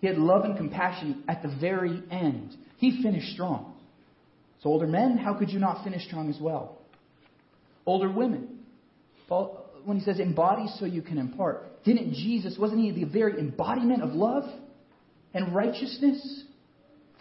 He 0.00 0.06
had 0.06 0.16
love 0.18 0.44
and 0.44 0.56
compassion 0.56 1.24
at 1.28 1.42
the 1.42 1.54
very 1.60 2.02
end. 2.10 2.56
He 2.76 3.02
finished 3.02 3.32
strong. 3.32 3.74
So, 4.62 4.68
older 4.68 4.86
men, 4.86 5.18
how 5.18 5.34
could 5.34 5.50
you 5.50 5.58
not 5.58 5.82
finish 5.82 6.06
strong 6.06 6.30
as 6.30 6.38
well? 6.40 6.78
Older 7.86 8.10
women, 8.10 8.53
Paul, 9.28 9.64
when 9.84 9.98
he 9.98 10.04
says 10.04 10.18
embody 10.18 10.66
so 10.78 10.84
you 10.84 11.02
can 11.02 11.18
impart, 11.18 11.84
didn't 11.84 12.14
Jesus, 12.14 12.56
wasn't 12.58 12.80
he 12.80 12.90
the 12.90 13.04
very 13.04 13.38
embodiment 13.38 14.02
of 14.02 14.10
love 14.10 14.44
and 15.32 15.54
righteousness? 15.54 16.44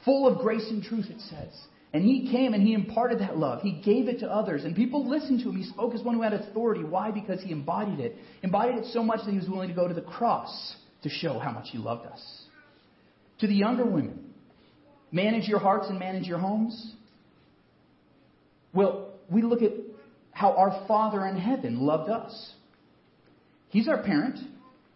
Full 0.05 0.27
of 0.27 0.39
grace 0.39 0.65
and 0.69 0.83
truth, 0.83 1.05
it 1.09 1.19
says. 1.29 1.53
And 1.93 2.03
he 2.03 2.31
came 2.31 2.53
and 2.53 2.63
he 2.63 2.73
imparted 2.73 3.19
that 3.19 3.37
love. 3.37 3.61
He 3.61 3.81
gave 3.85 4.07
it 4.07 4.19
to 4.19 4.27
others. 4.27 4.63
And 4.63 4.75
people 4.75 5.07
listened 5.07 5.41
to 5.43 5.49
him. 5.49 5.55
He 5.55 5.69
spoke 5.69 5.93
as 5.93 6.01
one 6.01 6.15
who 6.15 6.23
had 6.23 6.33
authority. 6.33 6.83
Why? 6.83 7.11
Because 7.11 7.41
he 7.41 7.51
embodied 7.51 7.99
it. 7.99 8.15
Embodied 8.41 8.79
it 8.79 8.85
so 8.91 9.03
much 9.03 9.19
that 9.25 9.31
he 9.31 9.37
was 9.37 9.47
willing 9.47 9.69
to 9.69 9.75
go 9.75 9.87
to 9.87 9.93
the 9.93 10.01
cross 10.01 10.75
to 11.03 11.09
show 11.09 11.37
how 11.37 11.51
much 11.51 11.67
he 11.71 11.77
loved 11.77 12.07
us. 12.07 12.21
To 13.39 13.47
the 13.47 13.53
younger 13.53 13.85
women, 13.85 14.33
manage 15.11 15.47
your 15.47 15.59
hearts 15.59 15.87
and 15.89 15.99
manage 15.99 16.25
your 16.25 16.39
homes. 16.39 16.93
Well, 18.73 19.11
we 19.29 19.43
look 19.43 19.61
at 19.61 19.71
how 20.33 20.53
our 20.53 20.85
Father 20.87 21.25
in 21.25 21.37
heaven 21.37 21.79
loved 21.79 22.09
us. 22.09 22.53
He's 23.69 23.87
our 23.87 24.01
parent, 24.03 24.39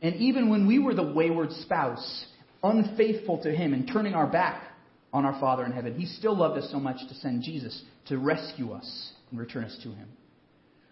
and 0.01 0.15
even 0.15 0.49
when 0.49 0.67
we 0.67 0.79
were 0.79 0.93
the 0.93 1.13
wayward 1.13 1.51
spouse, 1.51 2.25
unfaithful 2.63 3.41
to 3.43 3.51
Him 3.51 3.73
and 3.73 3.87
turning 3.91 4.13
our 4.13 4.27
back 4.27 4.63
on 5.13 5.25
our 5.25 5.39
Father 5.39 5.65
in 5.65 5.71
heaven, 5.71 5.97
He 5.97 6.05
still 6.05 6.35
loved 6.35 6.57
us 6.57 6.69
so 6.71 6.79
much 6.79 6.97
to 7.07 7.15
send 7.15 7.43
Jesus 7.43 7.81
to 8.07 8.17
rescue 8.17 8.71
us 8.71 9.13
and 9.31 9.39
return 9.39 9.63
us 9.63 9.77
to 9.83 9.89
Him. 9.89 10.07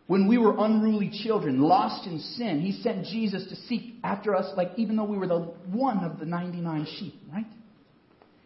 When 0.08 0.28
we 0.28 0.38
were 0.38 0.56
unruly 0.58 1.12
children, 1.24 1.60
lost 1.60 2.06
in 2.06 2.20
sin, 2.20 2.62
He 2.62 2.72
sent 2.84 3.06
Jesus 3.06 3.48
to 3.50 3.56
seek 3.68 3.96
after 4.04 4.36
us, 4.36 4.52
like 4.56 4.72
even 4.78 4.96
though 4.96 5.06
we 5.06 5.18
were 5.18 5.28
the 5.28 5.40
one 5.72 6.04
of 6.04 6.20
the 6.20 6.26
99 6.26 6.88
sheep, 7.00 7.16
right? 7.34 7.46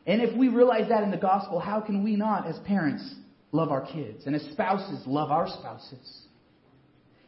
And 0.07 0.21
if 0.21 0.35
we 0.35 0.47
realize 0.47 0.89
that 0.89 1.03
in 1.03 1.11
the 1.11 1.17
gospel, 1.17 1.59
how 1.59 1.81
can 1.81 2.03
we 2.03 2.15
not, 2.15 2.47
as 2.47 2.57
parents, 2.59 3.13
love 3.51 3.71
our 3.71 3.85
kids, 3.85 4.25
and 4.25 4.35
as 4.35 4.43
spouses, 4.51 5.01
love 5.05 5.31
our 5.31 5.47
spouses. 5.47 6.21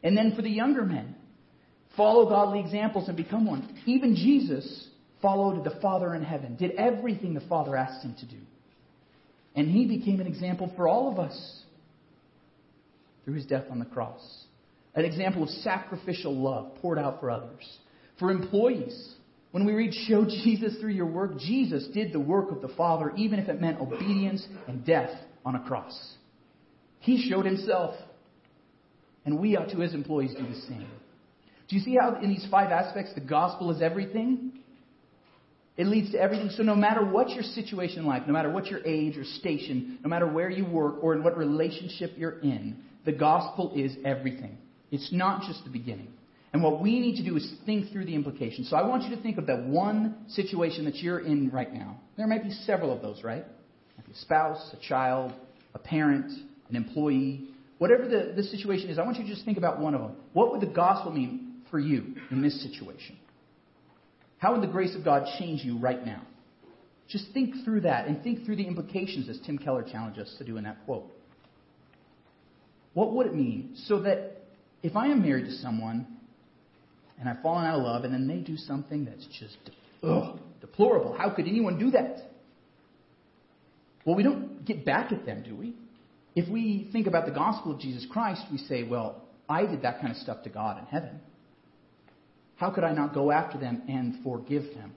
And 0.03 0.17
then 0.17 0.33
for 0.35 0.41
the 0.41 0.49
younger 0.49 0.83
men, 0.83 1.15
follow 1.95 2.27
godly 2.29 2.59
examples 2.59 3.07
and 3.07 3.17
become 3.17 3.45
one. 3.45 3.81
Even 3.85 4.15
Jesus 4.15 4.87
followed 5.21 5.63
the 5.63 5.79
Father 5.81 6.15
in 6.15 6.23
heaven, 6.23 6.55
did 6.55 6.71
everything 6.71 7.33
the 7.33 7.41
Father 7.41 7.75
asked 7.75 8.03
him 8.03 8.15
to 8.19 8.25
do. 8.25 8.41
And 9.55 9.69
he 9.69 9.85
became 9.85 10.19
an 10.19 10.27
example 10.27 10.71
for 10.75 10.87
all 10.87 11.11
of 11.11 11.19
us 11.19 11.63
through 13.25 13.35
his 13.35 13.45
death 13.45 13.65
on 13.69 13.79
the 13.79 13.85
cross. 13.85 14.45
An 14.95 15.05
example 15.05 15.43
of 15.43 15.49
sacrificial 15.49 16.35
love 16.35 16.75
poured 16.81 16.97
out 16.97 17.19
for 17.19 17.29
others. 17.29 17.77
For 18.19 18.31
employees, 18.31 19.15
when 19.51 19.65
we 19.65 19.73
read, 19.73 19.93
Show 20.07 20.25
Jesus 20.43 20.77
through 20.79 20.91
your 20.91 21.05
work, 21.05 21.37
Jesus 21.37 21.87
did 21.93 22.13
the 22.13 22.19
work 22.19 22.51
of 22.51 22.61
the 22.61 22.73
Father, 22.75 23.11
even 23.15 23.39
if 23.39 23.49
it 23.49 23.61
meant 23.61 23.79
obedience 23.79 24.45
and 24.67 24.85
death 24.85 25.11
on 25.45 25.55
a 25.55 25.59
cross. 25.61 26.15
He 26.99 27.29
showed 27.29 27.45
himself. 27.45 27.95
And 29.25 29.39
we 29.39 29.55
ought 29.55 29.69
to, 29.69 29.81
as 29.83 29.93
employees, 29.93 30.33
do 30.35 30.47
the 30.47 30.61
same. 30.61 30.87
Do 31.67 31.75
you 31.75 31.81
see 31.81 31.95
how, 31.99 32.19
in 32.21 32.29
these 32.29 32.45
five 32.49 32.71
aspects, 32.71 33.13
the 33.13 33.21
gospel 33.21 33.71
is 33.71 33.81
everything? 33.81 34.59
It 35.77 35.87
leads 35.87 36.11
to 36.11 36.19
everything. 36.19 36.49
So, 36.49 36.63
no 36.63 36.75
matter 36.75 37.05
what 37.05 37.29
your 37.29 37.43
situation 37.43 37.99
in 37.99 38.05
life, 38.05 38.23
no 38.27 38.33
matter 38.33 38.51
what 38.51 38.67
your 38.67 38.85
age 38.85 39.17
or 39.17 39.23
station, 39.23 39.99
no 40.03 40.09
matter 40.09 40.27
where 40.27 40.49
you 40.49 40.65
work 40.65 40.95
or 41.01 41.13
in 41.13 41.23
what 41.23 41.37
relationship 41.37 42.11
you're 42.17 42.39
in, 42.39 42.77
the 43.05 43.11
gospel 43.11 43.71
is 43.75 43.95
everything. 44.03 44.57
It's 44.91 45.11
not 45.13 45.43
just 45.43 45.63
the 45.63 45.69
beginning. 45.69 46.09
And 46.53 46.61
what 46.61 46.81
we 46.81 46.99
need 46.99 47.15
to 47.17 47.23
do 47.23 47.37
is 47.37 47.53
think 47.65 47.91
through 47.91 48.05
the 48.05 48.15
implications. 48.15 48.69
So, 48.69 48.75
I 48.75 48.85
want 48.85 49.03
you 49.03 49.15
to 49.15 49.21
think 49.21 49.37
of 49.37 49.47
that 49.47 49.63
one 49.63 50.25
situation 50.29 50.85
that 50.85 50.95
you're 50.95 51.19
in 51.19 51.51
right 51.51 51.73
now. 51.73 52.01
There 52.17 52.27
might 52.27 52.43
be 52.43 52.51
several 52.51 52.93
of 52.93 53.01
those, 53.01 53.23
right? 53.23 53.45
A 54.09 54.15
spouse, 54.15 54.73
a 54.73 54.87
child, 54.87 55.33
a 55.73 55.79
parent, 55.79 56.31
an 56.69 56.75
employee, 56.75 57.49
whatever 57.77 58.07
the, 58.07 58.33
the 58.35 58.43
situation 58.43 58.89
is, 58.89 58.99
I 58.99 59.03
want 59.03 59.17
you 59.17 59.23
to 59.23 59.29
just 59.29 59.43
think 59.43 59.57
about 59.57 59.79
one 59.79 59.95
of 59.95 60.01
them. 60.01 60.15
What 60.33 60.51
would 60.51 60.61
the 60.61 60.73
gospel 60.73 61.11
mean 61.11 61.61
for 61.71 61.79
you 61.79 62.15
in 62.29 62.41
this 62.41 62.61
situation? 62.61 63.17
How 64.37 64.53
would 64.53 64.61
the 64.61 64.71
grace 64.71 64.95
of 64.95 65.03
God 65.03 65.27
change 65.39 65.63
you 65.63 65.77
right 65.77 66.05
now? 66.05 66.23
Just 67.07 67.25
think 67.33 67.53
through 67.65 67.81
that 67.81 68.07
and 68.07 68.23
think 68.23 68.45
through 68.45 68.55
the 68.55 68.65
implications 68.65 69.27
as 69.29 69.39
Tim 69.45 69.57
Keller 69.57 69.83
challenged 69.83 70.19
us 70.19 70.33
to 70.37 70.45
do 70.45 70.57
in 70.57 70.63
that 70.63 70.77
quote. 70.85 71.11
What 72.93 73.13
would 73.13 73.27
it 73.27 73.35
mean 73.35 73.73
so 73.85 74.01
that 74.01 74.43
if 74.83 74.95
I 74.95 75.07
am 75.07 75.21
married 75.21 75.45
to 75.45 75.51
someone 75.53 76.07
and 77.19 77.29
I've 77.29 77.41
fallen 77.41 77.65
out 77.65 77.79
of 77.79 77.83
love 77.83 78.03
and 78.03 78.13
then 78.13 78.27
they 78.27 78.37
do 78.37 78.57
something 78.57 79.05
that's 79.05 79.27
just 79.39 79.57
ugh, 80.03 80.39
deplorable, 80.59 81.15
how 81.17 81.29
could 81.29 81.47
anyone 81.47 81.77
do 81.77 81.91
that? 81.91 82.30
Well, 84.05 84.15
we 84.15 84.23
don't 84.23 84.65
get 84.65 84.85
back 84.85 85.11
at 85.11 85.25
them, 85.25 85.43
do 85.43 85.55
we? 85.55 85.75
If 86.35 86.49
we 86.49 86.89
think 86.91 87.07
about 87.07 87.25
the 87.25 87.31
gospel 87.31 87.73
of 87.73 87.79
Jesus 87.79 88.05
Christ, 88.09 88.43
we 88.51 88.57
say, 88.57 88.83
well, 88.83 89.23
I 89.49 89.65
did 89.65 89.81
that 89.81 89.99
kind 89.99 90.11
of 90.11 90.17
stuff 90.17 90.43
to 90.43 90.49
God 90.49 90.79
in 90.79 90.85
heaven. 90.85 91.19
How 92.55 92.71
could 92.71 92.83
I 92.83 92.93
not 92.93 93.13
go 93.13 93.31
after 93.31 93.57
them 93.57 93.81
and 93.87 94.23
forgive 94.23 94.63
them? 94.75 94.93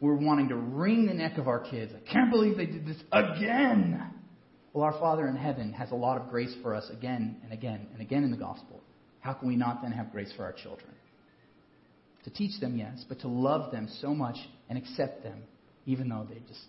We're 0.00 0.14
wanting 0.14 0.48
to 0.50 0.56
wring 0.56 1.06
the 1.06 1.14
neck 1.14 1.38
of 1.38 1.48
our 1.48 1.58
kids. 1.58 1.92
I 1.94 2.12
can't 2.12 2.30
believe 2.30 2.56
they 2.56 2.66
did 2.66 2.86
this 2.86 3.02
again. 3.12 4.14
Well, 4.72 4.84
our 4.84 4.98
Father 5.00 5.26
in 5.26 5.36
heaven 5.36 5.72
has 5.72 5.90
a 5.90 5.96
lot 5.96 6.20
of 6.20 6.30
grace 6.30 6.54
for 6.62 6.74
us 6.74 6.88
again 6.90 7.38
and 7.42 7.52
again 7.52 7.88
and 7.92 8.00
again 8.00 8.22
in 8.22 8.30
the 8.30 8.36
gospel. 8.36 8.80
How 9.20 9.32
can 9.32 9.48
we 9.48 9.56
not 9.56 9.82
then 9.82 9.90
have 9.92 10.12
grace 10.12 10.32
for 10.36 10.44
our 10.44 10.52
children? 10.52 10.90
To 12.24 12.30
teach 12.30 12.60
them, 12.60 12.76
yes, 12.76 13.04
but 13.08 13.20
to 13.20 13.28
love 13.28 13.72
them 13.72 13.88
so 14.00 14.14
much 14.14 14.36
and 14.68 14.78
accept 14.78 15.24
them, 15.24 15.42
even 15.84 16.08
though 16.08 16.26
they 16.28 16.40
just 16.46 16.60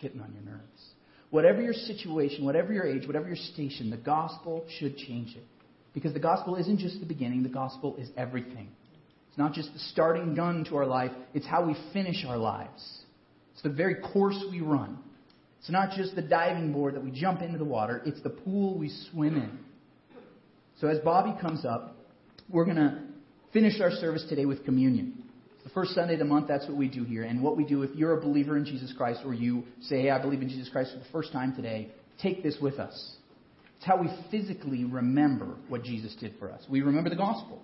getting 0.00 0.20
on 0.20 0.32
your 0.32 0.42
nerves. 0.42 0.82
Whatever 1.30 1.60
your 1.60 1.72
situation, 1.72 2.44
whatever 2.44 2.72
your 2.72 2.86
age, 2.86 3.06
whatever 3.06 3.26
your 3.26 3.36
station, 3.36 3.90
the 3.90 3.96
gospel 3.96 4.64
should 4.78 4.96
change 4.96 5.36
it. 5.36 5.44
Because 5.92 6.12
the 6.12 6.20
gospel 6.20 6.56
isn't 6.56 6.78
just 6.78 7.00
the 7.00 7.06
beginning, 7.06 7.42
the 7.42 7.48
gospel 7.48 7.96
is 7.96 8.08
everything. 8.16 8.68
It's 9.28 9.38
not 9.38 9.52
just 9.52 9.72
the 9.72 9.78
starting 9.78 10.34
gun 10.34 10.64
to 10.66 10.76
our 10.76 10.86
life, 10.86 11.10
it's 11.34 11.46
how 11.46 11.66
we 11.66 11.76
finish 11.92 12.24
our 12.26 12.38
lives. 12.38 13.02
It's 13.54 13.62
the 13.62 13.70
very 13.70 13.96
course 13.96 14.42
we 14.50 14.60
run. 14.60 14.98
It's 15.60 15.70
not 15.70 15.96
just 15.96 16.14
the 16.14 16.22
diving 16.22 16.72
board 16.72 16.94
that 16.94 17.02
we 17.02 17.10
jump 17.10 17.42
into 17.42 17.58
the 17.58 17.64
water, 17.64 18.02
it's 18.06 18.22
the 18.22 18.30
pool 18.30 18.78
we 18.78 18.90
swim 19.10 19.36
in. 19.36 19.58
So 20.80 20.88
as 20.88 20.98
Bobby 21.00 21.34
comes 21.40 21.64
up, 21.64 21.96
we're 22.48 22.64
going 22.64 22.76
to 22.76 23.00
finish 23.52 23.80
our 23.80 23.90
service 23.90 24.24
today 24.28 24.44
with 24.44 24.64
communion. 24.64 25.24
The 25.66 25.72
first 25.72 25.96
Sunday 25.96 26.12
of 26.12 26.20
the 26.20 26.24
month, 26.24 26.46
that's 26.46 26.64
what 26.68 26.76
we 26.76 26.86
do 26.86 27.02
here. 27.02 27.24
And 27.24 27.42
what 27.42 27.56
we 27.56 27.64
do, 27.64 27.82
if 27.82 27.90
you're 27.96 28.16
a 28.16 28.20
believer 28.20 28.56
in 28.56 28.64
Jesus 28.64 28.94
Christ 28.96 29.22
or 29.26 29.34
you 29.34 29.64
say, 29.80 30.02
hey, 30.02 30.10
I 30.10 30.22
believe 30.22 30.40
in 30.40 30.48
Jesus 30.48 30.68
Christ 30.68 30.92
for 30.92 31.00
the 31.00 31.10
first 31.10 31.32
time 31.32 31.56
today, 31.56 31.88
take 32.22 32.44
this 32.44 32.56
with 32.62 32.78
us. 32.78 33.16
It's 33.76 33.84
how 33.84 34.00
we 34.00 34.08
physically 34.30 34.84
remember 34.84 35.56
what 35.68 35.82
Jesus 35.82 36.14
did 36.20 36.34
for 36.38 36.52
us. 36.52 36.62
We 36.70 36.82
remember 36.82 37.10
the 37.10 37.16
gospel. 37.16 37.60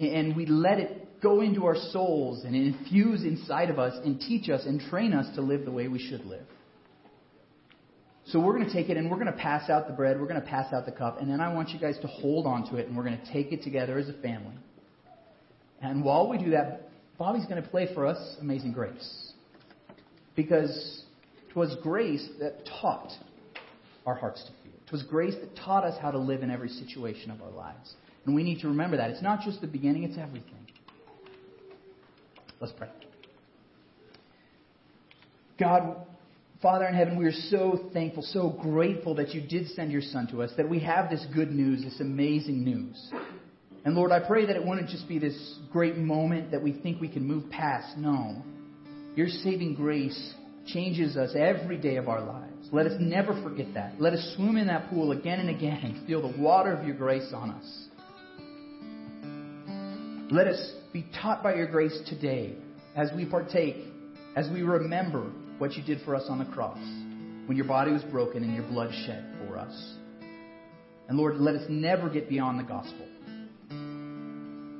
and 0.00 0.34
we 0.34 0.46
let 0.46 0.78
it 0.78 1.20
go 1.20 1.42
into 1.42 1.66
our 1.66 1.76
souls 1.76 2.44
and 2.44 2.56
infuse 2.56 3.22
inside 3.22 3.68
of 3.68 3.78
us 3.78 3.92
and 4.02 4.18
teach 4.18 4.48
us 4.48 4.64
and 4.64 4.80
train 4.88 5.12
us 5.12 5.34
to 5.34 5.42
live 5.42 5.66
the 5.66 5.70
way 5.70 5.88
we 5.88 5.98
should 5.98 6.24
live. 6.24 6.46
So 8.28 8.40
we're 8.40 8.54
going 8.54 8.66
to 8.66 8.72
take 8.72 8.88
it 8.88 8.96
and 8.96 9.10
we're 9.10 9.18
going 9.18 9.26
to 9.26 9.38
pass 9.38 9.68
out 9.68 9.88
the 9.88 9.92
bread, 9.92 10.18
we're 10.18 10.26
going 10.26 10.40
to 10.40 10.46
pass 10.46 10.72
out 10.72 10.86
the 10.86 10.92
cup, 10.92 11.20
and 11.20 11.30
then 11.30 11.42
I 11.42 11.52
want 11.52 11.68
you 11.68 11.78
guys 11.78 11.98
to 12.00 12.06
hold 12.06 12.46
on 12.46 12.66
to 12.70 12.76
it 12.78 12.88
and 12.88 12.96
we're 12.96 13.04
going 13.04 13.18
to 13.18 13.30
take 13.30 13.52
it 13.52 13.62
together 13.62 13.98
as 13.98 14.08
a 14.08 14.14
family. 14.14 14.54
And 15.80 16.04
while 16.04 16.28
we 16.28 16.38
do 16.38 16.50
that, 16.50 16.88
Bobby's 17.18 17.46
going 17.46 17.62
to 17.62 17.68
play 17.68 17.92
for 17.94 18.06
us 18.06 18.36
Amazing 18.40 18.72
Grace. 18.72 19.32
Because 20.34 21.02
it 21.48 21.56
was 21.56 21.76
grace 21.82 22.26
that 22.40 22.66
taught 22.80 23.12
our 24.04 24.14
hearts 24.14 24.42
to 24.44 24.50
feel. 24.62 24.78
It 24.86 24.92
was 24.92 25.02
grace 25.02 25.34
that 25.40 25.56
taught 25.56 25.84
us 25.84 25.98
how 26.00 26.10
to 26.10 26.18
live 26.18 26.42
in 26.42 26.50
every 26.50 26.68
situation 26.68 27.30
of 27.30 27.40
our 27.40 27.50
lives. 27.50 27.94
And 28.24 28.34
we 28.34 28.42
need 28.42 28.60
to 28.60 28.68
remember 28.68 28.96
that. 28.98 29.10
It's 29.10 29.22
not 29.22 29.40
just 29.40 29.60
the 29.60 29.66
beginning, 29.66 30.02
it's 30.04 30.18
everything. 30.18 30.66
Let's 32.60 32.72
pray. 32.72 32.88
God, 35.58 36.06
Father 36.60 36.86
in 36.86 36.94
heaven, 36.94 37.18
we 37.18 37.24
are 37.26 37.32
so 37.32 37.88
thankful, 37.92 38.22
so 38.22 38.50
grateful 38.50 39.14
that 39.16 39.34
you 39.34 39.40
did 39.40 39.68
send 39.68 39.90
your 39.90 40.02
Son 40.02 40.26
to 40.28 40.42
us, 40.42 40.50
that 40.56 40.68
we 40.68 40.80
have 40.80 41.10
this 41.10 41.24
good 41.34 41.50
news, 41.50 41.82
this 41.82 42.00
amazing 42.00 42.64
news. 42.64 43.10
And 43.86 43.94
Lord, 43.94 44.10
I 44.10 44.18
pray 44.18 44.46
that 44.46 44.56
it 44.56 44.66
wouldn't 44.66 44.88
just 44.88 45.06
be 45.06 45.20
this 45.20 45.58
great 45.70 45.96
moment 45.96 46.50
that 46.50 46.60
we 46.60 46.72
think 46.72 47.00
we 47.00 47.06
can 47.06 47.24
move 47.24 47.48
past. 47.50 47.96
No. 47.96 48.42
Your 49.14 49.28
saving 49.28 49.76
grace 49.76 50.34
changes 50.66 51.16
us 51.16 51.36
every 51.38 51.78
day 51.78 51.94
of 51.94 52.08
our 52.08 52.20
lives. 52.20 52.68
Let 52.72 52.86
us 52.86 52.94
never 52.98 53.40
forget 53.44 53.74
that. 53.74 54.00
Let 54.00 54.12
us 54.12 54.34
swim 54.34 54.56
in 54.56 54.66
that 54.66 54.90
pool 54.90 55.12
again 55.12 55.38
and 55.38 55.50
again 55.50 55.78
and 55.84 56.04
feel 56.04 56.20
the 56.20 56.36
water 56.36 56.72
of 56.72 56.84
your 56.84 56.96
grace 56.96 57.32
on 57.32 57.50
us. 57.50 57.84
Let 60.32 60.48
us 60.48 60.72
be 60.92 61.06
taught 61.22 61.44
by 61.44 61.54
your 61.54 61.68
grace 61.68 61.96
today 62.08 62.56
as 62.96 63.10
we 63.14 63.24
partake, 63.24 63.76
as 64.34 64.50
we 64.50 64.62
remember 64.62 65.30
what 65.58 65.74
you 65.74 65.84
did 65.84 66.00
for 66.04 66.16
us 66.16 66.24
on 66.28 66.40
the 66.40 66.44
cross 66.46 66.78
when 67.46 67.56
your 67.56 67.68
body 67.68 67.92
was 67.92 68.02
broken 68.02 68.42
and 68.42 68.52
your 68.52 68.66
blood 68.66 68.92
shed 69.06 69.24
for 69.46 69.56
us. 69.56 69.94
And 71.08 71.16
Lord, 71.16 71.36
let 71.36 71.54
us 71.54 71.66
never 71.68 72.10
get 72.10 72.28
beyond 72.28 72.58
the 72.58 72.64
gospel. 72.64 73.06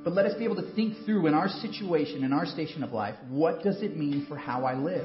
But 0.07 0.15
let 0.15 0.25
us 0.25 0.39
be 0.39 0.45
able 0.45 0.55
to 0.55 0.73
think 0.77 1.05
through 1.05 1.27
in 1.27 1.35
our 1.35 1.49
situation, 1.49 2.23
in 2.23 2.33
our 2.33 2.47
station 2.47 2.85
of 2.85 2.93
life, 2.93 3.17
what 3.29 3.65
does 3.65 3.83
it 3.83 3.97
mean 3.97 4.25
for 4.29 4.37
how 4.37 4.65
I 4.65 4.77
live 4.77 5.05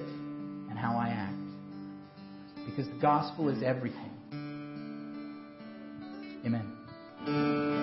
and 0.70 0.78
how 0.78 0.96
I 0.96 1.08
act? 1.08 2.68
Because 2.68 2.86
the 2.86 3.00
gospel 3.02 3.50
is 3.50 3.64
everything. 3.64 4.12
Amen. 6.46 7.81